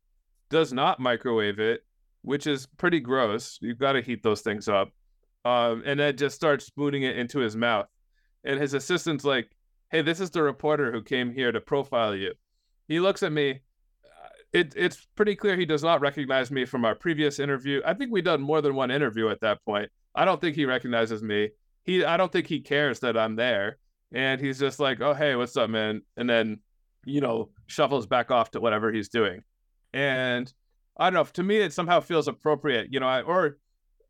Does 0.49 0.73
not 0.73 0.99
microwave 0.99 1.59
it, 1.59 1.81
which 2.21 2.47
is 2.47 2.67
pretty 2.77 2.99
gross. 2.99 3.59
You've 3.61 3.77
got 3.77 3.93
to 3.93 4.01
heat 4.01 4.23
those 4.23 4.41
things 4.41 4.67
up. 4.67 4.89
Um, 5.45 5.83
and 5.85 5.99
then 5.99 6.17
just 6.17 6.35
starts 6.35 6.65
spooning 6.65 7.03
it 7.03 7.17
into 7.17 7.39
his 7.39 7.55
mouth. 7.55 7.87
And 8.43 8.59
his 8.59 8.73
assistant's 8.73 9.23
like, 9.23 9.49
hey, 9.89 10.01
this 10.01 10.19
is 10.19 10.29
the 10.29 10.43
reporter 10.43 10.91
who 10.91 11.01
came 11.01 11.31
here 11.31 11.51
to 11.51 11.61
profile 11.61 12.15
you. 12.15 12.33
He 12.87 12.99
looks 12.99 13.23
at 13.23 13.31
me. 13.31 13.61
Uh, 14.03 14.29
it, 14.51 14.73
it's 14.75 15.07
pretty 15.15 15.35
clear 15.35 15.55
he 15.55 15.65
does 15.65 15.83
not 15.83 16.01
recognize 16.01 16.51
me 16.51 16.65
from 16.65 16.83
our 16.83 16.95
previous 16.95 17.39
interview. 17.39 17.81
I 17.85 17.93
think 17.93 18.11
we've 18.11 18.23
done 18.23 18.41
more 18.41 18.61
than 18.61 18.75
one 18.75 18.91
interview 18.91 19.29
at 19.29 19.41
that 19.41 19.63
point. 19.63 19.89
I 20.13 20.25
don't 20.25 20.41
think 20.41 20.55
he 20.55 20.65
recognizes 20.65 21.23
me. 21.23 21.49
He, 21.83 22.03
I 22.03 22.17
don't 22.17 22.31
think 22.31 22.47
he 22.47 22.59
cares 22.59 22.99
that 22.99 23.17
I'm 23.17 23.35
there. 23.35 23.77
And 24.13 24.41
he's 24.41 24.59
just 24.59 24.79
like, 24.79 25.01
oh, 25.01 25.13
hey, 25.13 25.35
what's 25.35 25.55
up, 25.55 25.69
man? 25.69 26.01
And 26.17 26.29
then, 26.29 26.59
you 27.05 27.21
know, 27.21 27.49
shuffles 27.67 28.07
back 28.07 28.31
off 28.31 28.51
to 28.51 28.59
whatever 28.59 28.91
he's 28.91 29.09
doing. 29.09 29.43
And 29.93 30.51
I 30.97 31.05
don't 31.05 31.13
know. 31.13 31.23
To 31.23 31.43
me, 31.43 31.57
it 31.57 31.73
somehow 31.73 31.99
feels 31.99 32.27
appropriate, 32.27 32.87
you 32.91 32.99
know, 32.99 33.07
I, 33.07 33.21
or 33.21 33.57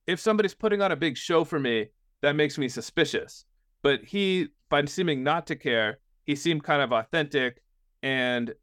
if 0.07 0.19
somebody's 0.19 0.55
putting 0.55 0.81
on 0.81 0.91
a 0.91 0.95
big 0.95 1.17
show 1.17 1.43
for 1.43 1.59
me, 1.59 1.87
that 2.21 2.35
makes 2.35 2.57
me 2.57 2.67
suspicious. 2.67 3.45
But 3.81 4.03
he 4.03 4.49
by 4.69 4.85
seeming 4.85 5.23
not 5.23 5.47
to 5.47 5.55
care, 5.55 5.99
he 6.25 6.35
seemed 6.35 6.63
kind 6.63 6.81
of 6.81 6.91
authentic 6.91 7.61
and 8.03 8.53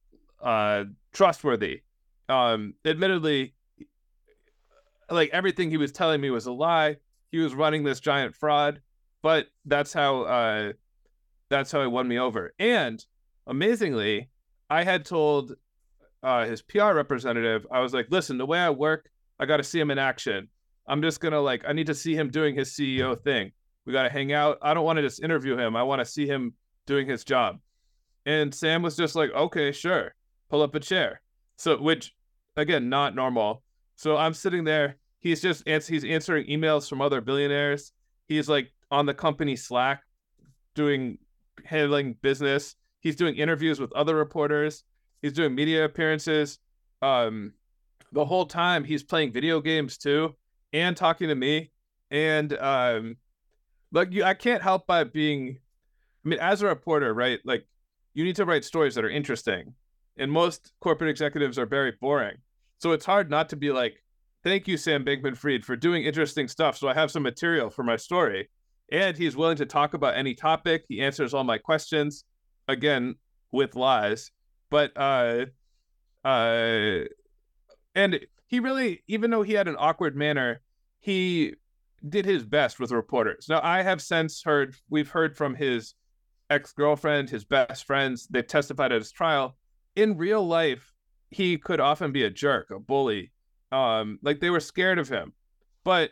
uh, 0.42 0.84
trustworthy. 1.12 1.82
Um, 2.28 2.74
admittedly, 2.84 3.54
like 5.10 5.30
everything 5.32 5.70
he 5.70 5.76
was 5.76 5.92
telling 5.92 6.20
me 6.20 6.30
was 6.30 6.46
a 6.46 6.52
lie. 6.52 6.96
He 7.30 7.38
was 7.38 7.54
running 7.54 7.84
this 7.84 8.00
giant 8.00 8.34
fraud, 8.34 8.80
but 9.22 9.46
that's 9.64 9.92
how 9.92 10.22
uh, 10.22 10.72
that's 11.48 11.72
how 11.72 11.80
he 11.80 11.86
won 11.86 12.08
me 12.08 12.18
over. 12.18 12.52
And 12.58 13.04
amazingly, 13.46 14.30
I 14.68 14.84
had 14.84 15.04
told 15.04 15.54
uh, 16.22 16.44
his 16.44 16.62
PR 16.62 16.92
representative, 16.92 17.66
I 17.70 17.80
was 17.80 17.94
like, 17.94 18.06
"Listen, 18.10 18.38
the 18.38 18.46
way 18.46 18.58
I 18.58 18.70
work, 18.70 19.08
I 19.38 19.46
got 19.46 19.58
to 19.58 19.64
see 19.64 19.80
him 19.80 19.90
in 19.90 19.98
action. 19.98 20.48
I'm 20.88 21.02
just 21.02 21.20
gonna 21.20 21.40
like, 21.40 21.64
I 21.66 21.72
need 21.72 21.86
to 21.86 21.94
see 21.94 22.14
him 22.14 22.30
doing 22.30 22.54
his 22.54 22.70
CEO 22.70 23.20
thing. 23.22 23.52
We 23.84 23.92
got 23.92 24.04
to 24.04 24.10
hang 24.10 24.32
out. 24.32 24.58
I 24.62 24.74
don't 24.74 24.84
want 24.84 24.96
to 24.96 25.02
just 25.02 25.22
interview 25.22 25.56
him. 25.56 25.76
I 25.76 25.82
want 25.82 26.00
to 26.00 26.04
see 26.04 26.26
him 26.26 26.54
doing 26.86 27.08
his 27.08 27.24
job. 27.24 27.58
And 28.24 28.52
Sam 28.52 28.82
was 28.82 28.96
just 28.96 29.14
like, 29.14 29.30
okay, 29.30 29.70
sure. 29.70 30.14
Pull 30.50 30.62
up 30.62 30.74
a 30.74 30.80
chair. 30.80 31.20
So, 31.56 31.80
which 31.80 32.12
again, 32.56 32.88
not 32.88 33.14
normal. 33.14 33.62
So 33.94 34.16
I'm 34.16 34.34
sitting 34.34 34.64
there. 34.64 34.96
He's 35.20 35.40
just 35.40 35.66
he's 35.66 36.04
answering 36.04 36.46
emails 36.46 36.88
from 36.88 37.00
other 37.00 37.20
billionaires. 37.20 37.92
He's 38.28 38.48
like 38.48 38.72
on 38.90 39.06
the 39.06 39.14
company 39.14 39.56
Slack, 39.56 40.02
doing 40.74 41.18
handling 41.64 42.16
business. 42.22 42.76
He's 43.00 43.16
doing 43.16 43.36
interviews 43.36 43.80
with 43.80 43.92
other 43.92 44.16
reporters. 44.16 44.84
He's 45.22 45.32
doing 45.32 45.54
media 45.54 45.84
appearances. 45.84 46.58
Um, 47.02 47.52
the 48.12 48.24
whole 48.24 48.46
time 48.46 48.84
he's 48.84 49.02
playing 49.02 49.32
video 49.32 49.60
games 49.60 49.98
too, 49.98 50.34
and 50.72 50.96
talking 50.96 51.28
to 51.28 51.34
me. 51.34 51.70
And 52.10 52.56
um, 52.58 53.16
like 53.92 54.12
you, 54.12 54.24
I 54.24 54.34
can't 54.34 54.62
help 54.62 54.86
but 54.86 55.12
being 55.12 55.58
I 56.24 56.28
mean, 56.28 56.38
as 56.40 56.62
a 56.62 56.66
reporter, 56.66 57.14
right? 57.14 57.38
Like, 57.44 57.66
you 58.14 58.24
need 58.24 58.36
to 58.36 58.44
write 58.44 58.64
stories 58.64 58.96
that 58.96 59.04
are 59.04 59.10
interesting, 59.10 59.74
and 60.16 60.32
most 60.32 60.72
corporate 60.80 61.10
executives 61.10 61.58
are 61.58 61.66
very 61.66 61.92
boring. 62.00 62.38
So 62.78 62.92
it's 62.92 63.06
hard 63.06 63.30
not 63.30 63.48
to 63.50 63.56
be 63.56 63.70
like, 63.70 64.02
"Thank 64.42 64.66
you, 64.66 64.76
Sam 64.76 65.04
Bankman-Fried, 65.04 65.64
for 65.64 65.76
doing 65.76 66.02
interesting 66.02 66.48
stuff." 66.48 66.76
So 66.76 66.88
I 66.88 66.94
have 66.94 67.10
some 67.10 67.22
material 67.22 67.70
for 67.70 67.84
my 67.84 67.96
story, 67.96 68.48
and 68.90 69.16
he's 69.16 69.36
willing 69.36 69.56
to 69.56 69.66
talk 69.66 69.94
about 69.94 70.16
any 70.16 70.34
topic. 70.34 70.84
He 70.88 71.00
answers 71.00 71.34
all 71.34 71.44
my 71.44 71.58
questions, 71.58 72.24
again 72.68 73.16
with 73.52 73.76
lies, 73.76 74.30
but 74.70 74.92
uh, 74.96 75.46
uh, 76.24 77.04
and 77.94 78.20
he 78.46 78.60
really, 78.60 79.02
even 79.06 79.30
though 79.30 79.42
he 79.42 79.54
had 79.54 79.68
an 79.68 79.76
awkward 79.78 80.16
manner, 80.16 80.60
he 81.00 81.54
did 82.08 82.24
his 82.24 82.44
best 82.44 82.78
with 82.78 82.90
reporters. 82.90 83.46
Now, 83.48 83.60
I 83.62 83.82
have 83.82 84.02
since 84.02 84.42
heard, 84.42 84.76
we've 84.88 85.08
heard 85.08 85.36
from 85.36 85.54
his 85.54 85.94
ex 86.50 86.72
girlfriend, 86.72 87.30
his 87.30 87.44
best 87.44 87.84
friends, 87.86 88.26
they've 88.28 88.46
testified 88.46 88.92
at 88.92 89.00
his 89.00 89.12
trial. 89.12 89.56
In 89.94 90.16
real 90.16 90.46
life, 90.46 90.92
he 91.30 91.58
could 91.58 91.80
often 91.80 92.12
be 92.12 92.24
a 92.24 92.30
jerk, 92.30 92.70
a 92.70 92.78
bully. 92.78 93.32
Um, 93.72 94.18
like 94.22 94.40
they 94.40 94.50
were 94.50 94.60
scared 94.60 94.98
of 94.98 95.08
him. 95.08 95.32
But 95.82 96.10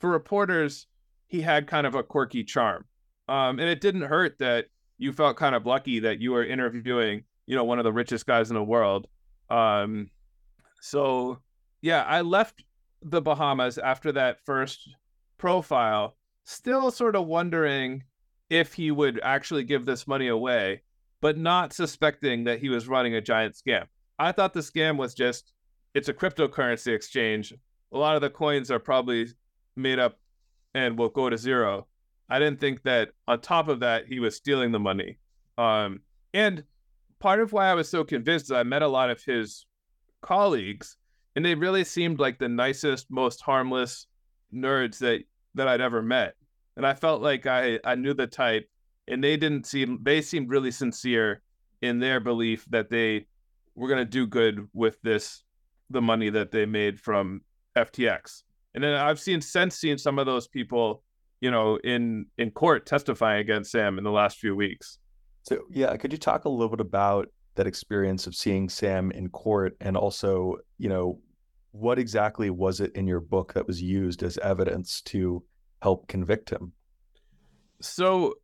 for 0.00 0.10
reporters, 0.10 0.86
he 1.26 1.40
had 1.40 1.66
kind 1.66 1.86
of 1.86 1.94
a 1.94 2.02
quirky 2.02 2.44
charm. 2.44 2.84
Um, 3.28 3.58
and 3.58 3.68
it 3.68 3.80
didn't 3.80 4.02
hurt 4.02 4.38
that 4.38 4.66
you 4.98 5.12
felt 5.12 5.36
kind 5.36 5.54
of 5.54 5.66
lucky 5.66 6.00
that 6.00 6.20
you 6.20 6.32
were 6.32 6.44
interviewing, 6.44 7.24
you 7.46 7.56
know, 7.56 7.64
one 7.64 7.78
of 7.78 7.84
the 7.84 7.92
richest 7.92 8.26
guys 8.26 8.50
in 8.50 8.54
the 8.54 8.62
world. 8.62 9.08
Um, 9.50 10.10
so 10.80 11.38
yeah, 11.82 12.04
I 12.04 12.20
left 12.20 12.64
the 13.02 13.20
Bahamas 13.20 13.78
after 13.78 14.12
that 14.12 14.38
first 14.44 14.88
profile, 15.38 16.16
still 16.44 16.90
sort 16.90 17.16
of 17.16 17.26
wondering 17.26 18.04
if 18.50 18.72
he 18.72 18.90
would 18.90 19.20
actually 19.22 19.64
give 19.64 19.84
this 19.84 20.06
money 20.06 20.28
away, 20.28 20.82
but 21.20 21.36
not 21.36 21.72
suspecting 21.72 22.44
that 22.44 22.60
he 22.60 22.68
was 22.68 22.88
running 22.88 23.14
a 23.14 23.20
giant 23.20 23.54
scam. 23.54 23.86
I 24.18 24.32
thought 24.32 24.54
the 24.54 24.60
scam 24.60 24.96
was 24.96 25.14
just 25.14 25.52
it's 25.94 26.08
a 26.08 26.14
cryptocurrency 26.14 26.94
exchange. 26.94 27.54
A 27.92 27.98
lot 27.98 28.16
of 28.16 28.22
the 28.22 28.30
coins 28.30 28.70
are 28.70 28.78
probably 28.78 29.28
made 29.76 29.98
up 29.98 30.18
and 30.76 30.98
will 30.98 31.08
go 31.08 31.30
to 31.30 31.38
zero. 31.38 31.86
I 32.28 32.38
didn't 32.38 32.60
think 32.60 32.82
that 32.82 33.08
on 33.26 33.40
top 33.40 33.68
of 33.68 33.80
that 33.80 34.06
he 34.06 34.20
was 34.20 34.36
stealing 34.36 34.72
the 34.72 34.78
money. 34.78 35.18
Um, 35.56 36.00
and 36.34 36.64
part 37.18 37.40
of 37.40 37.52
why 37.52 37.68
I 37.68 37.74
was 37.74 37.88
so 37.88 38.04
convinced 38.04 38.46
is 38.46 38.52
I 38.52 38.62
met 38.62 38.82
a 38.82 38.88
lot 38.88 39.08
of 39.08 39.22
his 39.24 39.64
colleagues 40.20 40.98
and 41.34 41.44
they 41.44 41.54
really 41.54 41.82
seemed 41.82 42.20
like 42.20 42.38
the 42.38 42.48
nicest, 42.48 43.06
most 43.10 43.40
harmless 43.40 44.06
nerds 44.52 44.98
that 44.98 45.22
that 45.54 45.66
I'd 45.66 45.80
ever 45.80 46.02
met. 46.02 46.34
And 46.76 46.86
I 46.86 46.92
felt 46.92 47.22
like 47.22 47.46
I 47.46 47.80
I 47.84 47.94
knew 47.94 48.12
the 48.12 48.26
type, 48.26 48.68
and 49.08 49.24
they 49.24 49.38
didn't 49.38 49.66
seem 49.66 50.00
they 50.02 50.20
seemed 50.20 50.50
really 50.50 50.70
sincere 50.70 51.42
in 51.80 52.00
their 52.00 52.20
belief 52.20 52.66
that 52.70 52.90
they 52.90 53.26
were 53.74 53.88
going 53.88 53.98
to 53.98 54.04
do 54.10 54.26
good 54.26 54.68
with 54.74 55.00
this 55.02 55.42
the 55.88 56.02
money 56.02 56.30
that 56.30 56.50
they 56.50 56.66
made 56.66 57.00
from 57.00 57.40
FTX. 57.76 58.42
And 58.76 58.84
then 58.84 58.94
I've 58.94 59.18
seen 59.18 59.40
since 59.40 59.74
seen 59.74 59.96
some 59.96 60.18
of 60.18 60.26
those 60.26 60.46
people, 60.46 61.02
you 61.40 61.50
know, 61.50 61.78
in 61.82 62.26
in 62.36 62.50
court 62.50 62.86
testifying 62.86 63.40
against 63.40 63.72
Sam 63.72 63.98
in 63.98 64.04
the 64.04 64.10
last 64.12 64.38
few 64.38 64.54
weeks. 64.54 64.98
So 65.42 65.62
yeah, 65.70 65.96
could 65.96 66.12
you 66.12 66.18
talk 66.18 66.44
a 66.44 66.48
little 66.50 66.68
bit 66.68 66.80
about 66.80 67.28
that 67.54 67.66
experience 67.66 68.26
of 68.26 68.34
seeing 68.34 68.68
Sam 68.68 69.10
in 69.12 69.30
court 69.30 69.76
and 69.80 69.96
also, 69.96 70.56
you 70.76 70.90
know, 70.90 71.18
what 71.72 71.98
exactly 71.98 72.50
was 72.50 72.80
it 72.80 72.92
in 72.94 73.06
your 73.06 73.20
book 73.20 73.54
that 73.54 73.66
was 73.66 73.80
used 73.80 74.22
as 74.22 74.36
evidence 74.38 75.00
to 75.02 75.42
help 75.80 76.06
convict 76.06 76.50
him? 76.50 76.72
So, 77.80 78.34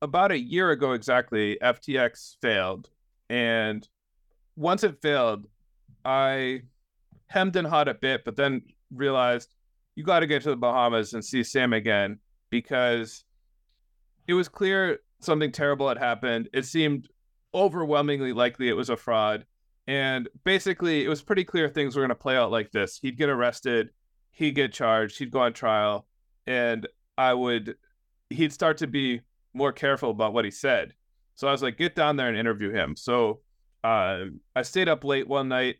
about 0.00 0.32
a 0.32 0.38
year 0.38 0.70
ago 0.70 0.92
exactly, 0.92 1.58
FTX 1.62 2.36
failed. 2.40 2.88
And 3.28 3.86
once 4.56 4.82
it 4.82 5.00
failed, 5.02 5.46
I 6.06 6.62
hemmed 7.26 7.56
and 7.56 7.66
hawed 7.66 7.88
a 7.88 7.94
bit, 7.94 8.24
but 8.24 8.36
then 8.36 8.62
realized 8.94 9.54
you 9.94 10.04
got 10.04 10.20
to 10.20 10.26
get 10.26 10.42
to 10.42 10.50
the 10.50 10.56
Bahamas 10.56 11.12
and 11.14 11.24
see 11.24 11.42
Sam 11.42 11.72
again 11.72 12.18
because 12.50 13.24
it 14.26 14.34
was 14.34 14.48
clear 14.48 15.00
something 15.20 15.52
terrible 15.52 15.88
had 15.88 15.98
happened. 15.98 16.48
It 16.52 16.64
seemed 16.64 17.08
overwhelmingly 17.54 18.32
likely 18.32 18.68
it 18.68 18.76
was 18.76 18.90
a 18.90 18.96
fraud. 18.96 19.44
And 19.86 20.28
basically, 20.44 21.04
it 21.04 21.08
was 21.08 21.22
pretty 21.22 21.44
clear 21.44 21.68
things 21.68 21.96
were 21.96 22.02
going 22.02 22.10
to 22.10 22.14
play 22.14 22.36
out 22.36 22.50
like 22.50 22.70
this. 22.70 22.98
He'd 23.02 23.18
get 23.18 23.28
arrested, 23.28 23.90
he'd 24.30 24.54
get 24.54 24.72
charged, 24.72 25.18
he'd 25.18 25.32
go 25.32 25.40
on 25.40 25.52
trial, 25.52 26.06
and 26.46 26.86
I 27.18 27.34
would, 27.34 27.74
he'd 28.28 28.52
start 28.52 28.78
to 28.78 28.86
be 28.86 29.22
more 29.52 29.72
careful 29.72 30.10
about 30.10 30.32
what 30.32 30.44
he 30.44 30.50
said. 30.50 30.94
So 31.34 31.48
I 31.48 31.52
was 31.52 31.62
like, 31.62 31.76
get 31.76 31.96
down 31.96 32.16
there 32.16 32.28
and 32.28 32.36
interview 32.36 32.70
him. 32.70 32.94
So 32.96 33.40
uh, 33.82 34.26
I 34.54 34.62
stayed 34.62 34.88
up 34.88 35.04
late 35.04 35.26
one 35.26 35.48
night 35.48 35.76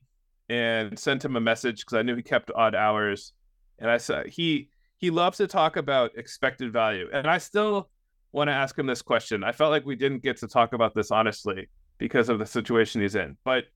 and 0.50 0.98
sent 0.98 1.24
him 1.24 1.36
a 1.36 1.40
message 1.40 1.80
because 1.80 1.96
I 1.96 2.02
knew 2.02 2.16
he 2.16 2.22
kept 2.24 2.50
odd 2.56 2.74
hours. 2.74 3.32
And 3.78 3.88
I 3.88 3.98
said, 3.98 4.26
he, 4.26 4.68
he 4.98 5.10
loves 5.10 5.38
to 5.38 5.46
talk 5.46 5.76
about 5.76 6.18
expected 6.18 6.72
value. 6.72 7.08
And 7.12 7.28
I 7.28 7.38
still 7.38 7.88
want 8.32 8.48
to 8.48 8.52
ask 8.52 8.76
him 8.76 8.86
this 8.86 9.00
question. 9.00 9.44
I 9.44 9.52
felt 9.52 9.70
like 9.70 9.86
we 9.86 9.94
didn't 9.94 10.24
get 10.24 10.38
to 10.38 10.48
talk 10.48 10.72
about 10.72 10.92
this 10.92 11.12
honestly 11.12 11.68
because 11.98 12.28
of 12.28 12.40
the 12.40 12.46
situation 12.46 13.00
he's 13.00 13.14
in. 13.14 13.36
But 13.44 13.66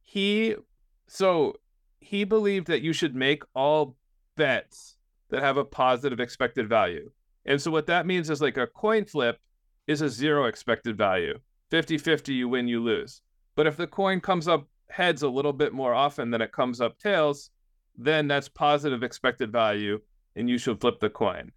he 0.00 0.54
so 1.08 1.56
he 1.98 2.22
believed 2.22 2.68
that 2.68 2.82
you 2.82 2.92
should 2.92 3.16
make 3.16 3.42
all 3.54 3.96
bets 4.36 4.96
that 5.30 5.42
have 5.42 5.56
a 5.56 5.64
positive 5.64 6.20
expected 6.20 6.68
value. 6.68 7.10
And 7.46 7.60
so 7.60 7.72
what 7.72 7.86
that 7.86 8.06
means 8.06 8.30
is 8.30 8.40
like 8.40 8.56
a 8.56 8.66
coin 8.68 9.06
flip 9.06 9.38
is 9.88 10.02
a 10.02 10.08
zero 10.08 10.44
expected 10.44 10.96
value. 10.96 11.38
50-50 11.72 12.28
you 12.28 12.48
win, 12.48 12.68
you 12.68 12.80
lose. 12.80 13.22
But 13.56 13.66
if 13.66 13.76
the 13.76 13.86
coin 13.86 14.20
comes 14.20 14.46
up 14.46 14.66
heads 14.90 15.22
a 15.22 15.28
little 15.28 15.52
bit 15.52 15.72
more 15.72 15.94
often 15.94 16.30
than 16.30 16.42
it 16.42 16.52
comes 16.52 16.80
up 16.80 16.98
tails, 16.98 17.50
then 17.96 18.28
that's 18.28 18.48
positive 18.48 19.02
expected 19.02 19.52
value 19.52 20.00
and 20.36 20.48
you 20.48 20.58
should 20.58 20.80
flip 20.80 21.00
the 21.00 21.10
coin. 21.10 21.52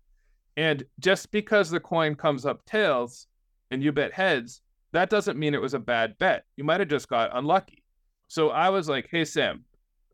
And 0.58 0.84
just 1.00 1.32
because 1.32 1.70
the 1.70 1.80
coin 1.80 2.16
comes 2.16 2.46
up 2.46 2.64
tails 2.66 3.28
and 3.72 3.84
you 3.84 3.92
bet 3.92 4.14
heads, 4.14 4.62
that 4.92 5.10
doesn't 5.10 5.40
mean 5.40 5.54
it 5.54 5.62
was 5.62 5.74
a 5.74 5.80
bad 5.80 6.18
bet. 6.20 6.44
You 6.58 6.64
might 6.64 6.80
have 6.80 6.90
just 6.90 7.08
got 7.08 7.36
unlucky. 7.36 7.84
So 8.28 8.50
I 8.50 8.70
was 8.70 8.88
like, 8.88 9.08
hey, 9.10 9.26
Sam, 9.26 9.66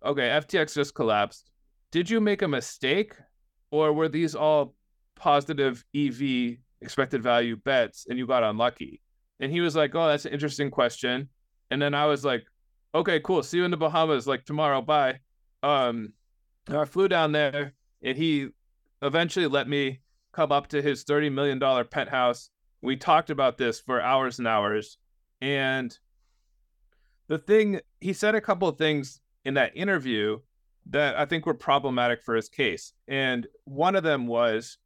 okay, 0.06 0.30
FTX 0.30 0.74
just 0.74 0.96
collapsed. 0.96 1.50
Did 1.92 2.10
you 2.10 2.22
make 2.22 2.42
a 2.42 2.48
mistake 2.48 3.14
or 3.72 3.94
were 3.94 4.10
these 4.10 4.36
all 4.36 4.76
positive 5.16 5.84
EV 5.96 6.58
expected 6.82 7.22
value 7.22 7.58
bets 7.58 8.06
and 8.10 8.18
you 8.18 8.26
got 8.26 8.44
unlucky? 8.44 9.02
And 9.40 9.52
he 9.52 9.62
was 9.62 9.76
like, 9.76 9.96
oh, 9.96 10.08
that's 10.08 10.26
an 10.26 10.34
interesting 10.34 10.72
question. 10.72 11.30
And 11.72 11.82
then 11.82 11.94
I 11.94 12.06
was 12.06 12.24
like, 12.26 12.46
okay, 12.94 13.20
cool. 13.20 13.44
See 13.44 13.58
you 13.58 13.66
in 13.66 13.72
the 13.72 13.78
Bahamas 13.78 14.28
like 14.28 14.46
tomorrow. 14.46 14.82
Bye. 14.82 15.20
Um, 15.64 16.14
I 16.68 16.86
flew 16.86 17.08
down 17.08 17.32
there 17.32 17.74
and 18.02 18.18
he 18.18 18.50
eventually 19.02 19.48
let 19.48 19.68
me 19.68 20.00
come 20.32 20.52
up 20.52 20.68
to 20.68 20.82
his 20.82 21.04
$30 21.04 21.32
million 21.32 21.60
penthouse. 21.88 22.50
We 22.82 22.96
talked 22.96 23.30
about 23.30 23.58
this 23.58 23.80
for 23.80 24.02
hours 24.02 24.40
and 24.40 24.48
hours. 24.48 24.98
And 25.42 25.98
the 27.28 27.38
thing 27.38 27.82
he 28.00 28.14
said 28.14 28.36
a 28.36 28.42
couple 28.42 28.68
of 28.68 28.78
things 28.78 29.20
in 29.46 29.56
that 29.56 29.76
interview 29.76 30.40
that 30.90 31.18
I 31.18 31.26
think 31.26 31.46
were 31.46 31.54
problematic 31.54 32.24
for 32.24 32.36
his 32.36 32.50
case. 32.50 32.94
And 33.08 33.48
one 33.66 33.96
of 33.96 34.04
them 34.04 34.28
was 34.28 34.78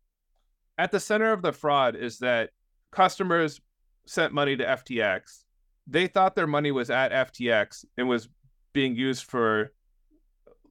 at 0.78 0.92
the 0.92 1.00
center 1.00 1.32
of 1.32 1.42
the 1.42 1.52
fraud 1.52 1.96
is 1.96 2.20
that 2.20 2.50
customers 2.92 3.62
sent 4.06 4.34
money 4.34 4.58
to 4.58 4.66
FTX. 4.66 5.44
They 5.88 6.08
thought 6.08 6.36
their 6.36 6.48
money 6.48 6.72
was 6.72 6.90
at 6.90 7.12
FTX 7.12 7.86
and 7.98 8.08
was 8.08 8.30
being 8.72 8.96
used 8.96 9.26
for 9.26 9.74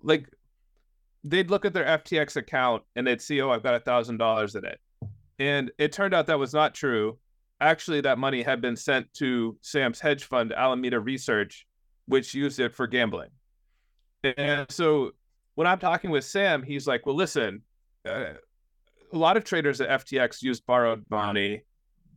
like 0.03 0.29
they'd 1.23 1.51
look 1.51 1.65
at 1.65 1.73
their 1.73 1.85
FTX 1.85 2.37
account 2.37 2.83
and 2.97 3.07
they'd 3.07 3.21
see, 3.21 3.41
oh, 3.41 3.51
I've 3.51 3.63
got 3.63 3.75
a 3.75 3.81
thousand 3.81 4.17
dollars 4.17 4.55
in 4.55 4.65
it. 4.65 4.81
And 5.39 5.71
it 5.79 5.93
turned 5.93 6.15
out 6.15 6.27
that 6.27 6.39
was 6.39 6.53
not 6.53 6.75
true 6.75 7.19
actually 7.63 8.01
that 8.03 8.19
money 8.19 8.43
had 8.43 8.61
been 8.61 8.77
sent 8.77 9.13
to 9.15 9.57
Sam's 9.63 10.01
hedge 10.01 10.25
fund, 10.25 10.53
Alameda 10.53 11.01
Research, 11.01 11.67
which 12.07 12.35
used 12.35 12.59
it 12.61 12.75
for 12.75 12.87
gambling. 12.87 13.31
And 14.37 14.67
so 14.71 15.13
when 15.55 15.67
I'm 15.67 15.79
talking 15.79 16.11
with 16.11 16.25
Sam, 16.25 16.63
he's 16.63 16.87
like, 16.87 17.07
well, 17.07 17.15
listen, 17.15 17.63
uh, 18.07 18.35
a 19.13 19.17
lot 19.19 19.37
of 19.37 19.45
traders 19.45 19.81
at 19.81 20.07
FTX 20.07 20.43
used 20.43 20.67
borrowed 20.67 21.05
money. 21.09 21.63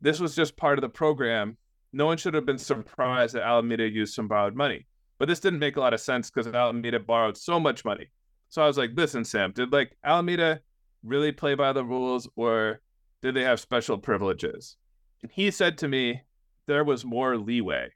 This 0.01 0.19
was 0.19 0.35
just 0.35 0.57
part 0.57 0.77
of 0.77 0.81
the 0.81 0.89
program. 0.89 1.57
No 1.95 2.05
one 2.05 2.17
should 2.17 2.33
have 2.33 2.45
been 2.45 2.57
surprised 2.57 3.35
that 3.35 3.43
Alameda 3.43 3.87
used 3.89 4.13
some 4.13 4.27
borrowed 4.27 4.53
money. 4.53 4.85
But 5.17 5.29
this 5.29 5.39
didn't 5.39 5.59
make 5.59 5.77
a 5.77 5.79
lot 5.79 5.93
of 5.93 6.01
sense 6.01 6.29
because 6.29 6.53
Alameda 6.53 6.99
borrowed 6.99 7.37
so 7.37 7.57
much 7.57 7.85
money. 7.85 8.11
So 8.49 8.61
I 8.61 8.67
was 8.67 8.77
like, 8.77 8.91
listen, 8.95 9.23
Sam, 9.23 9.53
did 9.53 9.71
like 9.71 9.95
Alameda 10.03 10.59
really 11.05 11.31
play 11.31 11.55
by 11.55 11.71
the 11.71 11.85
rules 11.85 12.27
or 12.35 12.81
did 13.21 13.33
they 13.33 13.43
have 13.43 13.61
special 13.61 13.97
privileges? 13.97 14.75
And 15.21 15.31
he 15.31 15.49
said 15.51 15.77
to 15.77 15.87
me, 15.87 16.21
there 16.67 16.83
was 16.83 17.05
more 17.05 17.37
leeway. 17.37 17.91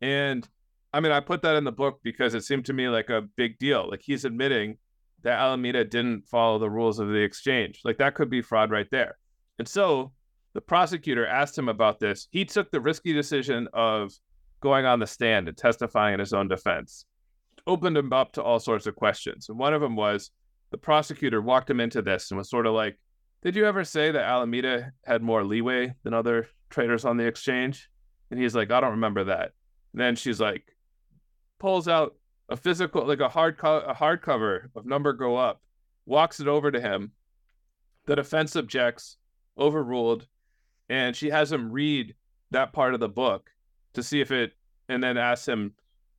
And 0.00 0.48
I 0.92 0.98
mean, 0.98 1.12
I 1.12 1.20
put 1.20 1.42
that 1.42 1.54
in 1.54 1.62
the 1.62 1.70
book 1.70 2.00
because 2.02 2.34
it 2.34 2.42
seemed 2.42 2.64
to 2.66 2.72
me 2.72 2.88
like 2.88 3.08
a 3.08 3.22
big 3.36 3.56
deal. 3.58 3.88
Like 3.88 4.02
he's 4.02 4.24
admitting 4.24 4.78
that 5.22 5.38
Alameda 5.38 5.84
didn't 5.84 6.26
follow 6.26 6.58
the 6.58 6.70
rules 6.70 6.98
of 6.98 7.06
the 7.06 7.22
exchange. 7.22 7.82
Like 7.84 7.98
that 7.98 8.16
could 8.16 8.30
be 8.30 8.42
fraud 8.42 8.72
right 8.72 8.88
there. 8.90 9.16
And 9.60 9.68
so 9.68 10.10
the 10.54 10.60
prosecutor 10.60 11.26
asked 11.26 11.56
him 11.56 11.68
about 11.68 11.98
this, 11.98 12.28
he 12.30 12.44
took 12.44 12.70
the 12.70 12.80
risky 12.80 13.12
decision 13.12 13.68
of 13.72 14.12
going 14.60 14.84
on 14.84 14.98
the 14.98 15.06
stand 15.06 15.48
and 15.48 15.56
testifying 15.56 16.14
in 16.14 16.20
his 16.20 16.32
own 16.32 16.48
defense. 16.48 17.06
Opened 17.66 17.96
him 17.96 18.12
up 18.12 18.32
to 18.32 18.42
all 18.42 18.58
sorts 18.58 18.86
of 18.86 18.96
questions. 18.96 19.48
And 19.48 19.58
one 19.58 19.74
of 19.74 19.80
them 19.80 19.96
was 19.96 20.30
the 20.70 20.78
prosecutor 20.78 21.40
walked 21.40 21.70
him 21.70 21.80
into 21.80 22.02
this 22.02 22.30
and 22.30 22.38
was 22.38 22.50
sort 22.50 22.66
of 22.66 22.74
like, 22.74 22.98
Did 23.42 23.56
you 23.56 23.66
ever 23.66 23.84
say 23.84 24.10
that 24.10 24.24
Alameda 24.24 24.92
had 25.04 25.22
more 25.22 25.44
leeway 25.44 25.94
than 26.02 26.14
other 26.14 26.48
traders 26.70 27.04
on 27.04 27.16
the 27.16 27.26
exchange? 27.26 27.88
And 28.30 28.40
he's 28.40 28.54
like, 28.54 28.70
I 28.70 28.80
don't 28.80 28.92
remember 28.92 29.24
that. 29.24 29.52
And 29.92 30.00
then 30.00 30.16
she's 30.16 30.40
like, 30.40 30.64
pulls 31.58 31.86
out 31.86 32.16
a 32.48 32.56
physical, 32.56 33.06
like 33.06 33.20
a 33.20 33.28
hard 33.28 33.58
co- 33.58 33.78
a 33.78 33.94
hardcover 33.94 34.68
of 34.74 34.86
Number 34.86 35.12
Go 35.12 35.36
Up, 35.36 35.60
walks 36.06 36.40
it 36.40 36.48
over 36.48 36.70
to 36.70 36.80
him. 36.80 37.12
The 38.06 38.16
defense 38.16 38.56
objects, 38.56 39.16
overruled, 39.56 40.26
and 40.92 41.16
she 41.16 41.30
has 41.30 41.50
him 41.50 41.72
read 41.72 42.14
that 42.50 42.74
part 42.74 42.92
of 42.92 43.00
the 43.00 43.08
book 43.08 43.48
to 43.94 44.02
see 44.02 44.20
if 44.20 44.30
it, 44.30 44.52
and 44.90 45.02
then 45.02 45.16
asks 45.16 45.48
him, 45.48 45.72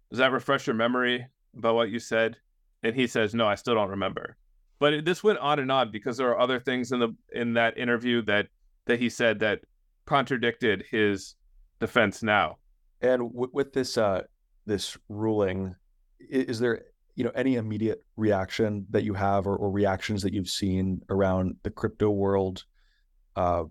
"Does 0.09 0.17
that 0.17 0.31
refresh 0.31 0.65
your 0.65 0.75
memory 0.75 1.27
about 1.55 1.75
what 1.75 1.91
you 1.91 1.99
said?" 1.99 2.37
And 2.81 2.95
he 2.95 3.05
says, 3.05 3.35
"No, 3.35 3.47
I 3.47 3.53
still 3.53 3.75
don't 3.75 3.91
remember." 3.91 4.35
But 4.79 4.93
it, 4.93 5.05
this 5.05 5.23
went 5.23 5.37
on 5.37 5.59
and 5.59 5.71
on 5.71 5.91
because 5.91 6.17
there 6.17 6.29
are 6.29 6.39
other 6.39 6.59
things 6.59 6.91
in 6.91 6.99
the 6.99 7.15
in 7.33 7.53
that 7.53 7.77
interview 7.77 8.23
that 8.23 8.47
that 8.87 8.99
he 8.99 9.09
said 9.09 9.39
that 9.39 9.59
contradicted 10.05 10.85
his 10.89 11.35
defense 11.79 12.23
now. 12.23 12.57
And 12.99 13.31
w- 13.31 13.51
with 13.53 13.73
this 13.73 13.95
uh, 13.95 14.23
this 14.65 14.97
ruling, 15.07 15.75
is, 16.19 16.57
there 16.57 16.81
you 17.13 17.23
know 17.23 17.31
any 17.35 17.57
immediate 17.57 18.03
reaction 18.17 18.87
that 18.89 19.03
you 19.03 19.13
have 19.13 19.45
or, 19.45 19.55
or 19.55 19.69
reactions 19.69 20.23
that 20.23 20.33
you've 20.33 20.49
seen 20.49 21.03
around 21.11 21.57
the 21.61 21.69
crypto 21.69 22.09
world? 22.09 22.65
Uh, 23.35 23.65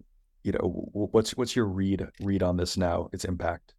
you 0.44 0.52
know, 0.52 0.88
what's 0.92 1.36
what's 1.36 1.54
your 1.54 1.66
read 1.66 2.06
read 2.20 2.42
on 2.42 2.56
this 2.56 2.76
now? 2.76 3.08
Its 3.12 3.24
impact. 3.24 3.74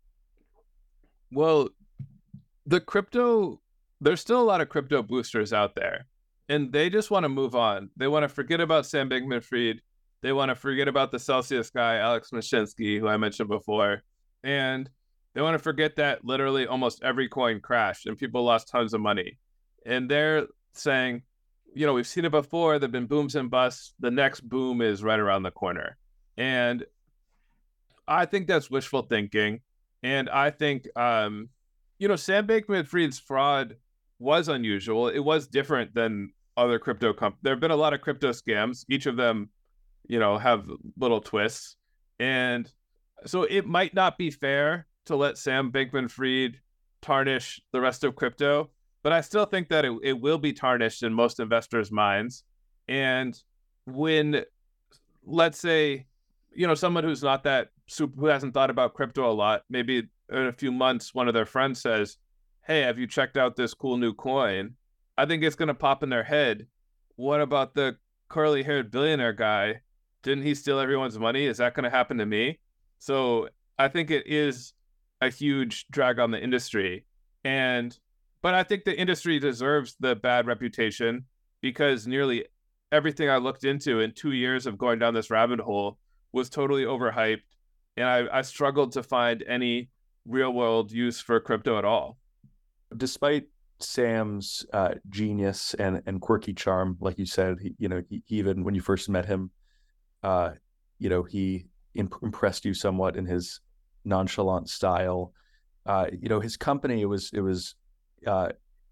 Well, 1.32 1.70
the 2.66 2.80
crypto 2.80 3.60
there's 4.00 4.22
still 4.22 4.42
a 4.42 4.44
lot 4.44 4.62
of 4.62 4.70
crypto 4.70 5.02
boosters 5.02 5.54
out 5.54 5.76
there, 5.76 6.06
and 6.50 6.72
they 6.72 6.90
just 6.90 7.12
want 7.12 7.24
to 7.24 7.30
move 7.30 7.56
on. 7.56 7.90
They 7.98 8.08
want 8.08 8.24
to 8.24 8.30
forget 8.30 8.60
about 8.60 8.86
Sam 8.86 9.10
Bankman-Fried. 9.10 9.82
They 10.22 10.34
want 10.34 10.50
to 10.50 10.56
forget 10.56 10.88
about 10.88 11.12
the 11.12 11.20
Celsius 11.20 11.70
guy, 11.70 11.98
Alex 11.98 12.32
Mashinsky, 12.32 13.00
who 13.00 13.08
I 13.08 13.18
mentioned 13.18 13.50
before, 13.50 14.04
and 14.44 14.90
they 15.34 15.42
want 15.42 15.56
to 15.56 15.60
forget 15.60 15.96
that 15.96 16.24
literally 16.24 16.68
almost 16.68 17.04
every 17.04 17.28
coin 17.28 17.60
crashed 17.60 18.06
and 18.06 18.18
people 18.18 18.44
lost 18.44 18.68
tons 18.68 18.94
of 18.94 19.02
money. 19.02 19.40
And 19.86 20.10
they're 20.10 20.48
saying, 20.74 21.24
you 21.74 21.86
know, 21.86 21.94
we've 21.94 22.08
seen 22.08 22.26
it 22.26 22.32
before. 22.32 22.78
There've 22.78 22.92
been 22.92 23.08
booms 23.08 23.36
and 23.36 23.50
busts. 23.50 23.94
The 24.00 24.12
next 24.12 24.42
boom 24.42 24.82
is 24.82 25.04
right 25.04 25.20
around 25.20 25.44
the 25.44 25.52
corner. 25.52 25.98
And 26.38 26.86
I 28.08 28.26
think 28.26 28.48
that's 28.48 28.70
wishful 28.70 29.04
thinking. 29.04 29.62
And 30.02 30.30
I 30.30 30.50
think, 30.50 30.88
um, 30.98 31.50
you 32.00 32.08
know, 32.08 32.16
Sam 32.16 32.48
Bankman 32.48 32.88
Fried's 32.88 33.20
fraud 33.20 33.78
was 34.20 34.48
unusual. 34.48 35.08
It 35.08 35.20
was 35.20 35.48
different 35.48 35.94
than 35.94 36.34
other 36.58 36.80
crypto 36.80 37.14
companies. 37.14 37.42
There 37.44 37.54
have 37.54 37.62
been 37.62 37.72
a 37.72 37.76
lot 37.76 37.94
of 37.94 38.02
crypto 38.02 38.32
scams. 38.32 38.86
Each 38.90 39.06
of 39.06 39.16
them, 39.16 39.50
you 40.08 40.20
know, 40.20 40.38
have 40.38 40.68
little 40.98 41.22
twists. 41.22 41.78
And 42.20 42.72
so 43.26 43.44
it 43.44 43.66
might 43.66 43.94
not 43.94 44.18
be 44.18 44.32
fair 44.32 44.88
to 45.06 45.16
let 45.16 45.38
Sam 45.38 45.72
Bankman 45.72 46.10
Fried 46.10 46.60
tarnish 47.02 47.62
the 47.72 47.82
rest 47.82 48.04
of 48.04 48.16
crypto, 48.16 48.70
but 49.04 49.12
I 49.12 49.22
still 49.22 49.46
think 49.46 49.70
that 49.70 49.86
it, 49.86 49.94
it 50.04 50.14
will 50.14 50.38
be 50.38 50.54
tarnished 50.54 51.04
in 51.04 51.14
most 51.14 51.40
investors' 51.40 51.92
minds. 51.92 52.44
And 52.88 53.38
when, 53.86 54.44
let's 55.26 55.60
say, 55.60 56.06
you 56.56 56.68
know, 56.68 56.76
someone 56.76 57.04
who's 57.04 57.24
not 57.24 57.44
that 57.44 57.70
super, 57.88 58.20
who 58.20 58.26
hasn't 58.28 58.54
thought 58.54 58.70
about 58.70 58.94
crypto 58.94 59.30
a 59.30 59.34
lot, 59.34 59.64
maybe 59.70 60.04
in 60.30 60.48
a 60.48 60.54
few 60.54 60.72
months, 60.72 61.14
one 61.14 61.28
of 61.28 61.34
their 61.34 61.46
friends 61.46 61.82
says, 61.82 62.18
Hey, 62.66 62.82
have 62.82 62.98
you 62.98 63.08
checked 63.08 63.38
out 63.38 63.56
this 63.56 63.74
cool 63.74 63.98
new 63.98 64.14
coin? 64.14 64.76
I 65.18 65.26
think 65.26 65.44
it's 65.44 65.56
going 65.56 65.68
to 65.68 65.74
pop 65.74 66.02
in 66.02 66.10
their 66.10 66.24
head. 66.24 66.68
What 67.16 67.42
about 67.42 67.76
the 67.76 67.98
curly 68.30 68.64
haired 68.64 68.90
billionaire 68.90 69.34
guy? 69.34 69.82
Didn't 70.24 70.46
he 70.46 70.56
steal 70.56 70.80
everyone's 70.80 71.20
money? 71.20 71.46
Is 71.46 71.58
that 71.58 71.74
going 71.74 71.84
to 71.84 71.90
happen 71.90 72.18
to 72.18 72.26
me? 72.26 72.60
So 73.00 73.50
I 73.78 73.90
think 73.90 74.10
it 74.10 74.26
is 74.28 74.74
a 75.22 75.30
huge 75.30 75.88
drag 75.92 76.20
on 76.20 76.32
the 76.32 76.42
industry. 76.42 77.06
And 77.44 77.98
but 78.42 78.54
I 78.54 78.64
think 78.64 78.84
the 78.84 78.98
industry 78.98 79.40
deserves 79.40 79.96
the 80.00 80.16
bad 80.16 80.48
reputation 80.48 81.26
because 81.62 82.08
nearly 82.08 82.46
everything 82.92 83.30
I 83.30 83.38
looked 83.38 83.64
into 83.64 84.00
in 84.00 84.12
two 84.12 84.34
years 84.34 84.66
of 84.66 84.78
going 84.78 85.00
down 85.00 85.14
this 85.14 85.32
rabbit 85.32 85.60
hole 85.60 85.98
was 86.34 86.50
totally 86.50 86.84
overhyped. 86.84 87.44
And 87.96 88.08
I, 88.08 88.40
I 88.40 88.42
struggled 88.42 88.92
to 88.94 89.04
find 89.04 89.44
any 89.48 89.90
real 90.26 90.52
world 90.52 90.92
use 90.92 91.22
for 91.22 91.40
crypto 91.40 91.78
at 91.78 91.86
all. 91.86 92.18
Despite 92.96 93.46
Sam's 93.80 94.66
uh, 94.74 94.96
genius 95.10 95.74
and, 95.76 96.02
and 96.06 96.20
quirky 96.20 96.54
charm, 96.54 96.98
like 97.00 97.18
you 97.18 97.26
said, 97.26 97.58
he, 97.62 97.76
you 97.78 97.88
know, 97.88 98.02
he, 98.10 98.24
even 98.28 98.64
when 98.64 98.76
you 98.76 98.82
first 98.82 99.10
met 99.10 99.26
him, 99.26 99.52
uh, 100.24 100.52
you 101.00 101.10
know, 101.10 101.24
he 101.24 101.66
imp- 101.94 102.22
impressed 102.22 102.66
you 102.66 102.74
somewhat 102.74 103.16
in 103.16 103.26
his 103.26 103.60
nonchalant 104.06 104.70
style. 104.70 105.34
Uh, 105.86 106.08
you 106.12 106.30
know, 106.30 106.40
his 106.40 106.58
company 106.58 107.02
it 107.02 107.06
was 107.06 107.30
it 107.34 107.42
was 107.42 107.76
uh, 108.26 108.50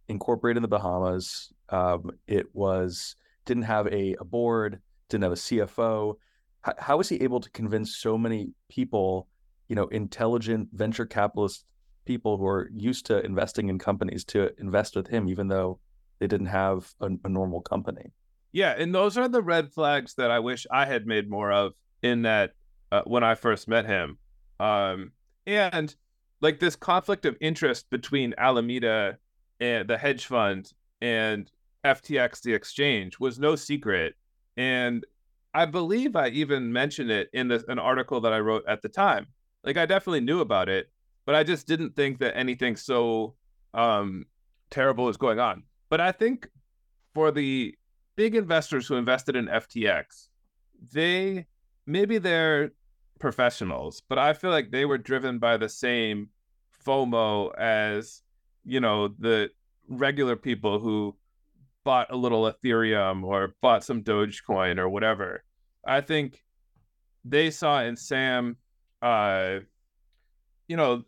incorporated 0.09 0.57
in 0.57 0.61
the 0.61 0.67
Bahamas. 0.67 1.51
Um, 1.69 2.11
it 2.27 2.47
was 2.53 3.15
didn't 3.45 3.63
have 3.63 3.87
a, 3.87 4.15
a 4.19 4.25
board, 4.25 4.81
didn't 5.09 5.23
have 5.23 5.31
a 5.31 5.35
CFO. 5.35 6.15
H- 6.67 6.75
how 6.77 6.97
was 6.97 7.09
he 7.09 7.21
able 7.21 7.39
to 7.39 7.49
convince 7.51 7.97
so 7.97 8.17
many 8.17 8.51
people, 8.69 9.27
you 9.67 9.75
know, 9.75 9.87
intelligent 9.87 10.69
venture 10.73 11.05
capitalist 11.05 11.65
people 12.05 12.37
who 12.37 12.45
are 12.45 12.69
used 12.73 13.05
to 13.07 13.23
investing 13.25 13.69
in 13.69 13.79
companies 13.79 14.23
to 14.25 14.49
invest 14.59 14.95
with 14.95 15.07
him, 15.07 15.29
even 15.29 15.47
though 15.47 15.79
they 16.19 16.27
didn't 16.27 16.47
have 16.47 16.93
a, 17.01 17.09
a 17.23 17.29
normal 17.29 17.61
company? 17.61 18.11
Yeah, 18.51 18.75
and 18.77 18.93
those 18.93 19.17
are 19.17 19.27
the 19.27 19.41
red 19.41 19.71
flags 19.71 20.15
that 20.15 20.29
I 20.29 20.39
wish 20.39 20.67
I 20.71 20.85
had 20.85 21.07
made 21.07 21.29
more 21.29 21.51
of 21.51 21.73
in 22.01 22.23
that 22.23 22.51
uh, 22.91 23.01
when 23.05 23.23
I 23.23 23.35
first 23.35 23.67
met 23.67 23.85
him. 23.85 24.17
Um, 24.59 25.11
and 25.47 25.95
like 26.41 26.59
this 26.59 26.75
conflict 26.75 27.25
of 27.25 27.37
interest 27.39 27.89
between 27.89 28.33
Alameda 28.37 29.17
and 29.59 29.87
the 29.87 29.97
hedge 29.97 30.25
fund 30.25 30.71
and 31.01 31.49
FTX, 31.85 32.41
the 32.41 32.53
exchange, 32.53 33.19
was 33.19 33.39
no 33.39 33.55
secret. 33.55 34.15
And 34.57 35.05
I 35.53 35.65
believe 35.65 36.15
I 36.15 36.29
even 36.29 36.71
mentioned 36.71 37.11
it 37.11 37.29
in 37.33 37.51
an 37.51 37.79
article 37.79 38.21
that 38.21 38.33
I 38.33 38.39
wrote 38.39 38.63
at 38.67 38.81
the 38.81 38.89
time. 38.89 39.27
Like 39.63 39.77
I 39.77 39.85
definitely 39.85 40.21
knew 40.21 40.39
about 40.39 40.69
it, 40.69 40.89
but 41.25 41.35
I 41.35 41.43
just 41.43 41.67
didn't 41.67 41.95
think 41.95 42.19
that 42.19 42.37
anything 42.37 42.75
so 42.75 43.35
um, 43.73 44.25
terrible 44.69 45.05
was 45.05 45.17
going 45.17 45.39
on. 45.39 45.63
But 45.89 46.01
I 46.01 46.11
think 46.11 46.47
for 47.13 47.31
the 47.31 47.75
big 48.15 48.35
investors 48.35 48.87
who 48.87 48.95
invested 48.95 49.35
in 49.35 49.47
FTX, 49.47 50.29
they 50.93 51.45
maybe 51.85 52.17
they're 52.17 52.71
professionals, 53.19 54.01
but 54.07 54.17
I 54.17 54.33
feel 54.33 54.51
like 54.51 54.71
they 54.71 54.85
were 54.85 54.97
driven 54.97 55.37
by 55.37 55.57
the 55.57 55.69
same 55.69 56.29
FOMO 56.85 57.53
as, 57.57 58.23
you 58.65 58.79
know, 58.79 59.09
the 59.09 59.51
regular 59.87 60.35
people 60.35 60.79
who 60.79 61.15
bought 61.83 62.11
a 62.11 62.15
little 62.15 62.51
Ethereum 62.51 63.23
or 63.23 63.55
bought 63.61 63.83
some 63.83 64.03
Dogecoin 64.03 64.77
or 64.77 64.89
whatever. 64.89 65.43
I 65.85 66.01
think 66.01 66.43
they 67.25 67.51
saw 67.51 67.81
in 67.81 67.95
Sam, 67.95 68.57
uh, 69.01 69.59
you 70.67 70.77
know, 70.77 71.03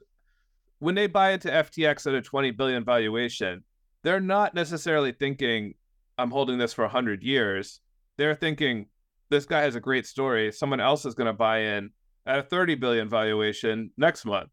when 0.80 0.96
they 0.96 1.08
buy 1.08 1.32
into 1.32 1.50
FTX 1.50 2.08
at 2.08 2.14
a 2.14 2.22
20 2.22 2.52
billion 2.52 2.84
valuation, 2.84 3.64
they're 4.04 4.20
not 4.20 4.54
necessarily 4.54 5.14
thinking, 5.14 5.76
I'm 6.18 6.32
holding 6.32 6.58
this 6.58 6.74
for 6.74 6.84
100 6.84 7.24
years. 7.24 7.80
They're 8.18 8.36
thinking, 8.36 8.88
this 9.30 9.46
guy 9.46 9.62
has 9.62 9.76
a 9.76 9.80
great 9.80 10.06
story. 10.06 10.52
Someone 10.52 10.80
else 10.80 11.06
is 11.06 11.16
going 11.16 11.28
to 11.28 11.34
buy 11.34 11.60
in 11.60 11.92
at 12.26 12.40
a 12.40 12.44
30 12.44 12.76
billion 12.76 13.10
valuation 13.10 13.92
next 13.98 14.26
month. 14.26 14.50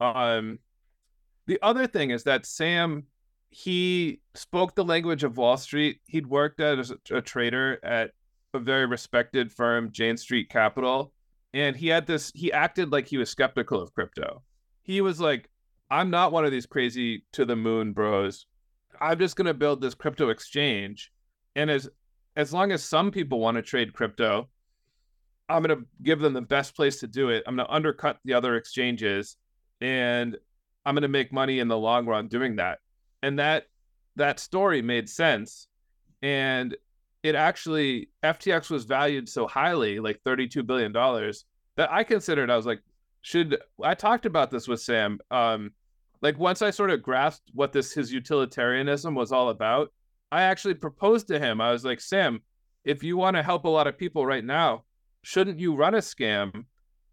Um, 0.00 0.58
the 1.46 1.58
other 1.62 1.86
thing 1.86 2.10
is 2.10 2.24
that 2.24 2.44
Sam 2.44 3.04
he 3.50 4.20
spoke 4.34 4.74
the 4.74 4.84
language 4.84 5.24
of 5.24 5.36
Wall 5.36 5.56
Street. 5.56 6.00
He'd 6.06 6.26
worked 6.26 6.60
as 6.60 6.90
a, 6.90 7.16
a 7.16 7.22
trader 7.22 7.78
at 7.82 8.12
a 8.54 8.58
very 8.58 8.86
respected 8.86 9.52
firm, 9.52 9.90
Jane 9.92 10.16
Street 10.16 10.48
Capital, 10.48 11.12
and 11.54 11.76
he 11.76 11.88
had 11.88 12.06
this. 12.06 12.32
He 12.34 12.52
acted 12.52 12.92
like 12.92 13.08
he 13.08 13.18
was 13.18 13.30
skeptical 13.30 13.80
of 13.80 13.94
crypto. 13.94 14.42
He 14.82 15.00
was 15.00 15.20
like, 15.20 15.48
"I'm 15.90 16.10
not 16.10 16.32
one 16.32 16.44
of 16.44 16.50
these 16.50 16.66
crazy 16.66 17.24
to 17.32 17.44
the 17.44 17.56
moon 17.56 17.92
bros. 17.92 18.46
I'm 19.00 19.18
just 19.18 19.36
gonna 19.36 19.54
build 19.54 19.80
this 19.80 19.94
crypto 19.94 20.28
exchange, 20.30 21.12
and 21.56 21.70
as 21.70 21.88
as 22.36 22.52
long 22.52 22.70
as 22.70 22.84
some 22.84 23.10
people 23.10 23.40
want 23.40 23.56
to 23.56 23.62
trade 23.62 23.92
crypto, 23.92 24.48
I'm 25.48 25.62
going 25.62 25.76
to 25.76 25.86
give 26.02 26.20
them 26.20 26.34
the 26.34 26.40
best 26.40 26.76
place 26.76 27.00
to 27.00 27.06
do 27.06 27.30
it. 27.30 27.42
I'm 27.46 27.56
going 27.56 27.66
to 27.66 27.74
undercut 27.74 28.18
the 28.24 28.34
other 28.34 28.56
exchanges 28.56 29.36
and 29.80 30.36
I'm 30.86 30.94
going 30.94 31.02
to 31.02 31.08
make 31.08 31.32
money 31.32 31.58
in 31.58 31.68
the 31.68 31.76
long 31.76 32.06
run 32.06 32.28
doing 32.28 32.56
that. 32.56 32.78
And 33.22 33.38
that 33.38 33.66
that 34.16 34.40
story 34.40 34.82
made 34.82 35.08
sense. 35.08 35.68
And 36.22 36.76
it 37.22 37.34
actually 37.34 38.10
FTX 38.22 38.70
was 38.70 38.84
valued 38.84 39.28
so 39.28 39.46
highly, 39.46 40.00
like 40.00 40.20
32 40.24 40.62
billion 40.62 40.92
dollars, 40.92 41.44
that 41.76 41.90
I 41.92 42.04
considered. 42.04 42.50
I 42.50 42.56
was 42.56 42.66
like, 42.66 42.82
should 43.22 43.58
I 43.82 43.94
talked 43.94 44.26
about 44.26 44.50
this 44.50 44.68
with 44.68 44.80
Sam? 44.80 45.18
Um, 45.30 45.72
like 46.20 46.38
once 46.38 46.62
I 46.62 46.70
sort 46.70 46.90
of 46.90 47.02
grasped 47.02 47.50
what 47.54 47.72
this 47.72 47.92
his 47.92 48.12
utilitarianism 48.12 49.14
was 49.14 49.32
all 49.32 49.50
about, 49.50 49.92
I 50.30 50.42
actually 50.42 50.74
proposed 50.74 51.28
to 51.28 51.38
him. 51.38 51.60
I 51.60 51.72
was 51.72 51.84
like, 51.84 52.00
Sam, 52.00 52.40
if 52.84 53.02
you 53.02 53.16
want 53.16 53.36
to 53.36 53.42
help 53.42 53.64
a 53.64 53.68
lot 53.68 53.86
of 53.86 53.98
people 53.98 54.26
right 54.26 54.44
now, 54.44 54.84
shouldn't 55.22 55.60
you 55.60 55.74
run 55.74 55.94
a 55.94 55.98
scam? 55.98 56.64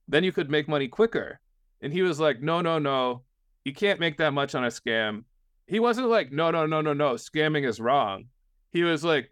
Then 0.08 0.24
you 0.24 0.32
could 0.32 0.50
make 0.50 0.68
money 0.68 0.88
quicker. 0.88 1.40
And 1.82 1.92
he 1.92 2.02
was 2.02 2.20
like, 2.20 2.42
no, 2.42 2.62
no, 2.62 2.80
no, 2.80 3.24
you 3.64 3.74
can't 3.74 4.00
make 4.00 4.18
that 4.18 4.34
much 4.34 4.56
on 4.56 4.64
a 4.64 4.70
scam. 4.70 5.24
He 5.68 5.80
wasn't 5.80 6.10
like, 6.10 6.32
no, 6.32 6.52
no, 6.52 6.66
no, 6.66 6.82
no, 6.82 6.94
no, 6.94 7.14
scamming 7.14 7.68
is 7.68 7.80
wrong. 7.80 8.26
He 8.72 8.84
was 8.84 9.04
like, 9.04 9.32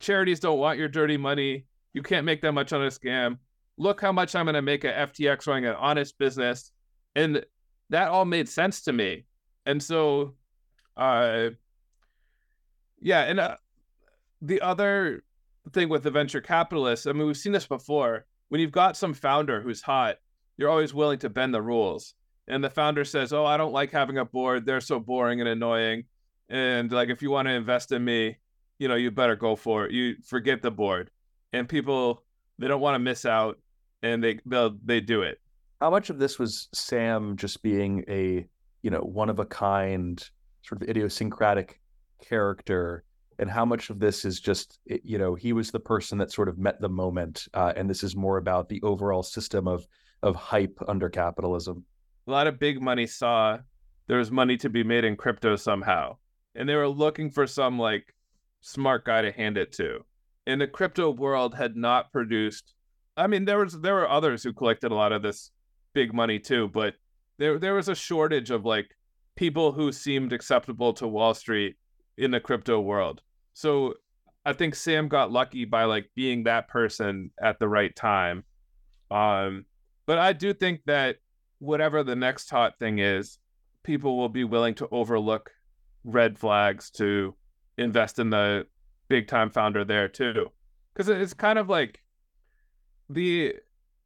charities 0.00 0.40
don't 0.40 0.58
want 0.58 0.78
your 0.78 0.88
dirty 0.88 1.16
money. 1.16 1.66
You 1.92 2.02
can't 2.02 2.26
make 2.26 2.42
that 2.42 2.52
much 2.52 2.72
on 2.72 2.82
a 2.82 2.88
scam. 2.88 3.38
Look 3.78 4.00
how 4.00 4.12
much 4.12 4.34
I'm 4.34 4.44
going 4.44 4.54
to 4.54 4.62
make 4.62 4.84
at 4.84 5.14
FTX 5.14 5.46
running 5.46 5.66
an 5.66 5.76
honest 5.76 6.18
business. 6.18 6.70
And 7.14 7.44
that 7.90 8.08
all 8.08 8.24
made 8.24 8.48
sense 8.48 8.82
to 8.82 8.92
me. 8.92 9.24
And 9.66 9.82
so, 9.82 10.34
uh, 10.96 11.50
yeah. 13.00 13.22
And 13.22 13.40
uh, 13.40 13.56
the 14.42 14.60
other 14.60 15.24
thing 15.72 15.88
with 15.88 16.02
the 16.02 16.10
venture 16.10 16.40
capitalists, 16.40 17.06
I 17.06 17.12
mean, 17.12 17.26
we've 17.26 17.36
seen 17.36 17.52
this 17.52 17.66
before. 17.66 18.26
When 18.48 18.60
you've 18.60 18.72
got 18.72 18.96
some 18.96 19.14
founder 19.14 19.60
who's 19.60 19.80
hot, 19.80 20.16
you're 20.56 20.70
always 20.70 20.92
willing 20.92 21.20
to 21.20 21.30
bend 21.30 21.54
the 21.54 21.62
rules. 21.62 22.14
And 22.50 22.62
the 22.62 22.70
founder 22.70 23.04
says, 23.04 23.32
Oh, 23.32 23.46
I 23.46 23.56
don't 23.56 23.72
like 23.72 23.92
having 23.92 24.18
a 24.18 24.24
board. 24.24 24.66
They're 24.66 24.80
so 24.80 24.98
boring 24.98 25.40
and 25.40 25.48
annoying. 25.48 26.04
And 26.48 26.90
like, 26.90 27.08
if 27.08 27.22
you 27.22 27.30
want 27.30 27.46
to 27.46 27.54
invest 27.54 27.92
in 27.92 28.04
me, 28.04 28.38
you 28.78 28.88
know, 28.88 28.96
you 28.96 29.10
better 29.10 29.36
go 29.36 29.56
for 29.56 29.86
it. 29.86 29.92
You 29.92 30.16
forget 30.26 30.60
the 30.60 30.70
board. 30.70 31.10
And 31.52 31.68
people, 31.68 32.24
they 32.58 32.66
don't 32.66 32.80
want 32.80 32.96
to 32.96 32.98
miss 32.98 33.24
out 33.24 33.58
and 34.02 34.22
they 34.22 34.40
they 34.84 35.00
do 35.00 35.22
it. 35.22 35.38
How 35.80 35.90
much 35.90 36.10
of 36.10 36.18
this 36.18 36.38
was 36.38 36.68
Sam 36.74 37.36
just 37.36 37.62
being 37.62 38.04
a, 38.08 38.46
you 38.82 38.90
know, 38.90 39.00
one 39.00 39.30
of 39.30 39.38
a 39.38 39.46
kind, 39.46 40.22
sort 40.62 40.82
of 40.82 40.88
idiosyncratic 40.88 41.80
character 42.20 43.04
and 43.38 43.50
how 43.50 43.64
much 43.64 43.88
of 43.88 43.98
this 43.98 44.26
is 44.26 44.38
just 44.38 44.78
you 44.86 45.16
know 45.16 45.34
he 45.34 45.52
was 45.52 45.70
the 45.70 45.80
person 45.80 46.18
that 46.18 46.30
sort 46.30 46.48
of 46.48 46.58
met 46.58 46.80
the 46.80 46.88
moment 46.88 47.48
uh, 47.54 47.72
and 47.74 47.88
this 47.88 48.04
is 48.04 48.14
more 48.14 48.36
about 48.36 48.68
the 48.68 48.80
overall 48.82 49.22
system 49.22 49.66
of 49.66 49.86
of 50.22 50.36
hype 50.36 50.78
under 50.86 51.08
capitalism 51.08 51.84
a 52.30 52.32
lot 52.32 52.46
of 52.46 52.58
big 52.58 52.80
money 52.80 53.06
saw 53.06 53.58
there 54.06 54.18
was 54.18 54.30
money 54.30 54.56
to 54.58 54.68
be 54.68 54.82
made 54.82 55.04
in 55.04 55.16
crypto 55.16 55.56
somehow. 55.56 56.16
And 56.54 56.68
they 56.68 56.74
were 56.74 56.88
looking 56.88 57.30
for 57.30 57.46
some 57.46 57.78
like 57.78 58.14
smart 58.60 59.04
guy 59.04 59.22
to 59.22 59.32
hand 59.32 59.56
it 59.56 59.72
to. 59.72 60.04
And 60.46 60.60
the 60.60 60.66
crypto 60.66 61.10
world 61.10 61.54
had 61.54 61.76
not 61.76 62.12
produced 62.12 62.74
i 63.16 63.26
mean 63.26 63.44
there 63.44 63.58
was 63.58 63.80
there 63.80 63.94
were 63.94 64.08
others 64.08 64.42
who 64.42 64.52
collected 64.52 64.92
a 64.92 64.94
lot 64.94 65.10
of 65.10 65.20
this 65.20 65.50
big 65.94 66.14
money 66.14 66.38
too 66.38 66.68
but 66.68 66.94
there 67.38 67.58
there 67.58 67.74
was 67.74 67.88
a 67.88 67.94
shortage 67.94 68.50
of 68.50 68.64
like 68.64 68.94
people 69.34 69.72
who 69.72 69.90
seemed 69.90 70.34
acceptable 70.34 70.92
to 70.92 71.08
wall 71.08 71.32
street 71.32 71.74
in 72.18 72.30
the 72.30 72.38
crypto 72.38 72.78
world. 72.78 73.22
So 73.54 73.94
I 74.44 74.52
think 74.52 74.74
Sam 74.74 75.08
got 75.08 75.32
lucky 75.32 75.64
by 75.64 75.84
like 75.84 76.10
being 76.14 76.44
that 76.44 76.68
person 76.68 77.30
at 77.42 77.58
the 77.58 77.66
right 77.66 77.96
time. 77.96 78.44
Um, 79.10 79.64
but 80.06 80.18
I 80.18 80.34
do 80.34 80.52
think 80.52 80.82
that 80.84 81.16
whatever 81.60 82.02
the 82.02 82.16
next 82.16 82.50
hot 82.50 82.78
thing 82.78 82.98
is, 82.98 83.38
people 83.84 84.18
will 84.18 84.28
be 84.28 84.44
willing 84.44 84.74
to 84.74 84.88
overlook 84.90 85.52
red 86.02 86.38
flags 86.38 86.90
to 86.90 87.34
invest 87.78 88.18
in 88.18 88.30
the 88.30 88.66
big 89.08 89.28
time 89.28 89.50
founder 89.50 89.84
there 89.84 90.08
too. 90.08 90.46
Because 90.92 91.08
it's 91.08 91.34
kind 91.34 91.58
of 91.58 91.68
like 91.68 92.00
the 93.08 93.54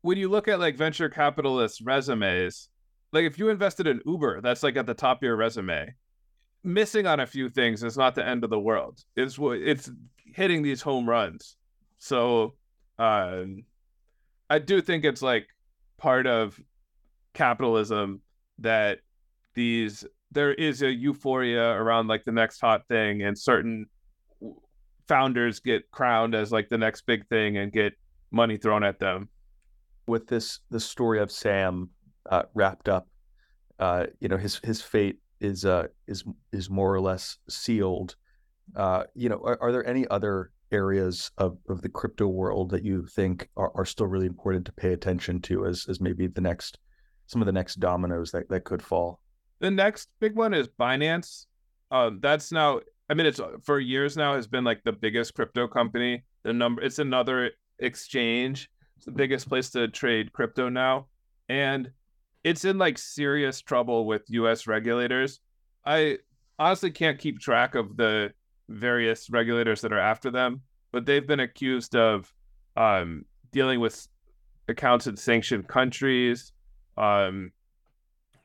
when 0.02 0.18
you 0.18 0.28
look 0.28 0.48
at 0.48 0.60
like 0.60 0.76
venture 0.76 1.08
capitalists' 1.08 1.80
resumes, 1.80 2.68
like 3.12 3.24
if 3.24 3.38
you 3.38 3.48
invested 3.48 3.86
in 3.86 4.02
Uber, 4.04 4.42
that's 4.42 4.62
like 4.62 4.76
at 4.76 4.84
the 4.84 4.92
top 4.92 5.18
of 5.18 5.22
your 5.22 5.36
resume 5.36 5.94
missing 6.64 7.06
on 7.06 7.20
a 7.20 7.26
few 7.26 7.50
things 7.50 7.84
is 7.84 7.96
not 7.96 8.14
the 8.14 8.26
end 8.26 8.42
of 8.42 8.50
the 8.50 8.58
world. 8.58 8.98
It's 9.14 9.38
it's 9.38 9.90
hitting 10.24 10.62
these 10.62 10.80
home 10.80 11.08
runs. 11.08 11.56
So 11.98 12.54
um, 12.98 13.64
I 14.48 14.58
do 14.58 14.80
think 14.80 15.04
it's 15.04 15.22
like 15.22 15.46
part 15.98 16.26
of 16.26 16.58
capitalism 17.34 18.20
that 18.58 18.98
these 19.54 20.04
there 20.30 20.54
is 20.54 20.82
a 20.82 20.92
euphoria 20.92 21.70
around 21.72 22.08
like 22.08 22.24
the 22.24 22.32
next 22.32 22.60
hot 22.60 22.86
thing 22.88 23.22
and 23.22 23.38
certain 23.38 23.86
founders 25.06 25.60
get 25.60 25.90
crowned 25.90 26.34
as 26.34 26.50
like 26.50 26.68
the 26.68 26.78
next 26.78 27.02
big 27.06 27.26
thing 27.28 27.58
and 27.58 27.72
get 27.72 27.92
money 28.30 28.56
thrown 28.56 28.82
at 28.82 28.98
them 28.98 29.28
with 30.06 30.26
this 30.26 30.60
the 30.70 30.80
story 30.80 31.20
of 31.20 31.30
sam 31.30 31.90
uh, 32.30 32.42
wrapped 32.54 32.88
up 32.88 33.06
uh, 33.78 34.06
you 34.20 34.28
know 34.28 34.36
his 34.36 34.60
his 34.64 34.80
fate 34.80 35.18
is 35.40 35.64
uh, 35.64 35.86
is 36.06 36.24
is 36.52 36.70
more 36.70 36.92
or 36.92 37.00
less 37.00 37.38
sealed. 37.48 38.16
Uh, 38.74 39.04
you 39.14 39.28
know, 39.28 39.40
are, 39.44 39.58
are, 39.60 39.72
there 39.72 39.86
any 39.86 40.06
other 40.08 40.50
areas 40.72 41.30
of, 41.36 41.58
of 41.68 41.82
the 41.82 41.88
crypto 41.88 42.26
world 42.26 42.70
that 42.70 42.82
you 42.82 43.04
think 43.06 43.48
are, 43.56 43.70
are 43.74 43.84
still 43.84 44.06
really 44.06 44.26
important 44.26 44.64
to 44.64 44.72
pay 44.72 44.92
attention 44.92 45.40
to 45.42 45.66
as 45.66 45.86
as 45.88 46.00
maybe 46.00 46.26
the 46.26 46.40
next 46.40 46.78
some 47.26 47.42
of 47.42 47.46
the 47.46 47.52
next 47.52 47.76
dominoes 47.76 48.30
that, 48.32 48.48
that 48.48 48.64
could 48.64 48.82
fall? 48.82 49.20
The 49.60 49.70
next 49.70 50.08
big 50.20 50.36
one 50.36 50.54
is 50.54 50.68
Binance. 50.68 51.46
Um, 51.90 52.18
that's 52.20 52.52
now, 52.52 52.80
I 53.08 53.14
mean, 53.14 53.26
it's 53.26 53.40
for 53.62 53.78
years 53.78 54.16
now 54.16 54.34
has 54.34 54.46
been 54.46 54.64
like 54.64 54.82
the 54.84 54.92
biggest 54.92 55.34
crypto 55.34 55.68
company. 55.68 56.24
The 56.42 56.52
number, 56.52 56.82
it's 56.82 56.98
another 56.98 57.52
exchange. 57.78 58.68
It's 58.96 59.06
the 59.06 59.12
biggest 59.12 59.48
place 59.48 59.70
to 59.70 59.88
trade 59.88 60.32
crypto 60.32 60.68
now, 60.68 61.06
and 61.48 61.90
it's 62.42 62.64
in 62.64 62.78
like 62.78 62.98
serious 62.98 63.60
trouble 63.60 64.06
with 64.06 64.22
US 64.28 64.66
regulators. 64.66 65.40
I 65.84 66.18
honestly 66.58 66.90
can't 66.90 67.18
keep 67.18 67.40
track 67.40 67.74
of 67.74 67.96
the 67.96 68.32
various 68.68 69.30
regulators 69.30 69.80
that 69.82 69.92
are 69.92 69.98
after 69.98 70.30
them, 70.30 70.62
but 70.92 71.06
they've 71.06 71.26
been 71.26 71.40
accused 71.40 71.96
of 71.96 72.32
um, 72.76 73.24
dealing 73.52 73.80
with 73.80 74.06
accounts 74.68 75.06
in 75.06 75.16
sanctioned 75.16 75.68
countries, 75.68 76.52
um, 76.96 77.52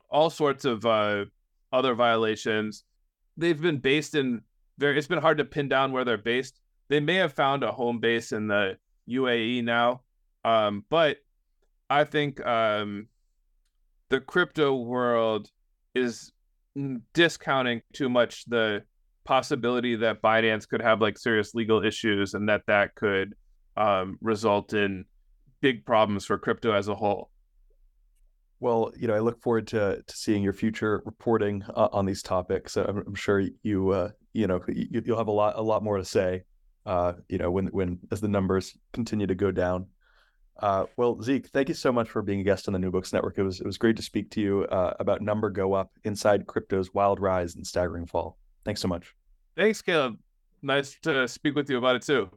all 0.09 0.29
sorts 0.29 0.65
of 0.65 0.85
uh, 0.85 1.25
other 1.71 1.93
violations. 1.93 2.83
They've 3.37 3.59
been 3.59 3.77
based 3.77 4.15
in 4.15 4.41
very, 4.77 4.97
it's 4.97 5.07
been 5.07 5.21
hard 5.21 5.37
to 5.37 5.45
pin 5.45 5.67
down 5.67 5.91
where 5.91 6.05
they're 6.05 6.17
based. 6.17 6.59
They 6.87 6.99
may 6.99 7.15
have 7.15 7.33
found 7.33 7.63
a 7.63 7.71
home 7.71 7.99
base 7.99 8.31
in 8.31 8.47
the 8.47 8.77
UAE 9.09 9.63
now, 9.63 10.01
um, 10.43 10.85
but 10.89 11.17
I 11.89 12.03
think 12.03 12.45
um, 12.45 13.07
the 14.09 14.19
crypto 14.19 14.75
world 14.75 15.49
is 15.93 16.31
discounting 17.13 17.81
too 17.93 18.09
much 18.09 18.45
the 18.45 18.83
possibility 19.25 19.95
that 19.95 20.21
Binance 20.21 20.67
could 20.67 20.81
have 20.81 21.01
like 21.01 21.17
serious 21.17 21.53
legal 21.53 21.83
issues 21.83 22.33
and 22.33 22.49
that 22.49 22.63
that 22.67 22.95
could 22.95 23.35
um, 23.77 24.17
result 24.21 24.73
in 24.73 25.05
big 25.61 25.85
problems 25.85 26.25
for 26.25 26.37
crypto 26.37 26.71
as 26.73 26.87
a 26.87 26.95
whole. 26.95 27.29
Well, 28.59 28.91
you 28.97 29.07
know, 29.07 29.15
I 29.15 29.19
look 29.19 29.41
forward 29.41 29.67
to 29.67 30.03
to 30.05 30.17
seeing 30.17 30.43
your 30.43 30.53
future 30.53 31.01
reporting 31.05 31.63
uh, 31.75 31.89
on 31.91 32.05
these 32.05 32.21
topics. 32.21 32.75
I'm, 32.75 33.03
I'm 33.07 33.15
sure 33.15 33.43
you, 33.63 33.89
uh, 33.89 34.09
you 34.33 34.47
know, 34.47 34.61
you, 34.67 35.01
will 35.07 35.17
have 35.17 35.27
a 35.27 35.31
lot, 35.31 35.55
a 35.57 35.61
lot 35.61 35.83
more 35.83 35.97
to 35.97 36.05
say. 36.05 36.43
Uh, 36.85 37.13
you 37.27 37.37
know, 37.37 37.51
when 37.51 37.67
when 37.67 37.99
as 38.11 38.21
the 38.21 38.27
numbers 38.27 38.77
continue 38.93 39.27
to 39.27 39.35
go 39.35 39.51
down. 39.51 39.87
Uh, 40.61 40.85
well, 40.97 41.21
Zeke, 41.21 41.47
thank 41.47 41.69
you 41.69 41.73
so 41.73 41.91
much 41.91 42.09
for 42.09 42.21
being 42.21 42.41
a 42.41 42.43
guest 42.43 42.67
on 42.67 42.73
the 42.73 42.79
New 42.79 42.91
Books 42.91 43.13
Network. 43.13 43.37
It 43.37 43.43
was 43.43 43.61
it 43.61 43.65
was 43.65 43.77
great 43.77 43.95
to 43.95 44.03
speak 44.03 44.29
to 44.31 44.41
you 44.41 44.65
uh, 44.65 44.93
about 44.99 45.21
Number 45.21 45.49
Go 45.49 45.73
Up 45.73 45.91
inside 46.03 46.47
crypto's 46.47 46.93
wild 46.93 47.19
rise 47.19 47.55
and 47.55 47.65
staggering 47.65 48.05
fall. 48.05 48.37
Thanks 48.65 48.81
so 48.81 48.87
much. 48.87 49.15
Thanks, 49.55 49.81
Caleb. 49.81 50.17
Nice 50.61 50.97
to 51.03 51.27
speak 51.27 51.55
with 51.55 51.69
you 51.69 51.77
about 51.77 51.95
it 51.95 52.01
too. 52.01 52.29